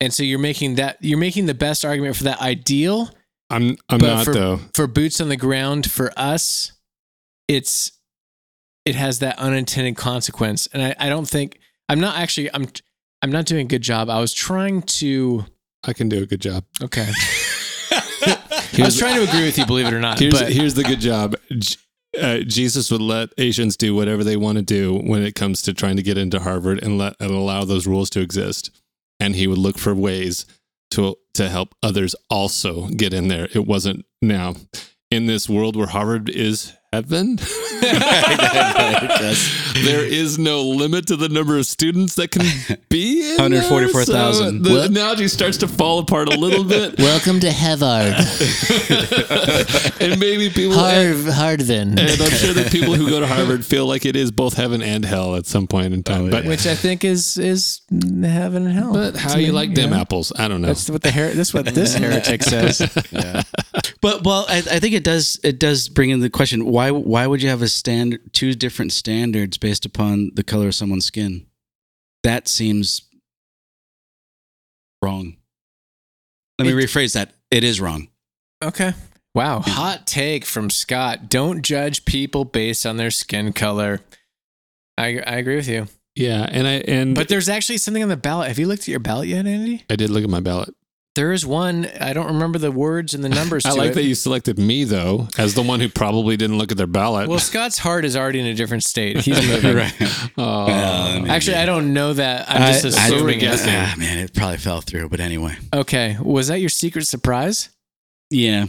[0.00, 3.10] And so you're making that you're making the best argument for that ideal.
[3.50, 4.60] I'm I'm not for- though.
[4.74, 6.72] for boots on the ground for us
[7.46, 7.92] it's
[8.84, 10.66] it has that unintended consequence.
[10.72, 11.58] And I, I don't think
[11.88, 12.66] i'm not actually i'm
[13.24, 15.44] i'm not doing a good job i was trying to
[15.86, 16.64] I can do a good job.
[16.82, 17.08] okay
[17.90, 18.38] i
[18.78, 21.00] was trying to agree with you believe it or not Here's but here's the good
[21.00, 21.36] job.
[22.20, 25.74] Uh, Jesus would let Asians do whatever they want to do when it comes to
[25.74, 28.70] trying to get into Harvard and let and allow those rules to exist.
[29.18, 30.46] And he would look for ways
[30.92, 33.48] to to help others also get in there.
[33.52, 34.54] It wasn't now
[35.10, 37.36] in this world where Harvard is heaven.
[39.84, 42.42] there is no limit to the number of students that can
[42.88, 44.64] be in 144,000.
[44.64, 46.98] So the Well- analogy starts to fall apart a little bit.
[47.04, 48.14] Welcome to Harvard.
[50.00, 51.98] and maybe people Harv, Hardvin.
[51.98, 54.80] and I'm sure that people who go to Harvard feel like it is both heaven
[54.82, 56.26] and hell at some point in time.
[56.26, 59.52] Oh, but which i think is is heaven and hell but how To you me,
[59.52, 59.96] like them know?
[60.00, 60.32] apples?
[60.38, 60.68] I don't know.
[60.68, 62.80] that's what the her- that's what this heretic says
[63.10, 63.42] Yeah.
[64.00, 67.26] But well, I, I think it does it does bring in the question why why
[67.26, 71.46] would you have a standard two different standards based upon the color of someone's skin?
[72.22, 73.02] That seems
[75.02, 75.36] wrong.
[76.58, 77.32] Let me rephrase that.
[77.50, 78.08] It is wrong.
[78.62, 78.92] Okay.
[79.34, 79.60] Wow.
[79.60, 81.28] Hot take from Scott.
[81.28, 84.00] Don't judge people based on their skin color.
[84.96, 85.88] I, I agree with you.
[86.14, 88.48] yeah, and I and But there's actually something on the ballot.
[88.48, 89.84] Have you looked at your ballot yet, Andy?
[89.90, 90.72] I did look at my ballot.
[91.14, 91.88] There is one.
[92.00, 93.94] I don't remember the words and the numbers I to like it.
[93.94, 97.28] that you selected me though as the one who probably didn't look at their ballot.
[97.28, 99.18] well, Scott's heart is already in a different state.
[99.20, 99.88] He's moving.
[100.36, 100.62] Oh.
[100.64, 102.50] Um, Actually, I don't know that.
[102.50, 103.36] I'm just I- assuming.
[103.36, 103.72] I- guessing.
[103.74, 105.08] Ah, man, it probably fell through.
[105.08, 106.16] But anyway, Okay.
[106.20, 107.68] Was that your secret surprise?
[108.30, 108.66] yeah.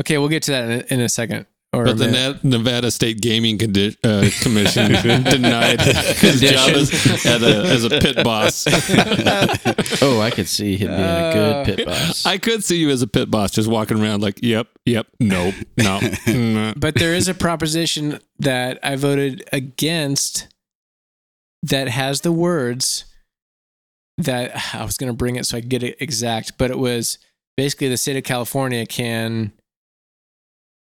[0.00, 1.46] Okay, we'll get to that in a, in a second.
[1.74, 2.44] Or But the minute.
[2.44, 4.92] Nevada State Gaming Condi- uh, Commission
[5.24, 6.92] denied his job as,
[7.26, 8.66] as, a, as a pit boss.
[10.02, 12.26] Oh, I could see him being a good pit boss.
[12.26, 15.54] I could see you as a pit boss, just walking around like, "Yep, yep, nope,
[15.76, 20.48] no." mm, but there is a proposition that I voted against
[21.62, 23.04] that has the words
[24.18, 26.78] that I was going to bring it so I could get it exact, but it
[26.78, 27.18] was
[27.56, 29.52] basically the state of California can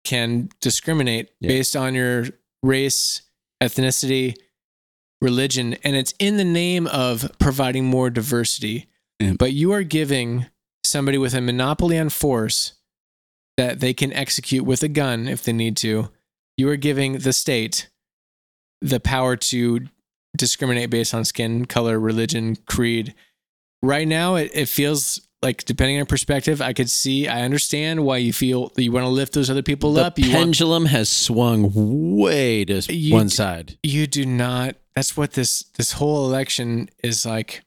[0.05, 1.49] can discriminate Yeah.
[1.49, 2.27] based on your
[2.63, 3.21] race,
[3.61, 4.35] ethnicity,
[5.21, 8.87] religion, and it's in the name of providing more diversity.
[9.37, 10.47] But you are giving
[10.83, 12.73] somebody with a monopoly on force
[13.57, 16.09] that they can execute with a gun if they need to.
[16.57, 17.89] You are giving the state
[18.81, 19.87] the power to
[20.37, 23.15] discriminate based on skin color, religion, creed.
[23.81, 28.17] Right now, it, it feels like, depending on perspective, I could see, I understand why
[28.17, 30.19] you feel that you want to lift those other people The up.
[30.19, 33.77] You want, pendulum has swung way to You- one side.
[33.83, 37.63] you do not that's what this this whole election is like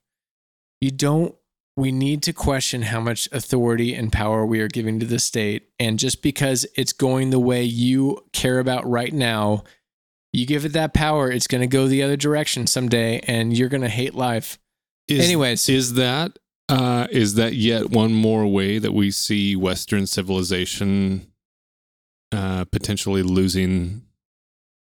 [0.80, 1.34] you don't
[1.76, 5.68] we need to question how much authority and power we are giving to the state
[5.78, 9.62] and just because it's going the way you care about right now
[10.32, 13.68] you give it that power it's going to go the other direction someday and you're
[13.68, 14.58] going to hate life
[15.06, 15.68] Is, Anyways.
[15.68, 16.38] is that
[16.68, 21.26] uh, is that yet one more way that we see Western civilization
[22.32, 24.02] uh, potentially losing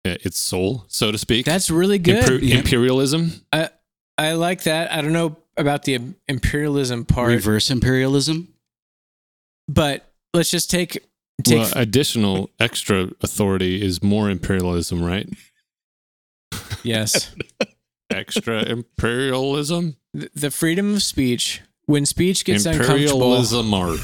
[0.05, 1.45] uh, its soul, so to speak?
[1.45, 2.57] that's really good Imper- Yeah.
[2.57, 3.31] imperialism.
[3.51, 3.69] i
[4.17, 8.47] I like that i don't know about the imperialism part Reverse imperialism.
[9.67, 10.97] but let's just take
[11.43, 15.29] take well, additional extra authority is more imperialism, right?
[16.83, 17.35] yes
[18.11, 23.97] Extra imperialism, the the freedom of speech when speech gets uncomfortable imperialism, or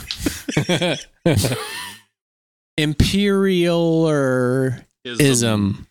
[2.77, 5.87] imperial or ism.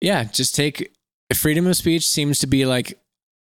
[0.00, 0.92] Yeah, just take
[1.34, 2.98] freedom of speech seems to be like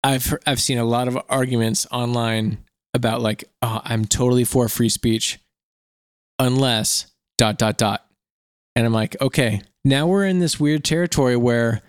[0.03, 2.59] I've I've seen a lot of arguments online
[2.93, 5.41] about like oh, I'm totally for free speech
[6.39, 7.07] unless
[7.39, 8.07] dot dot dot.
[8.77, 11.83] And I'm like, okay, now we're in this weird territory where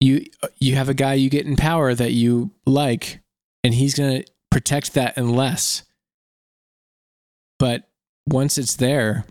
[0.00, 0.26] you
[0.58, 3.20] you have a guy you get in power that you like
[3.64, 5.82] and he's going to protect that unless
[7.58, 7.88] but
[8.26, 9.24] once it's there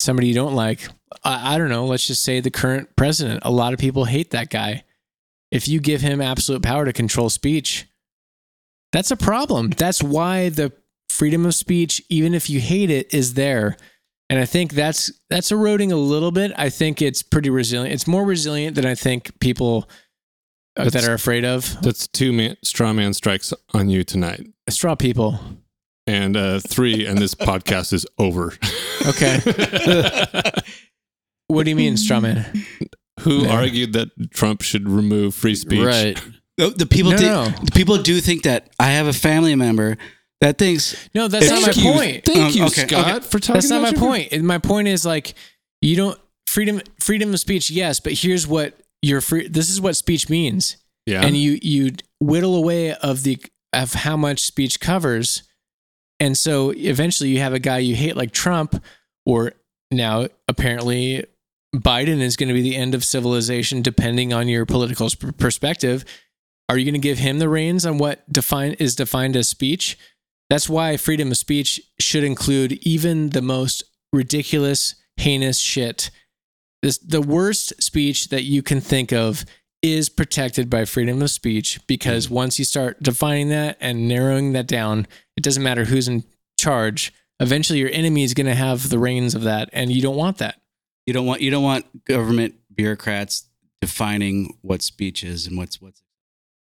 [0.00, 0.88] somebody you don't like
[1.24, 4.30] I, I don't know let's just say the current president a lot of people hate
[4.30, 4.84] that guy.
[5.50, 7.86] If you give him absolute power to control speech
[8.92, 9.70] that's a problem.
[9.70, 10.72] That's why the
[11.08, 13.76] freedom of speech even if you hate it is there.
[14.30, 16.52] And i think that's that's eroding a little bit.
[16.56, 17.94] I think it's pretty resilient.
[17.94, 19.88] It's more resilient than i think people
[20.78, 24.46] that That's- are afraid of That's two man, straw man strikes on you tonight.
[24.70, 25.38] straw people
[26.06, 28.54] And uh, three, and this podcast is over.
[29.06, 29.40] Okay.
[31.48, 32.64] what do you mean straw man?
[33.20, 33.52] Who Yeah.
[33.52, 35.84] argued that Trump should remove free speech?
[35.84, 36.20] Right.
[36.56, 37.44] The, the people, No, thi- no.
[37.64, 39.96] the people do think that I have a family member
[40.40, 43.26] that thinks no that's not my you, point Thank Um, you, okay, Scott, okay.
[43.26, 43.54] for talking.
[43.54, 44.32] That's not my your- point.
[44.32, 45.34] And My point is like
[45.80, 49.96] you don't freedom freedom of speech, yes, but here's what your free this is what
[49.96, 50.76] speech means.
[51.06, 51.24] Yeah.
[51.24, 53.38] And you you whittle away of the
[53.72, 55.42] of how much speech covers.
[56.20, 58.82] And so eventually you have a guy you hate like Trump
[59.24, 59.52] or
[59.90, 61.24] now apparently
[61.74, 66.04] Biden is going to be the end of civilization depending on your political perspective.
[66.68, 69.98] Are you going to give him the reins on what define is defined as speech?
[70.50, 76.10] That's why freedom of speech should include even the most ridiculous, heinous shit.
[76.82, 79.44] This the worst speech that you can think of
[79.82, 82.30] is protected by freedom of speech because mm.
[82.30, 85.06] once you start defining that and narrowing that down,
[85.36, 86.24] it doesn't matter who's in
[86.58, 87.12] charge.
[87.40, 90.38] Eventually your enemy is going to have the reins of that and you don't want
[90.38, 90.60] that.
[91.06, 93.48] you don't want you don't want government bureaucrats
[93.80, 96.02] defining what speech is and what's what's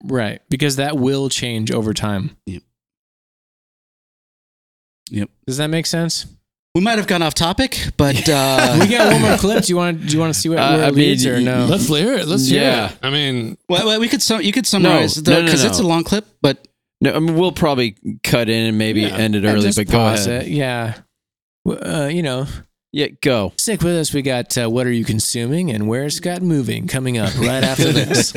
[0.04, 0.40] Right.
[0.48, 2.36] Because that will change over time.
[2.46, 2.62] Yep.
[5.10, 5.30] Yep.
[5.46, 6.26] Does that make sense?
[6.74, 9.64] We might have gone off topic, but uh, we got one more clip.
[9.64, 11.24] Do you want to do you want to see what, Uh, where I it leads
[11.26, 11.66] mean, or no?
[11.66, 12.26] Let's hear it.
[12.28, 12.90] Let's hear Yeah.
[12.92, 12.98] it.
[13.02, 15.78] I mean, well, well, we could sum, you could summarize No, no, because no, it's
[15.80, 16.66] a long clip, but
[17.00, 19.16] No, I mean, we'll probably cut in and maybe Yeah.
[19.16, 20.44] end it early, but go ahead.
[20.44, 20.48] it.
[20.48, 20.94] Yeah.
[21.68, 22.46] Uh, you know,
[22.92, 23.52] Yeah, go.
[23.58, 24.12] stick with us.
[24.14, 27.92] We got uh, what are you consuming and where's Scott moving coming up right after
[27.92, 28.34] this.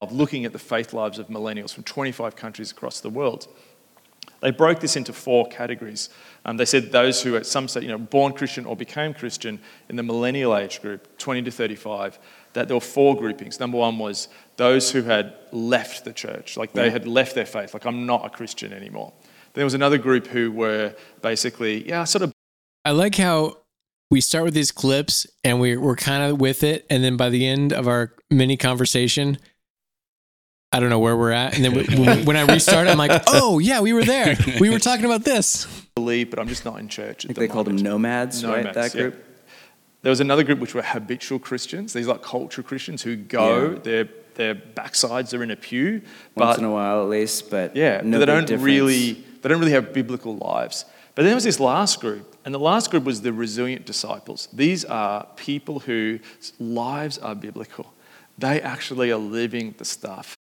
[0.00, 3.46] of looking at the faith lives of millennials from 25 countries across the world.
[4.42, 6.10] They broke this into four categories.
[6.44, 9.60] Um, they said those who at some stage, you know, born Christian or became Christian
[9.88, 12.18] in the millennial age group, 20 to 35,
[12.52, 13.60] that there were four groupings.
[13.60, 17.72] Number one was those who had left the church, like they had left their faith,
[17.72, 19.12] like I'm not a Christian anymore.
[19.54, 22.32] There was another group who were basically, yeah, sort of
[22.84, 23.58] I like how
[24.10, 26.84] we start with these clips and we, we're kind of with it.
[26.90, 29.38] And then by the end of our mini conversation,
[30.72, 31.54] I don't know where we're at.
[31.54, 34.36] And then we, when, when I restart, I'm like, oh, yeah, we were there.
[34.60, 35.66] We were talking about this.
[35.94, 37.24] believe, but I'm just not in church.
[37.24, 38.58] I think they called them nomads, right?
[38.64, 39.00] Nomads, That yeah.
[39.02, 39.24] group.
[40.02, 41.92] There was another group which were habitual Christians.
[41.92, 43.78] These are like culture Christians who go, Yeah.
[43.80, 46.00] their their backsides are in a pew,
[46.34, 48.62] Once in a while, at least, but yeah, no they don't difference.
[48.64, 49.12] really
[49.42, 50.86] they don't really have biblical lives.
[51.14, 54.48] But then there was this last group, and the last group was the resilient disciples.
[54.50, 56.20] These are people whose
[56.58, 57.92] lives are biblical.
[58.38, 60.34] They actually are living the stuff.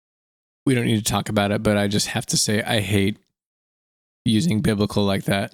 [0.70, 3.18] We don't need to talk about it, but I just have to say I hate
[4.24, 5.52] using biblical like that.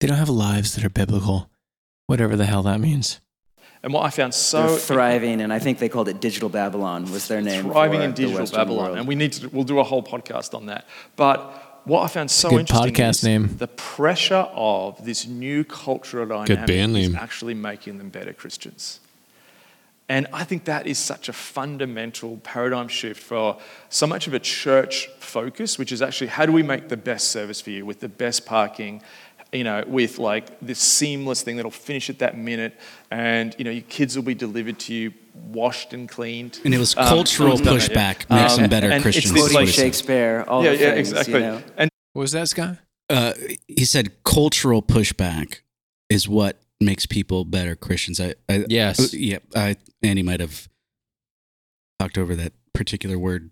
[0.00, 1.48] They don't have lives that are biblical,
[2.08, 3.20] whatever the hell that means.
[3.84, 7.08] And what I found They're so thriving, and I think they called it Digital Babylon
[7.12, 7.70] was their name.
[7.70, 8.98] thriving for in digital Western Babylon, world.
[8.98, 9.48] and we need to.
[9.50, 10.84] We'll do a whole podcast on that.
[11.14, 13.56] But what I found so Good interesting podcast is name.
[13.56, 18.98] the pressure of this new cultural dynamic band is actually making them better Christians.
[20.10, 23.58] And I think that is such a fundamental paradigm shift for
[23.88, 27.28] so much of a church focus, which is actually how do we make the best
[27.30, 29.02] service for you with the best parking,
[29.52, 32.74] you know, with like this seamless thing that'll finish at that minute,
[33.12, 35.12] and you know, your kids will be delivered to you
[35.52, 36.58] washed and cleaned.
[36.64, 37.78] And it was Um, cultural no, no, yeah.
[37.78, 39.32] pushback makes Um, them better and it's Christians.
[39.32, 41.34] this, Quoting like- Shakespeare, all yeah, the yeah, things, exactly.
[41.34, 41.62] You know?
[41.76, 42.78] And What was that, Scott?
[43.08, 43.32] uh,
[43.68, 45.60] he said cultural pushback
[46.08, 48.20] is what makes people better Christians.
[48.20, 48.98] I, I Yes.
[49.00, 50.68] uh, yeah, I, Andy might have
[51.98, 53.50] talked over that particular word.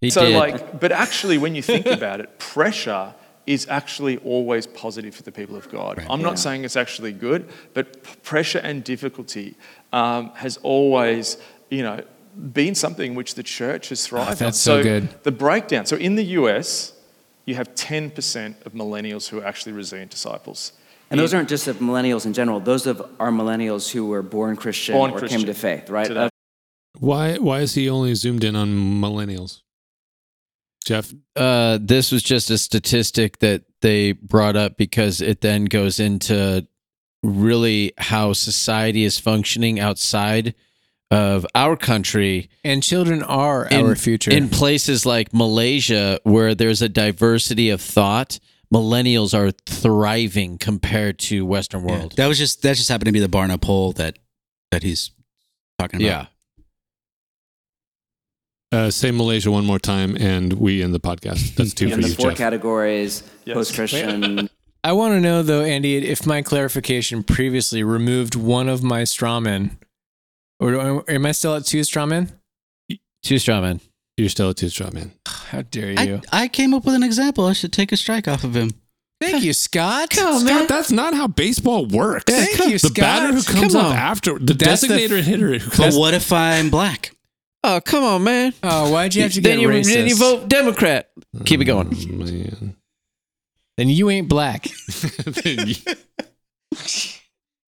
[0.00, 0.36] He so, did.
[0.36, 3.14] like, but actually, when you think about it, pressure
[3.46, 6.04] is actually always positive for the people of God.
[6.10, 6.34] I'm not Yeah.
[6.36, 9.54] saying it's actually good, but p- pressure and difficulty
[9.92, 11.38] um, has always,
[11.70, 12.02] you know,
[12.52, 14.32] been something which the church has thrived on.
[14.32, 15.08] Ah, that's so good.
[15.22, 15.86] The breakdown.
[15.86, 16.92] So in the US,
[17.46, 20.72] you have 10% of millennials who are actually resilient disciples.
[21.10, 22.58] And those aren't just of millennials in general.
[22.60, 26.06] Those of are millennials who were born Christian Born or Christian came to faith, right?
[26.08, 26.28] today.
[26.98, 28.68] Why why is he only zoomed in on
[29.00, 29.62] millennials?
[30.84, 35.98] Jeff, uh, this was just a statistic that they brought up because it then goes
[35.98, 36.66] into
[37.24, 40.54] really how society is functioning outside
[41.10, 44.30] of our country And children are in, our future.
[44.30, 48.38] in places like Malaysia where there's a diversity of thought
[48.72, 51.98] millennials are thriving compared to western Yeah.
[51.98, 54.18] world That was just that just happened to be the Barna poll that
[54.72, 55.10] that he's
[55.78, 56.06] talking about.
[56.06, 56.26] yeah
[58.72, 61.54] uh, say Malaysia one more time, and we end the podcast.
[61.56, 62.38] That's two for in the you, four Jeff.
[62.38, 63.54] categories: Yes.
[63.54, 64.50] post-Christian.
[64.84, 69.76] I want to know though, Andy, if my clarification previously removed one of my strawmen,
[70.60, 72.32] or do I- am I still at two strawmen?
[73.22, 73.80] two straw men
[74.16, 75.12] You're still a two straw man.
[75.26, 76.20] How dare you?
[76.32, 77.46] I, I came up with an example.
[77.46, 78.70] I should take a strike off of him.
[79.20, 80.12] Thank you, Scott.
[80.12, 82.24] Scott, that's not how baseball works.
[82.30, 82.78] Thank you, Scott.
[82.78, 82.94] the Scott.
[82.96, 83.96] batter who comes Come up on.
[83.96, 85.58] after the That's the- designated hitter.
[85.58, 87.12] Who But comes, what if I'm black?
[87.64, 89.94] oh come on man Oh, why'd you have to get then you, racist?
[89.94, 91.10] then you vote democrat
[91.46, 92.76] keep it going Oh, man.
[93.78, 94.68] Then you ain't black.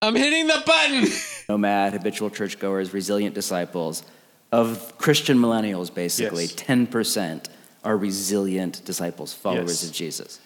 [0.00, 1.08] I'm hitting the button.
[1.48, 4.02] nomad, habitual churchgoers, resilient disciples.
[4.50, 6.52] Of Christian millennials, basically, Yes.
[6.54, 7.48] 10%
[7.84, 9.84] are resilient disciples, followers Yes.
[9.84, 10.38] of Jesus.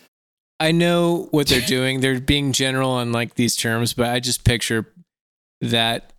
[0.58, 2.00] I know what they're doing.
[2.00, 4.86] They're being general on like these terms, but I just picture
[5.60, 6.12] that.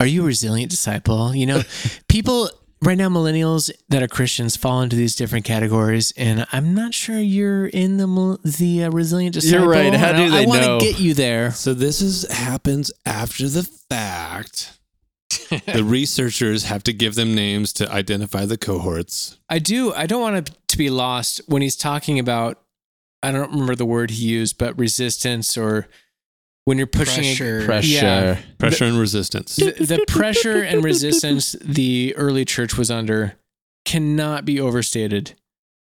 [0.00, 1.34] Are you a resilient disciple?
[1.34, 1.62] You know,
[2.08, 2.50] people
[2.82, 7.18] right now, millennials that are Christians fall into these different categories, and I'm not sure
[7.20, 9.60] you're in the the uh, resilient disciple.
[9.60, 9.94] You're right.
[9.94, 11.52] How And do I- they I want to get you there.
[11.52, 14.72] so this is happens after the fact.
[15.72, 19.38] the researchers have to give them names to identify the cohorts.
[19.48, 19.92] I do.
[19.94, 22.60] I don't want to to be lost when he's talking about.
[23.22, 25.86] I don't remember the word he used, but resistance or
[26.64, 27.64] when you're pushing a- Pressure.
[27.64, 28.38] pressure Yeah.
[28.58, 29.56] Pressure and resistance.
[29.56, 33.34] the, the pressure and resistance the early church was under
[33.84, 35.34] cannot be overstated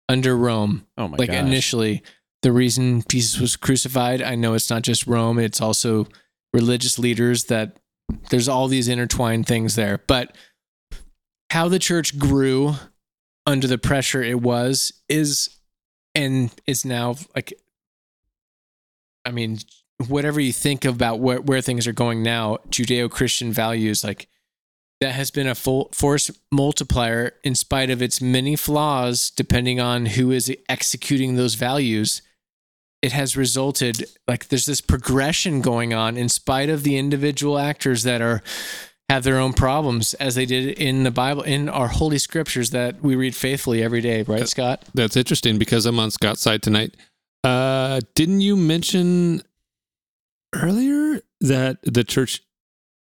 [0.08, 0.86] under Rome.
[0.98, 2.02] oh my like gosh initially,
[2.42, 6.08] the reason Jesus was crucified, I know it's not just Rome, it's also
[6.52, 7.76] religious leaders that
[8.30, 10.02] there's all these intertwined things there.
[10.06, 10.36] But
[11.50, 12.74] how the church grew
[13.46, 15.58] under the pressure it was is
[16.14, 17.52] and is now like
[19.24, 19.58] I mean,
[20.08, 24.28] whatever you think about where, things are going now, Judeo Christian values, like
[25.00, 30.06] that has been a full force multiplier in spite of its many flaws, depending on
[30.06, 32.22] who is executing those values.
[33.02, 38.04] It has resulted like there's this progression going on in spite of the individual actors
[38.04, 38.42] that are
[39.12, 43.02] have their own problems as they did in the Bible in our holy scriptures that
[43.02, 44.84] we read faithfully every day, right, Scott?
[44.94, 46.96] That's interesting because I'm on Scott's side tonight.
[47.44, 49.42] Uh, didn't you mention
[50.54, 52.42] earlier that the church?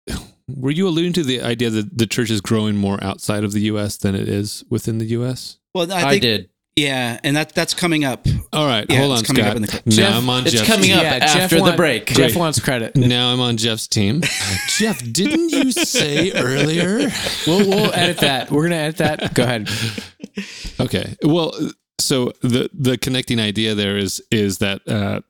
[0.48, 3.60] Were you alluding to the idea that the church is growing more outside of the
[3.60, 3.96] U.S.
[3.96, 5.58] than it is within the U.S.?
[5.74, 8.26] Well, I, I, did Yeah, and that that's coming up.
[8.52, 9.86] All right, Yeah, hold on, it's coming up in the clip.
[9.86, 10.96] now Jeff, I'm on it's Jeff's coming team.
[10.98, 12.06] up Jeff after the want- break.
[12.08, 12.36] Jeff Great.
[12.36, 12.94] wants credit.
[12.96, 14.20] Now I'm on Jeff's team.
[14.78, 17.10] Jeff, didn't you say earlier?
[17.46, 18.50] We'll, we'll edit that.
[18.50, 19.32] We're gonna edit that.
[19.34, 19.70] Go ahead.
[20.78, 21.16] Okay.
[21.22, 21.52] Well,
[21.98, 25.20] so the the connecting idea there is is that uh,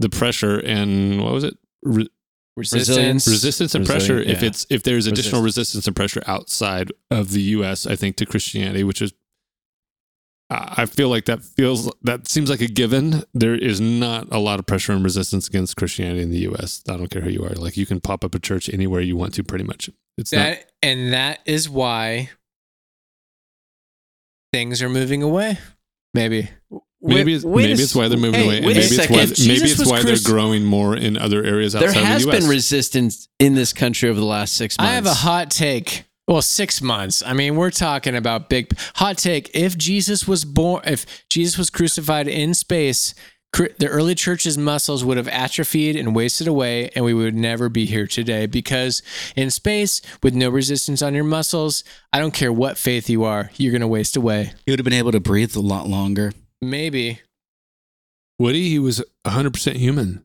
[0.00, 1.54] the pressure and what was it
[1.84, 2.08] Re-
[2.56, 3.26] Resistance.
[3.28, 5.68] resistance and pressure Resilient, if it's if there's additional Resistance.
[5.74, 9.12] resistance and pressure outside of the US I think to Christianity which is
[10.52, 14.38] I I feel like that feels that seems like a given there is not a
[14.38, 17.44] lot of pressure and resistance against Christianity in the US I don't care who you
[17.44, 20.32] are like you can pop up a church anywhere you want to pretty much it's
[20.32, 22.30] not That and that is why
[24.52, 25.58] things are moving away.
[26.14, 26.50] Maybe.
[27.00, 28.56] Maybe it's, Wait maybe s- it's why they're moving hey, away.
[28.58, 29.16] And maybe it's second.
[29.16, 32.30] why maybe it's why Chris- they're growing more in other areas outside There has of
[32.30, 32.32] the US.
[32.32, 34.90] There has been resistance in this country over the last six months.
[34.90, 36.04] I have a hot take.
[36.28, 37.22] Well, six months.
[37.24, 39.50] I mean, we're talking about big hot take.
[39.54, 43.14] If Jesus was born, if Jesus was crucified in space,
[43.52, 47.68] cr- the early church's muscles would have atrophied and wasted away, and we would never
[47.68, 48.46] be here today.
[48.46, 49.02] Because
[49.34, 51.82] in space, with no resistance on your muscles,
[52.12, 54.52] I don't care what faith you are, you're going to waste away.
[54.64, 56.32] He would have been able to breathe a lot longer.
[56.60, 57.20] Maybe.
[58.38, 60.24] Woody, he was 100% human.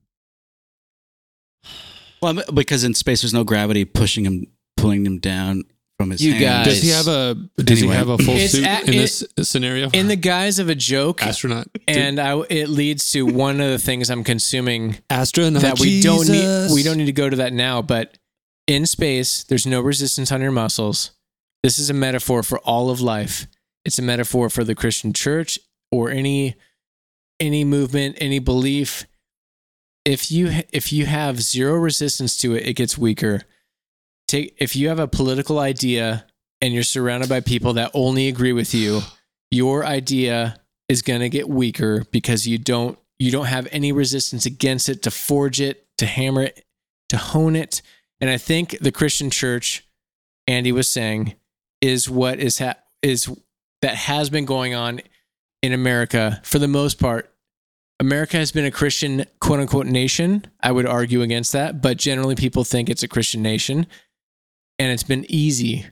[2.21, 4.45] Well, because in space there's no gravity pushing him,
[4.75, 5.63] pulling him down
[5.97, 6.23] from his.
[6.23, 6.43] You hands.
[6.43, 7.93] guys- Does he have a does Anyway.
[7.93, 9.89] he have a full It's suit at- in it- this scenario?
[9.91, 11.67] In the guise of a joke, astronaut.
[11.87, 16.27] and I, it leads to one of the things I'm consuming astronaut that we don't
[16.29, 18.17] need we don't need to go to that now but
[18.67, 21.11] in space there's no resistance on your muscles
[21.63, 23.47] this is a metaphor for all of life
[23.85, 25.57] it's a metaphor for the christian church
[25.91, 26.55] or any
[27.39, 29.05] any movement any belief
[30.05, 33.43] if you if you have zero resistance to it it gets weaker
[34.27, 36.25] take if you have a political idea
[36.61, 39.01] and you're surrounded by people that only agree with you
[39.51, 40.59] your idea
[40.89, 45.01] is going to get weaker because you don't you don't have any resistance against it
[45.03, 46.65] to forge it to hammer it
[47.09, 47.81] to hone it.
[48.19, 49.87] And i think the christian church
[50.47, 51.35] andy was saying
[51.81, 53.29] is what is ha- is
[53.81, 55.01] that has been going on
[55.61, 57.31] in america for the most part.
[57.99, 60.45] America has been a christian quote unquote nation.
[60.61, 63.87] I would argue against that but generally people think it's a christian nation
[64.79, 65.85] and it's been easy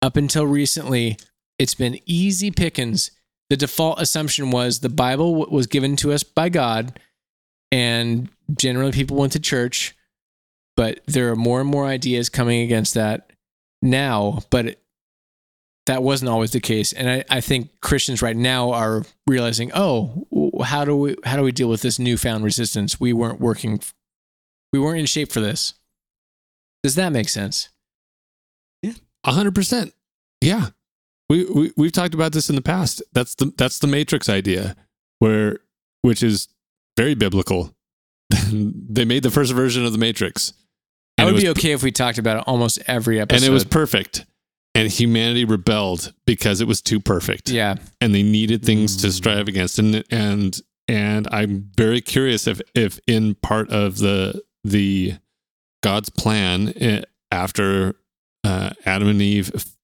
[0.00, 1.16] up until recently
[1.58, 3.10] it's been easy pickings
[3.52, 6.98] the default assumption was the Bible was given to us by God,
[7.70, 9.94] and generally people went to church.
[10.74, 13.30] But there are more and more ideas coming against that
[13.82, 14.82] now, but it,
[15.84, 16.94] that wasn't always the case.
[16.94, 20.26] And I, I think Christians right now are realizing, oh,
[20.64, 22.98] how do we how do we deal with this newfound resistance?
[22.98, 23.80] We weren't working,
[24.72, 25.74] we weren't in shape for this.
[26.82, 27.68] Does that make sense?
[29.24, 29.94] Hundred percent.
[30.40, 30.68] Yeah,
[31.28, 33.02] we, we we've talked about this in the past.
[33.12, 34.76] That's the that's the Matrix idea,
[35.18, 35.58] where
[36.02, 36.48] which is
[36.96, 37.74] very biblical.
[38.50, 40.52] they made the first version of the Matrix.
[41.18, 43.36] I would be okay if we talked about it almost every episode.
[43.36, 44.26] and it was perfect.
[44.74, 47.50] And humanity rebelled because it was too perfect.
[47.50, 47.76] yeah.
[48.00, 50.58] and they needed things to strive against and and
[50.88, 55.14] and I'm very curious if if in part of the the
[55.82, 57.94] God's plan eh, after
[58.44, 59.76] uh, Adam and Eve f-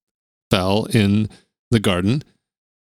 [0.51, 1.29] fell in
[1.71, 2.23] the garden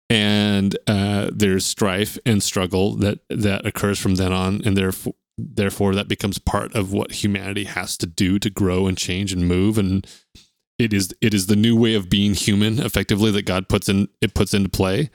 [0.08, 5.94] and uh, there's strife and struggle that that occurs from then on and therefore therefore
[5.94, 9.76] that becomes part of what humanity has to do to grow and change and move
[9.76, 10.06] and
[10.78, 14.08] it is it is the new way of being human effectively that God puts in
[14.20, 15.10] it puts into play.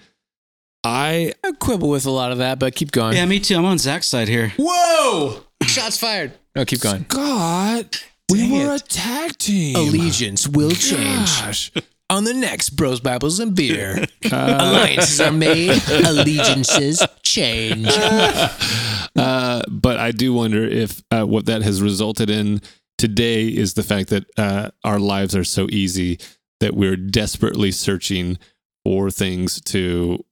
[0.84, 3.16] I I quibble with a lot of that, but keep going.
[3.16, 3.56] Yeah, me too.
[3.56, 4.54] I'm on Zach's side here.
[4.58, 5.42] Whoa!
[5.64, 6.34] Shots fired.
[6.56, 7.06] No, keep going.
[7.08, 7.96] God,
[8.32, 8.82] we were it.
[8.82, 9.76] a tag team.
[9.76, 11.72] Allegiance will change
[12.12, 14.06] on the next Bros, Bibles, and Beer.
[14.32, 17.88] Alliances are made, allegiances change.
[19.16, 22.62] uh, but I do wonder if uh, what that has resulted in
[22.98, 26.20] today is the fact that uh, our lives are so easy
[26.60, 28.38] that we're desperately searching
[28.84, 30.24] for things to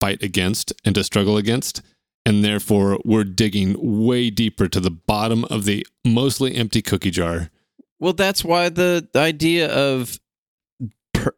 [0.00, 1.82] fight against and to struggle against.
[2.26, 7.50] And therefore, we're digging way deeper to the bottom of the mostly empty cookie jar.
[8.00, 10.18] Well, that's why the idea of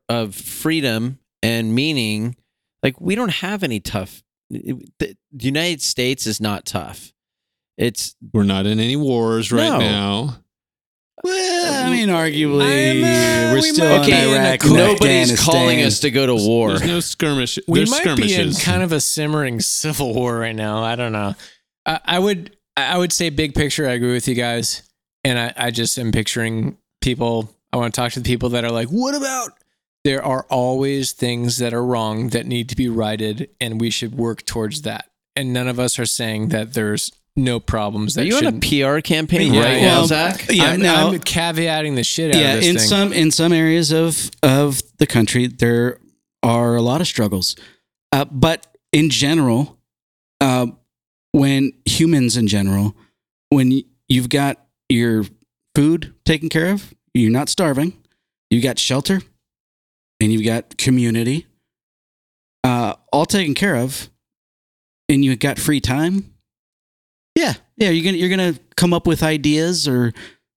[0.08, 2.36] of freedom and meaning,
[2.82, 4.22] like we don't have any tough.
[4.50, 7.12] The United States is not tough.
[7.76, 9.78] It's We're not in any wars right No.
[9.78, 10.42] now.
[11.24, 14.60] Well, I mean, arguably, uh, we're we still might in be in Iraq.
[14.60, 16.70] cool- nobody's calling us to go to war.
[16.70, 17.58] There's no skirmish.
[17.66, 20.82] We There's might be in kind of a simmering civil war right now.
[20.82, 21.34] I don't know.
[21.84, 23.88] I, I would I would say big picture.
[23.88, 24.82] I agree with you guys,
[25.24, 27.52] and I, I just am picturing people.
[27.72, 29.50] I want to talk to the people that are like, "What about?"
[30.04, 34.14] There are always things that are wrong that need to be righted, and we should
[34.14, 35.10] work towards that.
[35.34, 38.14] And none of us are saying that there's no problems.
[38.14, 39.86] That Are you on shouldn't- a PR campaign Yeah, right yeah.
[39.86, 40.46] now, Well, Zach?
[40.50, 42.86] Yeah, I'm, now, I'm caveating the shit out yeah, of this in thing.
[42.88, 45.98] some in some areas of of the country, there
[46.42, 47.56] are a lot of struggles.
[48.12, 49.78] Uh, but in general,
[50.40, 50.66] uh,
[51.32, 52.94] when humans in general,
[53.50, 54.58] when you've got
[54.88, 55.24] your
[55.74, 57.92] food taken care of, you're not starving,
[58.50, 59.20] You've got shelter,
[60.20, 61.46] and you've got community,
[62.64, 64.08] uh, all taken care of,
[65.08, 66.32] and you've got free time.
[67.38, 70.12] Yeah, yeah, you're gonna you're gonna come up with ideas or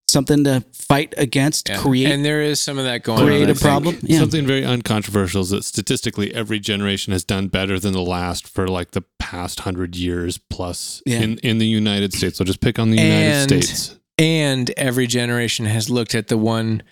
[0.09, 1.77] something to fight against, Yeah.
[1.77, 3.25] create and there is some of that going on.
[3.25, 3.59] create I a think.
[3.61, 3.97] problem.
[4.01, 4.19] Yeah.
[4.19, 8.67] Something very uncontroversial is that statistically, every generation has done better than the last for
[8.67, 11.21] like the past hundred years plus Yeah.
[11.21, 12.37] in, in the United States.
[12.37, 13.95] So just pick on the United And- States.
[14.17, 16.83] and every generation has looked at the one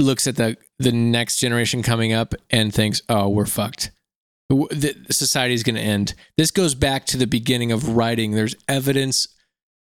[0.00, 3.90] looks at the the next generation coming up and thinks oh we're fucked
[4.50, 8.54] The society is going to end this goes back to the beginning of writing there's
[8.68, 9.28] evidence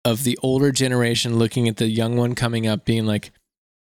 [0.04, 3.32] of the older generation looking at the young one coming up being like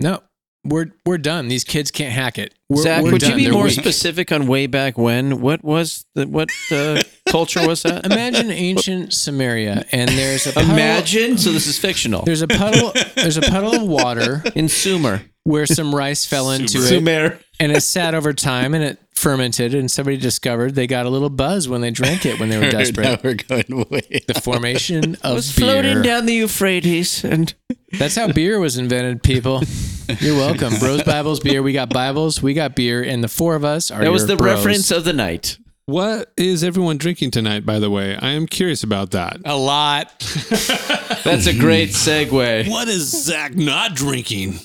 [0.00, 0.22] no
[0.64, 3.52] we're we're done these kids can't hack it we're, Zach, we're would you be They're
[3.52, 5.40] more weak." specific on way back when?
[5.40, 8.04] What was the what uh, culture was that?
[8.04, 11.38] imagine ancient samaria and there's a puddle, Imagine.
[11.38, 12.24] So this is fictional.
[12.24, 15.22] there's a puddle there's a puddle of water in Sumer.
[15.44, 17.38] where some rice fell into it Sumer.
[17.60, 21.30] And it sat over time and it fermented and somebody discovered they got a little
[21.30, 24.22] buzz when they drank it when they were now desperate we're going way.
[24.28, 27.54] the formation of was beer floating down the Euphrates, and
[27.98, 29.62] that's how beer was invented people
[30.20, 33.64] you're welcome bros bibles beer we got bibles we got beer and the four of
[33.64, 34.56] us are that was your the bros.
[34.56, 35.58] reference of the night.
[35.86, 38.16] What is everyone drinking tonight, by the way?
[38.16, 39.36] I am curious about that.
[39.44, 40.18] a lot
[41.22, 42.68] That's a great segue.
[42.68, 44.58] What is Zach not drinking?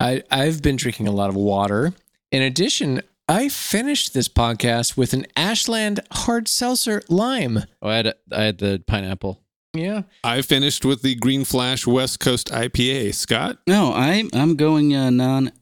[0.00, 1.92] I, I've been drinking a lot of water
[2.30, 8.14] in addition i finished this podcast with an ashland hard seltzer lime Oh, I had
[8.32, 9.40] I had the pineapple.
[9.74, 13.14] yeah I finished with the Green Flash West Coast IPA.
[13.14, 13.58] Scott?
[13.66, 15.52] No, I'm I'm going uh, non.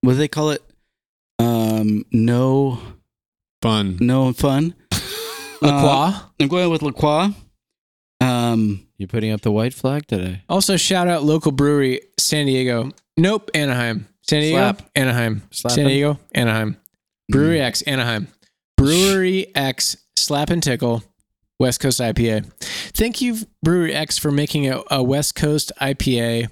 [0.00, 0.62] What do they call it?
[1.38, 2.80] Um, no,
[3.60, 3.98] Fun.
[4.00, 4.74] no fun.
[5.62, 6.20] La Uh, Croix.
[6.40, 7.28] I'm going with La Croix.
[8.22, 10.42] Um, You putting up the white flag today?
[10.48, 12.90] Also, shout out local brewery, San Diego.
[13.16, 14.06] Nope, Anaheim.
[14.22, 14.90] San Diego, Slap.
[14.94, 15.42] Anaheim.
[15.50, 15.88] Slap San him.
[15.90, 16.76] Diego, Anaheim.
[17.28, 18.28] Brewery X, Anaheim.
[18.76, 21.02] Brewery X, Slap and Tickle,
[21.58, 22.50] West Coast IPA.
[22.94, 26.48] Thank you, Brewery X, for making a, a West Coast IPA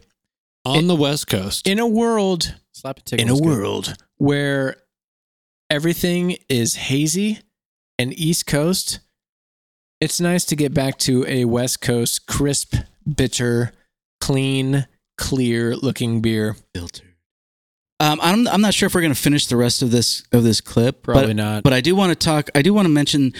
[0.65, 1.67] On the West Coast.
[1.67, 3.25] in a world Slap a tickle.
[3.27, 3.45] in a good.
[3.45, 4.77] world where
[5.69, 7.39] everything is hazy
[7.99, 9.01] and East Coast
[10.01, 12.75] it's nice to get back to a West Coast crisp,
[13.15, 13.73] bitter,
[14.21, 14.87] clean,
[15.19, 16.57] clear looking beer.
[16.75, 17.07] Filtered.
[18.01, 20.43] Um, I'm I'm not sure if we're going to finish the rest of this of
[20.43, 21.03] this clip.
[21.03, 21.63] Probably but, not.
[21.63, 22.49] But I do want to talk.
[22.55, 23.35] I do want to mention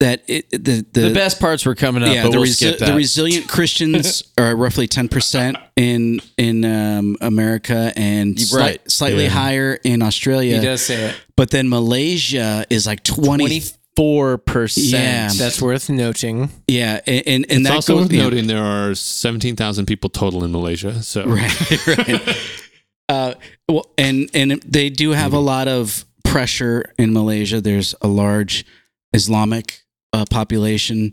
[0.00, 2.12] that it, the, the, the best parts were coming up.
[2.12, 7.92] Yeah, the, we'll resi- the resilient Christians are roughly ten percent in in um, America
[7.94, 9.30] and sli- slightly yeah.
[9.30, 10.56] higher in Australia.
[10.56, 13.60] He does say it, but then Malaysia is like 20
[13.96, 14.92] four percent.
[14.92, 16.50] Yeah, that's worth noting.
[16.68, 18.22] Yeah, and and, and that's also goes, worth yeah.
[18.22, 21.02] noting there are seventeen thousand people total in Malaysia.
[21.02, 22.36] So right, right.
[23.08, 23.34] uh,
[23.68, 25.36] well, and and they do have mm-hmm.
[25.36, 27.60] a lot of pressure in Malaysia.
[27.60, 28.64] There's a large
[29.12, 29.82] Islamic
[30.12, 31.12] uh, population,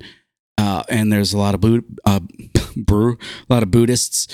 [0.57, 2.19] uh, and there's a lot of Bu- uh,
[2.75, 3.17] brew,
[3.49, 4.27] a lot of Buddhists.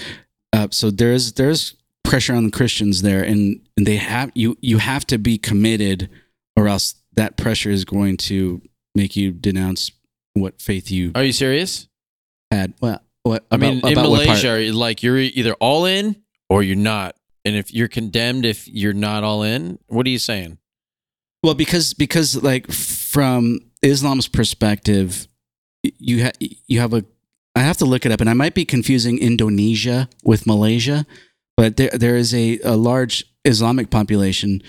[0.51, 4.79] Uh, so there's there's pressure on the Christians there, and, and they have you you
[4.79, 6.09] have to be committed,
[6.55, 8.61] or else that pressure is going to
[8.95, 9.91] make you denounce
[10.33, 11.87] what faith you Are you serious?
[12.51, 12.73] had.
[12.81, 14.43] Well, what I mean, about- in about what part?
[14.43, 16.15] Malaysia, like you're either all in
[16.49, 17.15] or you're not.
[17.45, 20.57] And if you're condemned if you're not all in, what are you saying?
[21.43, 25.27] Well, because because like from Islam's perspective,
[25.83, 26.31] you ha-
[26.67, 27.05] you have a
[27.55, 31.05] I have to look it up, and I might be confusing Indonesia with Malaysia,
[31.57, 34.61] but there there is a, a large Islamic population,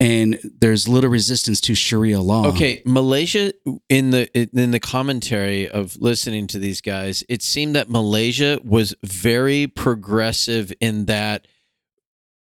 [0.00, 2.46] and there's little resistance to Sharia law.
[2.48, 3.52] Okay, Malaysia
[3.88, 8.94] in the in the commentary of listening to these guys, it seemed that Malaysia was
[9.02, 11.46] very progressive in that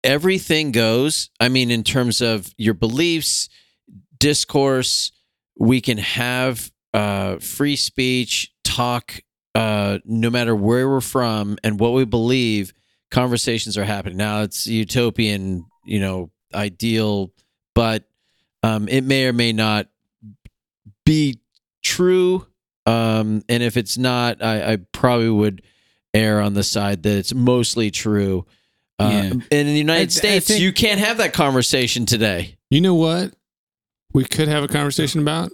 [0.04, 1.30] everything goes.
[1.40, 3.50] I mean, in terms of your beliefs,
[4.18, 5.12] discourse,
[5.58, 9.20] we can have uh, free speech, talk,
[9.56, 12.74] uh, no matter where we're from and what we believe.
[13.10, 14.44] Conversations are happening now.
[14.44, 17.32] It's utopian, you know, ideal,
[17.76, 18.04] but
[18.64, 19.88] um, it may or may not
[21.06, 21.40] be
[21.84, 22.46] true.
[22.86, 25.62] Um, and if it's not, I, I probably would
[26.14, 28.46] err on the side that it's mostly true.
[29.00, 29.20] Uh, Yeah.
[29.32, 32.56] And in the United I- I States, think- you can't have that conversation today.
[32.70, 33.34] you know what?
[34.14, 35.52] We could have a conversation about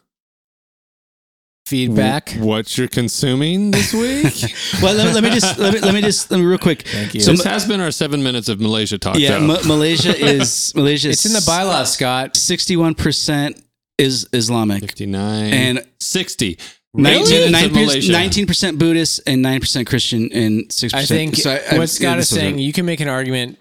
[1.68, 2.32] Feedback.
[2.40, 4.54] what you're consuming this week.
[4.82, 6.88] well, let, let me just let me, let me just let me real quick.
[6.88, 7.20] Thank you.
[7.20, 9.18] So this has been our seven minutes of Malaysia talk.
[9.20, 9.40] yeah.
[9.40, 11.10] Ma- Malaysia is Malaysia.
[11.10, 12.38] it's in the bylaws, Scott.
[12.38, 13.62] Sixty-one percent
[13.98, 16.58] is Islamic, 59 and 60.
[16.94, 17.70] 19 Really?
[17.72, 18.12] Malaysia.
[18.12, 20.94] 19% Buddhist and 9% Christian and 6%.
[20.96, 23.02] I think so I- I- what Scott this is was a- saying, you can make
[23.02, 23.60] an argument.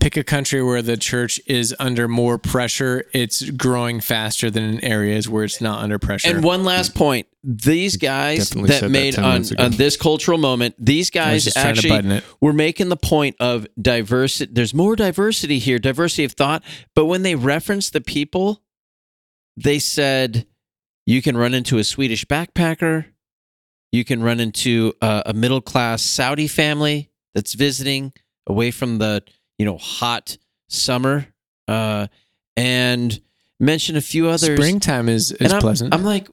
[0.00, 3.04] Pick a country where the church is under more pressure.
[3.12, 6.28] It's growing faster than in areas where it's not under pressure.
[6.28, 10.74] And one last point: these guys that said that made on, on this cultural moment,
[10.78, 12.24] these guys just trying to actually button it.
[12.40, 14.52] were making the point of diversity.
[14.52, 16.64] There's more diversity here, diversity of thought.
[16.96, 18.62] But when they referenced the people,
[19.56, 20.46] they said
[21.06, 23.06] you can run into a Swedish backpacker,
[23.92, 28.12] you can run into a, a middle class Saudi family that's visiting
[28.46, 29.22] away from the
[29.58, 30.38] you know hot
[30.68, 31.26] summer,
[31.68, 32.06] uh,
[32.56, 33.20] and
[33.60, 34.56] mention a few others.
[34.56, 35.94] Springtime is, is I'm, pleasant.
[35.94, 36.28] I'm like,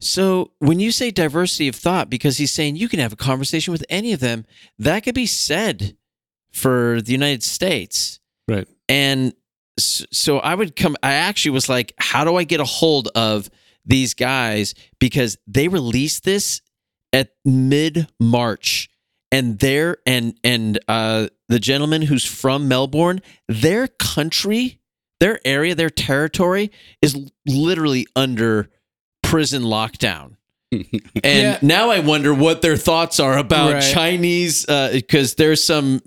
[0.00, 3.72] so when you say diversity of thought, because he's saying you can have a conversation
[3.72, 4.44] with any of them,
[4.78, 5.96] that could be said
[6.52, 8.20] for the United States.
[8.48, 8.68] Right.
[8.88, 9.32] And
[9.78, 13.48] so I would come, I actually was like, how do I get a hold of
[13.86, 14.74] these guys?
[14.98, 16.60] Because they released this
[17.12, 18.90] at mid March.
[19.32, 24.78] And they're, and, and, uh, the gentleman who's from Melbourne, their country,
[25.20, 28.70] their area, their territory is literally under
[29.22, 30.36] prison lockdown.
[30.72, 30.82] And
[31.24, 31.58] Yeah.
[31.62, 33.92] now I wonder what their thoughts are about Right.
[33.92, 36.00] Chinese, because there's some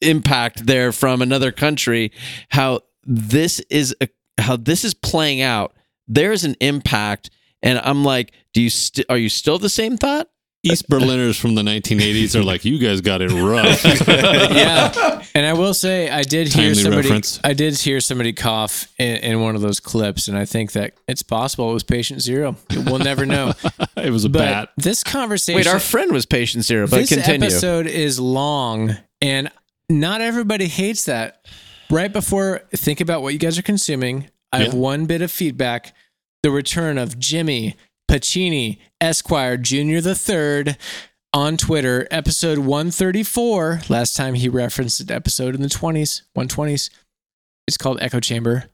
[0.00, 2.12] impact there from another country.
[2.50, 5.74] How this is a, how this is playing out.
[6.06, 7.30] There's an impact,
[7.62, 10.28] and I'm like, do you st- are you still the same thought?
[10.64, 13.84] East Berliners from the 1980s are like, you guys got it rough.
[14.08, 15.22] yeah.
[15.34, 17.02] And I will say, I did hear Timely somebody.
[17.08, 17.40] reference.
[17.44, 20.94] I did hear somebody cough in, in one of those clips, and I think that
[21.08, 22.56] it's possible it was patient zero.
[22.70, 23.52] We'll never know.
[23.96, 24.68] it was a But bat.
[24.76, 27.46] this conversation, Wait, our friend was patient zero, but this continue.
[27.46, 29.50] episode is long, and
[29.88, 31.44] not everybody hates that.
[31.90, 34.30] Right before, think about what you guys are consuming.
[34.52, 34.78] I have Yeah.
[34.80, 35.94] one bit of feedback:
[36.42, 37.76] the return of Jimmy
[38.08, 40.78] Pacini Esquire Junior the Third
[41.34, 43.82] on Twitter, episode one thirty four.
[43.90, 46.88] Last time he referenced an episode in the twenties, one twenties.
[47.68, 48.64] It's called Echo Chamber.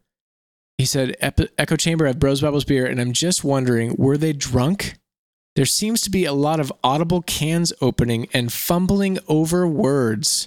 [0.78, 4.94] He said, "Echo Chamber of Bros Bubbles beer," and I'm just wondering, were they drunk?
[5.56, 10.46] There seems to be a lot of audible cans opening and fumbling over words.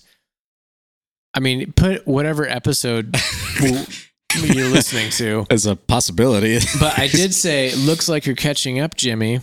[1.33, 3.17] I mean, put whatever episode
[3.61, 5.45] you're listening to.
[5.49, 6.59] As a possibility.
[6.79, 9.41] But I did say, looks like you're catching up, Jimmy.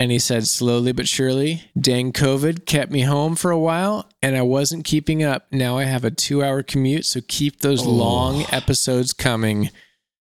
[0.00, 4.36] And he said, slowly but surely, dang COVID kept me home for a while and
[4.36, 5.46] I wasn't keeping up.
[5.50, 7.90] Now I have a two hour commute, so keep those Oh.
[7.90, 9.70] long episodes coming.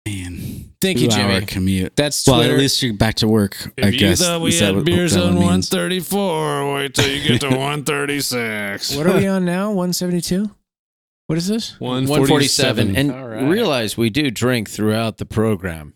[0.07, 0.71] Man.
[0.79, 1.45] Thank you, Two-hour Jimmy.
[1.47, 1.95] commute.
[1.97, 4.21] That's Well, at least you're back to work, I guess.
[4.21, 5.11] Is that what- that what means?
[5.13, 8.95] 134, wait till you get to 136.
[8.95, 9.67] what are we on now?
[9.71, 10.49] 172?
[11.25, 11.77] What is this?
[11.81, 12.95] 147.
[12.95, 13.43] And All right.
[13.49, 15.95] realize we do drink throughout the program.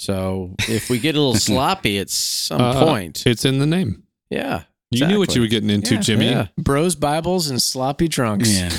[0.00, 4.04] So if we get a little sloppy at some Uh, point, It's in the name.
[4.30, 4.62] yeah.
[4.90, 6.00] You knew what you were getting into, Yeah.
[6.00, 6.30] Jimmy.
[6.30, 6.46] Yeah.
[6.56, 8.50] Bros, Bibles, and sloppy drunks.
[8.50, 8.70] Yeah.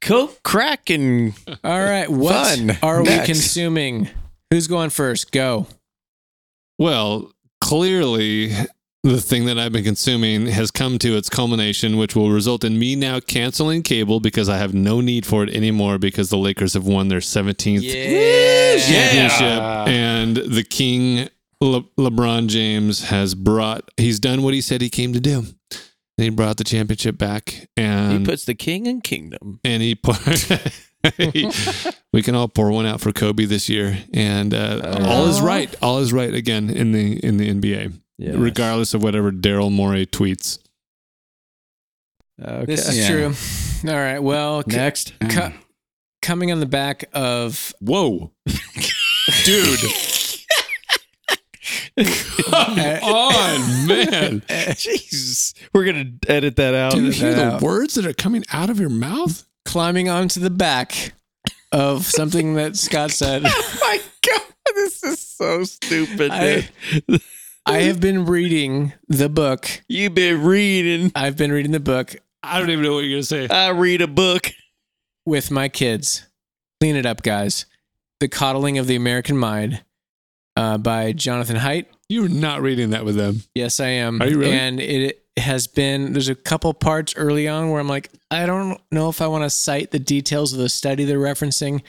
[0.00, 2.08] Coke, crack, and All right.
[2.10, 2.78] What Fun.
[2.82, 3.20] are Next.
[3.20, 4.08] we consuming?
[4.50, 5.30] Who's going first?
[5.30, 5.66] Go.
[6.78, 7.30] Well,
[7.60, 8.52] clearly,
[9.04, 12.78] the thing that I've been consuming has come to its culmination, which will result in
[12.78, 16.74] me now canceling cable because I have no need for it anymore because the Lakers
[16.74, 17.82] have won their 17th
[18.78, 19.60] championship.
[19.88, 21.28] And the King
[21.60, 25.38] Le- LeBron James has brought he's done what he said he came to do.
[26.18, 29.58] And he brought the championship back And He puts the king in kingdom.
[29.64, 30.18] and he put
[32.12, 33.98] we can all pour one out for Kobe this year.
[34.14, 35.74] And uh, all is right.
[35.82, 38.34] All is right again in the in the NBA Yes.
[38.36, 40.58] regardless of whatever Daryl Morey tweets
[42.42, 42.64] uh, Okay.
[42.66, 43.08] This is Yeah.
[43.08, 43.90] true.
[43.90, 44.18] All right.
[44.18, 45.12] Well, c- Next.
[45.28, 45.52] co-
[46.22, 48.30] coming on the back of whoa
[49.44, 49.78] dude
[51.96, 55.54] come uh, on man Jeez.
[55.74, 56.92] We're going to edit that out.
[56.92, 57.62] do you Edit hear the out.
[57.62, 61.12] words that are coming out of your mouth climbing onto the back
[61.70, 63.42] of something that Scott said.
[63.46, 64.40] Oh my God.
[64.74, 66.30] This is so stupid.
[66.30, 66.68] I-
[67.08, 67.20] dude.
[67.64, 69.82] I have been reading the book.
[69.88, 71.12] You've been reading.
[71.14, 74.02] I've been reading the book I don't even know what you're gonna say I read
[74.02, 74.50] a book.
[75.24, 76.26] with my kids.
[76.80, 77.66] Clean it up, guys.
[78.18, 79.84] The Coddling of the American Mind
[80.56, 81.86] uh, by Jonathan Haidt.
[82.08, 84.20] you're not reading that with them Yes, I am.
[84.20, 84.52] Are you really?
[84.52, 88.80] And it has been, there's a couple parts early on where I'm like, I don't
[88.90, 91.82] know if I want to cite the details of the study they're referencing,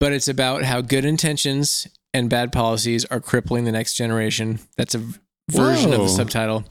[0.00, 4.60] but it's about how good intentions and bad policies are crippling the next generation.
[4.76, 5.02] That's a
[5.50, 6.64] version of the subtitle.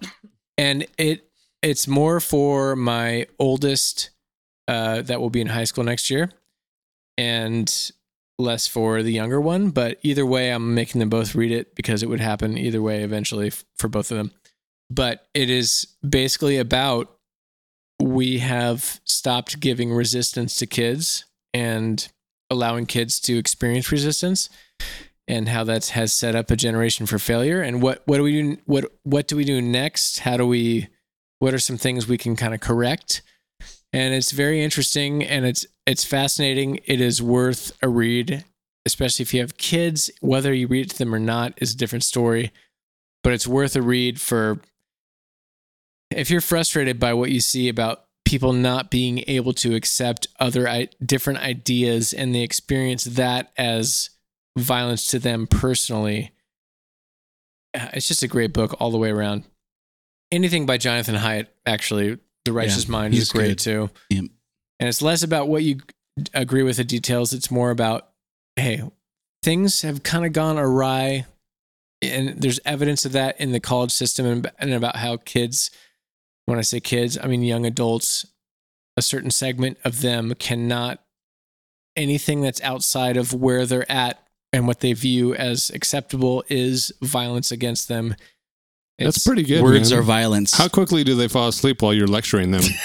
[0.57, 1.30] And it
[1.61, 4.11] it's more for my oldest
[4.68, 6.31] uh, that will be in high school next year.
[7.18, 7.91] And
[8.39, 9.69] less for the younger one.
[9.72, 13.03] But either way, I'm making them both read it because it would happen either way
[13.03, 14.31] eventually f- for both of them.
[14.89, 17.11] But it is basically about
[17.99, 22.07] we have stopped giving resistance to kids and
[22.49, 24.49] allowing kids to experience resistance
[25.28, 27.62] and how that has set up a generation for failure.
[27.62, 30.20] And what what do we do what what do we do next?
[30.20, 30.88] How do we
[31.40, 33.22] what are some things we can kind of correct?
[33.94, 36.80] And it's very interesting and it's it's fascinating.
[36.86, 38.45] It is worth a read
[38.86, 40.10] especially if you have kids.
[40.22, 42.52] Whether you read to them or not is a different story
[43.28, 44.62] but it's worth a read for
[46.12, 50.88] if you're frustrated by what you see about people not being able to accept other
[51.06, 54.12] different ideas and they experience that as
[54.57, 56.31] violence to them personally
[57.73, 59.43] uh, it's just a great book all the way around
[60.31, 63.59] anything by jonathan Haidt actually the righteous Yeah, mind is great good.
[63.59, 64.25] too Yep.
[64.79, 65.77] and it's less about what you
[66.34, 68.09] agree with the details it's more about
[68.55, 68.81] hey
[69.43, 71.25] things have kind of gone awry
[72.01, 75.69] and there's evidence of that in the college system and, and about how kids
[76.45, 78.25] when i say kids i mean young adults
[78.97, 81.03] a certain segment of them cannot
[81.95, 84.23] anything that's outside of where they're at
[84.57, 88.15] and what they view as acceptable is violence against them
[88.97, 89.61] That's pretty good.
[89.61, 89.99] Words man.
[89.99, 90.57] are violence.
[90.57, 92.63] How quickly do they fall asleep while you're lecturing them?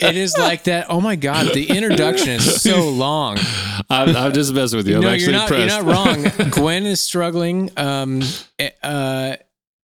[0.00, 0.86] it is like that.
[0.88, 3.38] Oh my god, the introduction is so long.
[3.90, 4.96] I'm, I'm just messing with you.
[4.96, 5.50] I'm no, actually you're not.
[5.50, 6.50] You're not wrong.
[6.50, 7.70] Gwen is struggling.
[7.76, 8.22] Um,
[8.58, 9.36] eh, uh,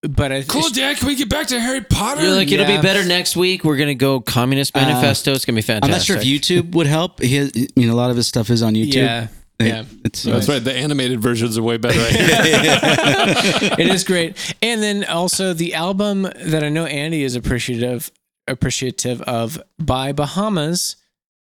[0.02, 0.96] but I cool, Dad.
[0.96, 2.22] Can we get back to Harry Potter?
[2.22, 3.62] You're like, it'll be better next week.
[3.62, 5.32] We're gonna go Communist Manifesto.
[5.32, 5.84] it's gonna be fantastic.
[5.84, 7.20] I'm not sure if YouTube would help.
[7.20, 8.94] He has, I mean, a lot of his stuff is on YouTube.
[8.94, 9.28] Yeah,
[9.58, 9.84] yeah.
[10.04, 10.62] It's, That's right.
[10.62, 11.98] The animated versions are way better.
[13.78, 14.54] it is great.
[14.62, 18.10] And then also the album that I know Andy is appreciative
[18.48, 20.96] appreciative of by Bahamas,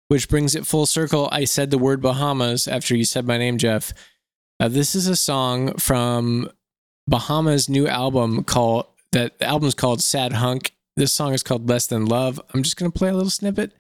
[0.09, 1.29] which brings it full circle.
[1.31, 3.93] I said the word Bahamas after you said my name, Jeff.
[4.59, 6.49] Uh, this is a song from
[7.07, 10.73] Bahamas' new album called that the album's called Sad Hunk.
[10.95, 12.39] This song is called Less Than Love.
[12.53, 13.71] I'm just gonna play a little snippet.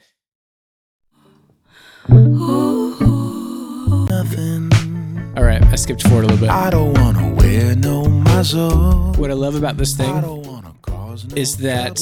[5.35, 6.49] All right, I skipped forward a little bit.
[6.49, 9.13] I don't wanna wear no muzzle.
[9.13, 11.99] What I love about this thing don't wanna cause no is that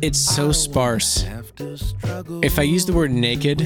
[0.00, 1.24] it's so sparse.
[1.56, 3.60] To If I use the word naked,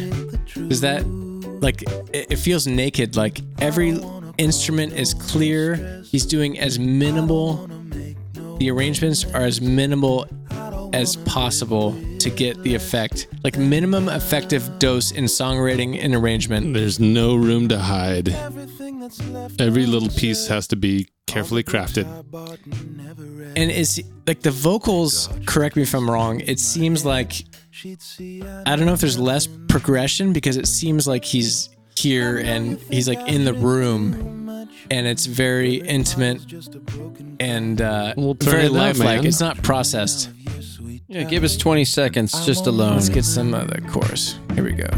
[0.57, 1.83] is that like
[2.13, 3.17] it, it feels naked?
[3.17, 4.01] Like every
[4.39, 6.03] instrument is clear.
[6.05, 7.69] He's doing as minimal.
[8.59, 10.27] The arrangements are as minimal
[10.93, 13.29] as possible to get the effect.
[13.45, 16.75] Like minimum effective dose in songwriting and arrangement.
[16.75, 18.29] There's no room to hide.
[18.29, 22.07] everything that's left Every little piece has to be carefully crafted.
[22.31, 22.59] but
[22.97, 23.59] never read.
[23.59, 27.33] And it's like the vocals, correct me if I'm wrong, it seems like
[27.85, 32.79] I I don't know if there's less progression because it seems like he's here and
[32.91, 36.41] he's like in the room and it's very intimate
[37.41, 39.25] and uh, Well, turn very it up, lifelike.
[39.25, 40.31] It's not processed.
[41.11, 42.97] Yeah, give us 20 seconds just alone.
[42.97, 44.39] Let's get some of the chorus.
[44.55, 44.91] Here we go.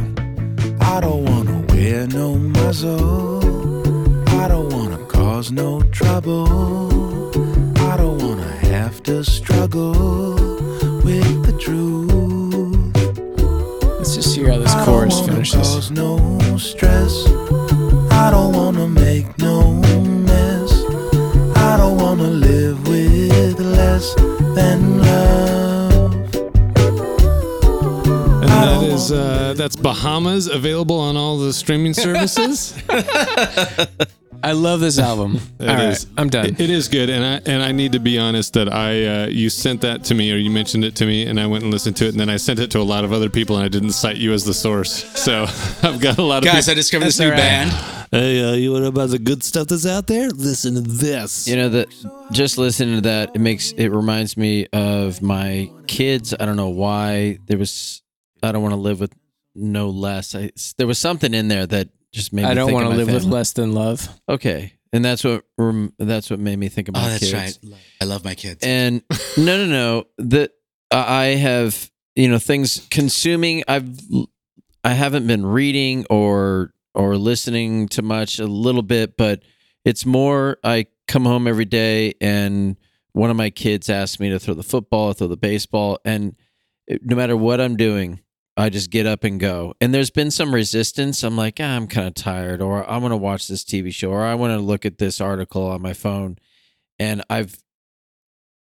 [0.80, 3.38] I don't wanna wear no muzzle.
[4.30, 6.48] I don't wanna cause no trouble.
[7.78, 10.34] I don't wanna have to struggle
[11.04, 12.10] with the truth.
[13.98, 15.54] Let's just hear how this I chorus finishes.
[15.58, 16.18] Cause no
[16.58, 17.24] stress.
[18.10, 20.72] I don't wanna make no mess.
[21.54, 24.12] I don't wanna live with less
[24.56, 25.79] than love.
[29.04, 32.74] Is uh, that's Bahamas available on all the streaming services.
[34.42, 35.38] I love this album.
[35.58, 36.06] It All right, is.
[36.16, 36.46] I'm done.
[36.46, 39.26] It- it is good, and I and I need to be honest that I uh,
[39.26, 41.70] you sent that to me or you mentioned it to me, and I went and
[41.72, 43.64] listened to it, and then I sent it to a lot of other people, and
[43.64, 45.04] I didn't cite you as the source.
[45.18, 45.42] So
[45.82, 46.76] I've got a lot of Guys, I people.
[46.76, 47.36] discovered this new all right.
[47.38, 47.70] band.
[48.12, 50.30] Hey, uh, you want to know about the good stuff that's out there?
[50.30, 51.46] Listen to this.
[51.46, 51.88] You know that
[52.32, 56.32] just listening to that, it makes it reminds me of my kids.
[56.40, 58.00] I don't know why there was.
[58.42, 59.14] I don't want to live with
[59.54, 60.34] no less.
[60.34, 62.42] I, there was something in there that just made.
[62.42, 64.08] Me I don't want want to to live with less than love.
[64.28, 67.00] Okay, and that's what rem- that's what made me think about.
[67.00, 67.58] Oh, about that's kids.
[67.62, 67.80] right.
[68.00, 68.60] I love my kids.
[68.62, 69.02] And
[69.36, 70.04] no, no, no.
[70.18, 70.52] That
[70.90, 73.62] I have, you know, things consuming.
[73.68, 73.98] I've,
[74.82, 78.38] I haven't been reading or or listening to much.
[78.38, 79.42] A little bit, but
[79.84, 80.58] it's more.
[80.64, 82.76] I come home every day, and
[83.12, 86.34] one of my kids asks me to throw the football, throw the baseball, and
[86.88, 88.20] eh, no matter what I'm doing.
[88.56, 89.74] I just get up and go.
[89.80, 91.22] And there's been some resistance.
[91.22, 94.10] I'm like, ah, I'm kind of tired, or I want to watch this TV show,
[94.10, 96.38] or I want to look at this article on my phone.
[96.98, 97.62] And I've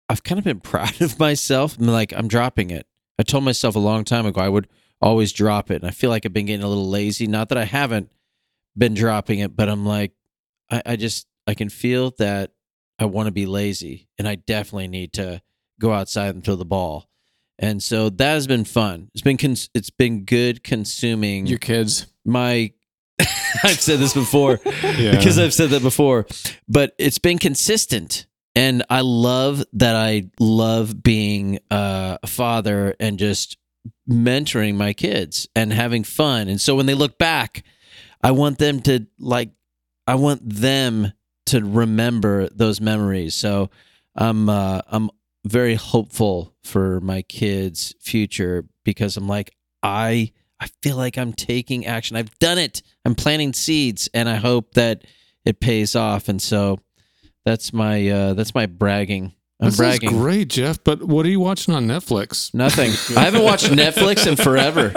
[0.08, 1.78] I've kind of been proud of myself.
[1.78, 2.86] I'm like, I'm dropping it.
[3.18, 4.68] I told myself a long time ago I would
[5.00, 5.76] always drop it.
[5.76, 7.26] And I feel like I've been getting a little lazy.
[7.26, 8.10] Not that I haven't
[8.76, 10.12] been dropping it, but I'm like,
[10.70, 12.52] I, I just I can feel that
[12.98, 15.40] I want to be lazy, and I definitely need to
[15.80, 17.07] go outside and throw the ball.
[17.58, 19.10] And so that has been fun.
[19.14, 22.06] It's been cons- it's been good consuming Your kids.
[22.24, 22.72] my
[23.64, 25.16] I've said this before Yeah.
[25.16, 26.26] because I've said that before,
[26.68, 28.26] but it's been consistent.
[28.54, 33.56] And I love that I love being uh, a father and just
[34.10, 36.48] mentoring my kids and having fun.
[36.48, 37.62] And so when they look back,
[38.22, 39.50] I want them to like,
[40.08, 41.12] I want them
[41.46, 43.34] to remember those memories.
[43.36, 43.70] So
[44.16, 45.10] I'm, uh, I'm
[45.48, 51.86] very hopeful for my kids' future because I'm like, I, I feel like I'm taking
[51.86, 52.16] action.
[52.16, 52.82] I've done it.
[53.04, 55.04] I'm planting seeds, and I hope that
[55.44, 56.28] it pays off.
[56.28, 56.78] And so
[57.44, 59.32] that's my uh, that's my bragging.
[59.60, 60.10] I'm That sounds bragging.
[60.18, 60.84] great, Jeff.
[60.84, 62.54] But what are you watching on Netflix?
[62.54, 62.92] Nothing.
[63.16, 64.92] I haven't watched Netflix in forever.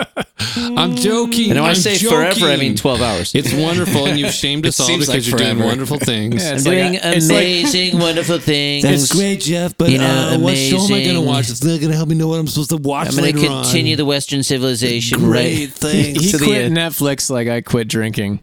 [0.56, 1.50] I'm joking.
[1.50, 2.16] And when I I'm say joking.
[2.18, 3.34] forever, I mean 12 hours.
[3.34, 6.44] It's wonderful, and you've shamed us all because like you're doing wonderful things.
[6.44, 8.84] Yeah, I'm it's like doing a- it's like- amazing, wonderful things.
[8.84, 9.76] That's great, Jeff.
[9.78, 10.06] But You know,
[10.36, 11.50] uh, what show am I going to watch?
[11.50, 13.40] It's not going to help me know what I'm supposed to watch I'm going to
[13.48, 13.98] continue on.
[13.98, 16.20] the Western civilization Great, right thanks.
[16.22, 16.72] He to the quit.
[16.72, 18.42] Netflix like I quit drinking.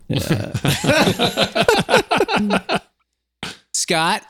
[3.73, 4.23] Scott,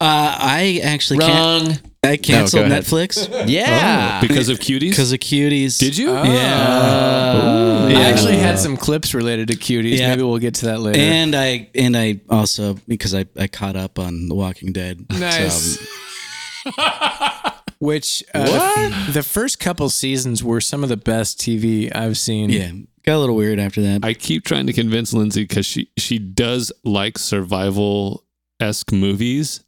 [0.00, 1.68] Uh, I actually can't.
[1.68, 1.78] Wrong.
[2.02, 2.84] I canceled ahead.
[2.84, 4.20] Netflix Yeah.
[4.22, 4.90] Oh, because of cuties.
[4.90, 5.78] because of cuties.
[5.78, 6.08] Did you?
[6.10, 6.22] Oh.
[6.24, 7.98] Yeah.
[7.98, 9.98] I actually had some clips related to cuties.
[9.98, 10.08] Yeah.
[10.08, 10.98] Maybe we'll get to that later.
[10.98, 15.04] And I and I also because I, I caught up on The Walking Dead.
[15.10, 15.78] Nice.
[15.78, 16.70] So,
[17.78, 22.50] Which uh, the first couple seasons were some of the best TV I've seen.
[22.50, 22.72] yeah,
[23.06, 24.04] got a little weird after that.
[24.04, 28.24] I keep trying to convince Lindsay because she she does like survival
[28.60, 29.64] esque movies,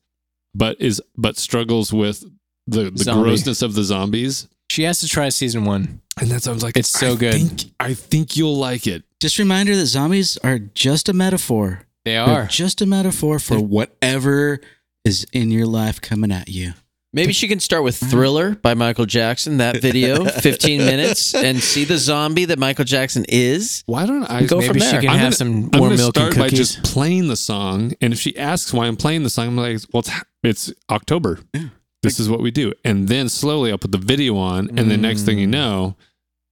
[0.54, 2.24] but is but struggles with
[2.66, 3.28] the the Zombie.
[3.30, 4.48] grossness of the zombies.
[4.70, 6.00] She has to try season one.
[6.20, 7.34] And that sounds like It's so I good.
[7.34, 9.02] Think, I think you'll like it.
[9.20, 11.82] Just reminder that zombies are just a metaphor.
[12.04, 14.60] They They're just a metaphor for whatever
[15.04, 16.72] is in your life coming at you.
[17.14, 21.84] Maybe she can start with Thriller by Michael Jackson, that video, 15 minutes, and see
[21.84, 23.82] the zombie that Michael Jackson is.
[23.84, 25.00] Why don't I Go Maybe from she there.
[25.02, 26.58] can I'm have gonna- some I'm warm gonna milk and start by cookies.
[26.58, 29.80] just playing the song, and if she asks why I'm playing the song, I'm like,
[29.92, 30.10] "Well, it's
[30.42, 31.38] it's October.
[31.54, 31.68] Yeah.
[32.02, 34.96] This is what we do." And then slowly, I'll put the video on, and the
[34.96, 35.96] next thing you know,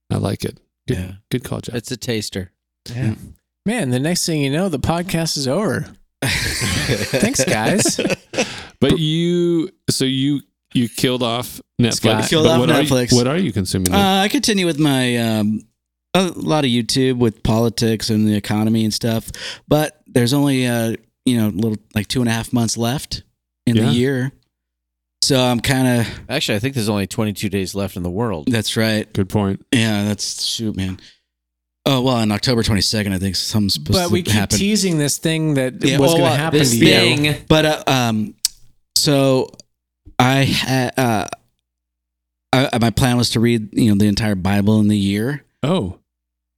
[0.09, 0.59] I like it.
[0.87, 1.11] Good, Yeah.
[1.29, 1.75] good call, Jeff.
[1.75, 2.51] It's a taster.
[2.89, 3.15] Yeah,
[3.65, 5.85] Man, the next thing you know, the podcast is over.
[6.23, 7.99] Thanks, guys.
[8.79, 10.41] But you, so you
[10.73, 11.93] you killed off Netflix.
[11.95, 12.29] Scott.
[12.29, 13.11] Killed But off what Are Netflix.
[13.11, 13.93] you, what are you consuming?
[13.93, 15.61] Uh, I continue with my um,
[16.13, 19.29] a lot of YouTube with politics and the economy and stuff,
[19.67, 20.95] but there's only uh,
[21.25, 23.23] you know a little like two and a half months left
[23.65, 23.85] in Yeah.
[23.85, 24.31] the year,
[25.21, 28.47] so I'm kind of Actually, I think there's only 22 days left in the world.
[28.51, 29.11] that's right.
[29.13, 29.65] good point.
[29.71, 30.99] Yeah, that's shoot, man.
[31.85, 34.57] Oh well, on October 22nd, I think something's supposed But to we keep happen.
[34.57, 36.85] teasing this thing that Yeah, was well, going to uh, happen this to you.
[36.85, 37.35] thing.
[37.49, 38.35] But uh, um,
[38.95, 39.49] so
[40.19, 41.27] I had uh,
[42.53, 45.43] I, my plan was to read you know the entire Bible in the year.
[45.63, 45.97] Oh,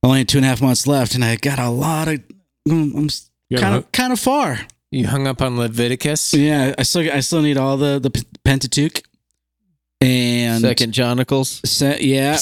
[0.04, 2.22] Only two and a half months left, and I got a lot of.
[2.68, 4.60] mm, I'm kind of kind of far.
[4.94, 6.36] You hung up on Leviticus.
[6.36, 8.12] Yeah, I still I still need all the the
[8.46, 9.02] Pentateuch.
[10.00, 11.62] And Second Chronicles.
[11.68, 12.38] se- yeah.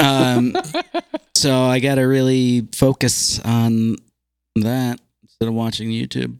[0.00, 0.56] Um,
[1.34, 3.96] so I got to really focus on
[4.56, 6.36] that instead of watching YouTube.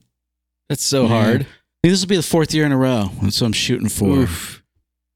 [0.70, 1.08] That's so Yeah.
[1.08, 1.40] hard.
[1.42, 1.44] I
[1.82, 3.10] think this will be the fourth year in a row.
[3.22, 4.20] That's what I'm shooting for.
[4.20, 4.62] Oof.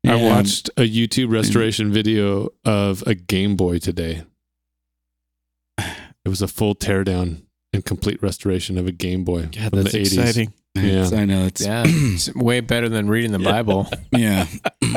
[0.06, 4.24] I watched a YouTube restoration video of a Game Boy today.
[5.78, 7.42] It was a full teardown
[7.76, 10.18] and complete restoration of a Game Boy God, from that's the 80s.
[10.18, 10.52] exciting.
[10.74, 13.88] It's- I know it's Yeah, it's way better than reading the Bible.
[14.12, 14.46] yeah.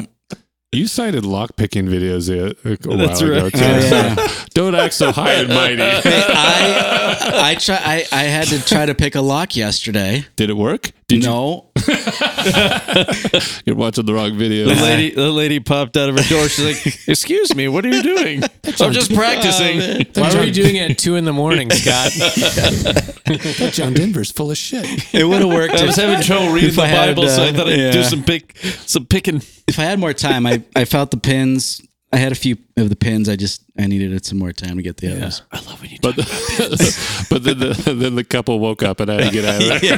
[0.71, 3.57] You cited lockpicking videos a, a while That's ago too.
[3.59, 3.79] Oh,
[4.19, 4.27] yeah.
[4.53, 5.81] Don't act so high and mighty.
[5.81, 10.25] I I try I, I had to try to pick a lock yesterday.
[10.35, 10.91] Did it work?
[11.09, 11.81] Did no, you?
[13.65, 14.67] You're watching the wrong video.
[14.67, 16.47] The lady, the lady popped out of her door.
[16.47, 18.43] She's like, "Excuse me, what are you doing?"
[18.79, 20.05] I'm just practicing.
[20.13, 22.11] Why were you doing it at two in the morning, Scott?
[22.11, 24.85] That John Denver's full of shit.
[25.15, 25.73] it would have worked.
[25.73, 28.03] I was having trouble reading the I had, Bible, so I uh, thought I'd do
[28.03, 28.55] some pick,
[28.85, 29.37] some picking.
[29.67, 31.81] if I had more time, I, I felt the pins.
[32.11, 33.29] I had a few of the pins.
[33.29, 35.43] I just I needed some more time to get the others.
[35.51, 35.97] I love when you.
[36.01, 36.15] But
[37.29, 39.67] but then the then the couple woke up and I had to get out of
[39.81, 39.97] there.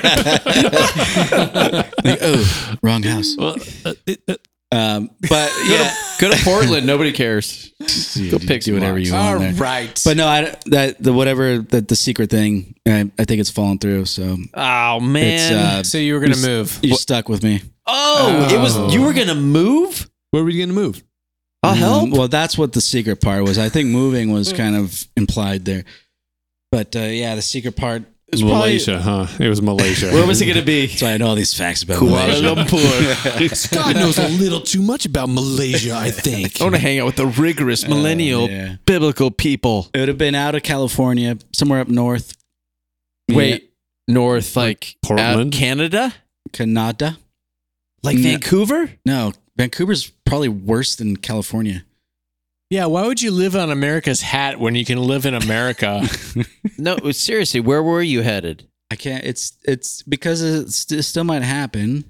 [2.03, 3.35] Like, oh, wrong house.
[3.37, 3.55] Well,
[3.85, 4.35] uh, it- uh,
[4.73, 6.85] Um, but yeah, Go to Portland.
[6.87, 7.73] Nobody cares.
[8.29, 9.41] Go pick do whatever you All want.
[9.41, 9.53] there.
[9.53, 10.01] right.
[10.05, 12.75] But no, I, that the whatever that the secret thing.
[12.87, 14.05] I, I think it's fallen through.
[14.05, 15.53] So Oh it's man.
[15.53, 16.79] uh, so you were going to you're- move.
[16.83, 17.61] you're stuck with me.
[17.85, 18.93] oh, it was.
[18.93, 20.09] You were gonna move.
[20.31, 21.03] where were you going to move?
[21.63, 23.57] I'll Um, well, that's what the secret part was.
[23.57, 25.83] I think moving was kind of implied there.
[26.71, 28.57] But uh, yeah, the secret part is probably.
[28.57, 29.27] Malaysia, huh?
[29.39, 30.11] It was Malaysia.
[30.11, 30.87] Where was it going to be?
[30.87, 32.77] That's why I know all these facts about Kuala Malaysia.
[32.77, 33.55] Lumpur.
[33.55, 36.61] Scott knows a little too much about Malaysia, I think.
[36.61, 38.77] I want to hang out with the rigorous millennial yeah.
[38.85, 39.89] biblical people.
[39.93, 42.37] It would have been out of California, somewhere up north.
[43.29, 43.71] Wait,
[44.07, 45.53] north like Portland?
[45.53, 46.13] Canada,
[46.53, 47.17] Canada?
[48.03, 48.23] like No.
[48.23, 48.91] Vancouver.
[49.05, 51.83] No, Vancouver's probably worse than California.
[52.71, 56.01] Yeah, why would you live on America's hat when you can live in America?
[56.77, 58.67] No, seriously, where were you headed?
[58.89, 59.23] I can't.
[59.23, 62.05] It's it's because it st- still might happen.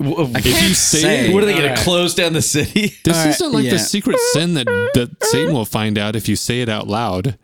[0.00, 0.04] I
[0.34, 2.94] If you say it- what are they going to close down the city?
[3.04, 3.72] This All right, isn't like yeah.
[3.72, 4.64] the secret sin that,
[4.94, 7.36] that Satan will find out if you say it out loud.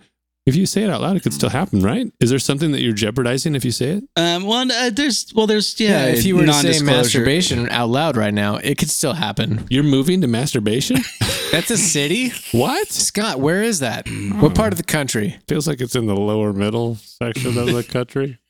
[0.50, 2.12] If you say it out loud, it could still happen, right?
[2.18, 4.04] Is there something that you're jeopardizing if you say it?
[4.16, 6.06] Um, well, uh, there's well, there's yeah.
[6.06, 6.96] if you were to say non-disclosure.
[6.96, 9.64] masturbation out loud right now, it could still happen.
[9.70, 10.96] You're moving to masturbation?
[11.52, 12.32] That's a city?
[12.50, 12.88] what?
[12.88, 14.08] Scott, where is that?
[14.40, 15.38] What part of the country?
[15.46, 18.40] Feels like it's in the lower middle section of the country.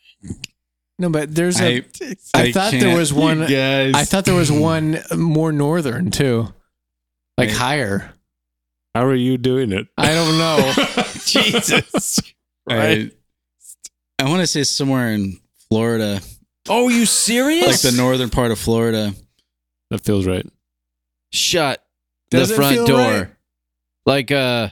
[0.98, 1.76] No, but there's a.
[1.76, 1.84] I,
[2.34, 3.40] I I thought there was one.
[3.40, 3.92] guys.
[3.94, 6.48] I thought there was one more northern too,
[7.36, 8.14] like higher.
[8.94, 9.86] How are you doing it?
[9.96, 10.72] I don't know.
[11.24, 12.18] Jesus.
[12.68, 13.10] I,
[14.18, 15.38] I want to say somewhere in
[15.68, 16.20] Florida,
[16.68, 17.66] Oh, you serious?
[17.84, 19.12] like the northern part of Florida.
[19.90, 20.46] That feels right.
[21.32, 21.84] Shut
[22.30, 22.98] Does the it front feel door.
[22.98, 23.28] right?
[24.06, 24.70] Like, uh,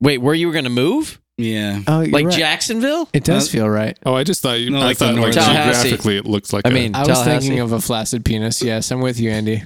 [0.00, 1.20] wait, where you were going to move?
[1.36, 2.34] Yeah, Oh, you're Like right.
[2.36, 3.08] Jacksonville?
[3.12, 3.96] It does Uh, feel right.
[4.04, 4.70] Oh, I just thought you.
[4.70, 5.82] No, I like the thought like North- Tallahassee.
[5.90, 6.66] geographically it looks like.
[6.66, 7.46] I a- mean, I was Tallahassee.
[7.46, 8.60] thinking of a flaccid penis.
[8.60, 9.62] Yes, I'm with you, Andy.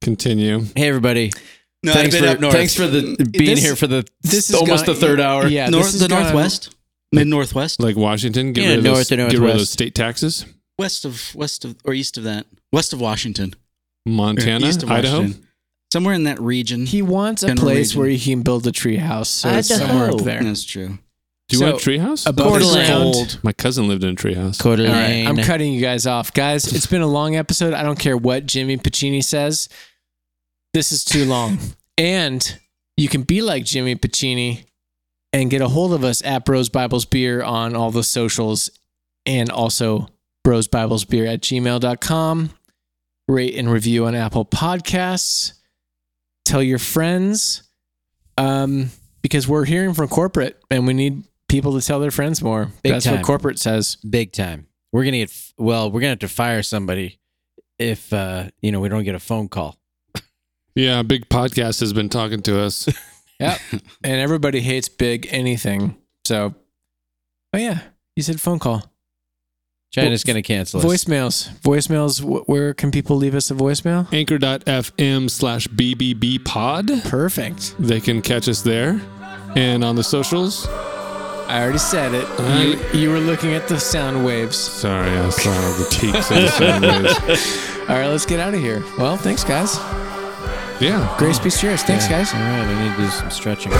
[0.00, 0.64] continue.
[0.74, 1.32] Hey, everybody.
[1.84, 2.52] No, thanks, I've for, up north.
[2.54, 5.46] thanks for the being This- here for the This is almost gonna- the third hour.
[5.46, 6.70] Yeah, north, this is the gonna- northwest,
[7.12, 9.70] mid northwest, Like Washington, get Yeah, rid of north those, to get rid of those
[9.70, 10.44] state taxes.
[10.78, 13.54] west of west of or east of that, west of Washington,
[14.06, 15.18] Montana, east of Idaho.
[15.20, 15.46] Washington.
[15.92, 16.86] somewhere in that region.
[16.86, 18.00] He wants a place region.
[18.00, 19.28] where he can build a tree house.
[19.28, 19.86] So it's Idaho.
[19.86, 20.42] somewhere up there.
[20.42, 20.98] That's true.
[21.48, 22.26] Do you So, want a treehouse?
[22.26, 22.86] above Coeur the d'Alene.
[23.12, 23.38] ground.
[23.44, 24.58] My cousin lived in a treehouse.
[24.58, 25.26] Coeur All right.
[25.26, 26.72] I'm cutting you guys off, guys.
[26.72, 27.74] It's been a long episode.
[27.74, 29.68] I don't care what Jimmy Pacini says.
[30.74, 31.58] This is too long,
[31.98, 32.58] and
[32.96, 34.64] you can be like Jimmy Pacini
[35.32, 38.70] and get a hold of us at Bros Bibles Beer on all the socials,
[39.24, 40.08] and also
[40.42, 42.50] Bros Bibles Beer at gmail.com.
[43.28, 45.52] Rate and review on Apple Podcasts.
[46.44, 47.62] Tell your friends,
[48.36, 48.90] um,
[49.22, 52.72] because we're hearing from corporate, and we need people to tell their friends more.
[52.82, 53.18] Big That's time.
[53.18, 53.96] what corporate says.
[53.96, 54.66] big time.
[54.90, 55.88] We're gonna get well.
[55.88, 57.20] We're gonna have to fire somebody
[57.78, 59.78] if uh, you know we don't get a phone call.
[60.74, 62.88] Yeah, big podcast has been talking to us.
[63.40, 63.58] Yep.
[64.04, 65.96] and everybody hates big anything.
[66.24, 66.54] So,
[67.52, 67.80] oh yeah,
[68.14, 68.84] you said phone call.
[69.92, 70.86] China's gonna cancel us.
[70.86, 71.48] Voicemails.
[71.60, 72.20] Voicemails.
[72.22, 74.06] wh- Where can people leave us a voicemail?
[74.12, 76.88] Anchor.fm slash BBB pod.
[77.06, 77.74] Perfect.
[77.80, 79.00] They can catch us there.
[79.56, 80.68] And on the socials.
[80.68, 82.26] I already said it.
[82.38, 82.62] I-
[82.94, 84.56] You, you were looking at the sound waves.
[84.56, 87.80] Sorry, I saw the peaks of the sound waves.
[87.88, 88.82] All right, let's get out of here.
[88.96, 89.76] Well, thanks, guys.
[90.80, 91.14] Yeah.
[91.18, 91.82] Grace, peace, cheers.
[91.82, 92.18] Thanks, Yeah.
[92.18, 92.34] guys.
[92.34, 93.72] All right, I need to do some stretching.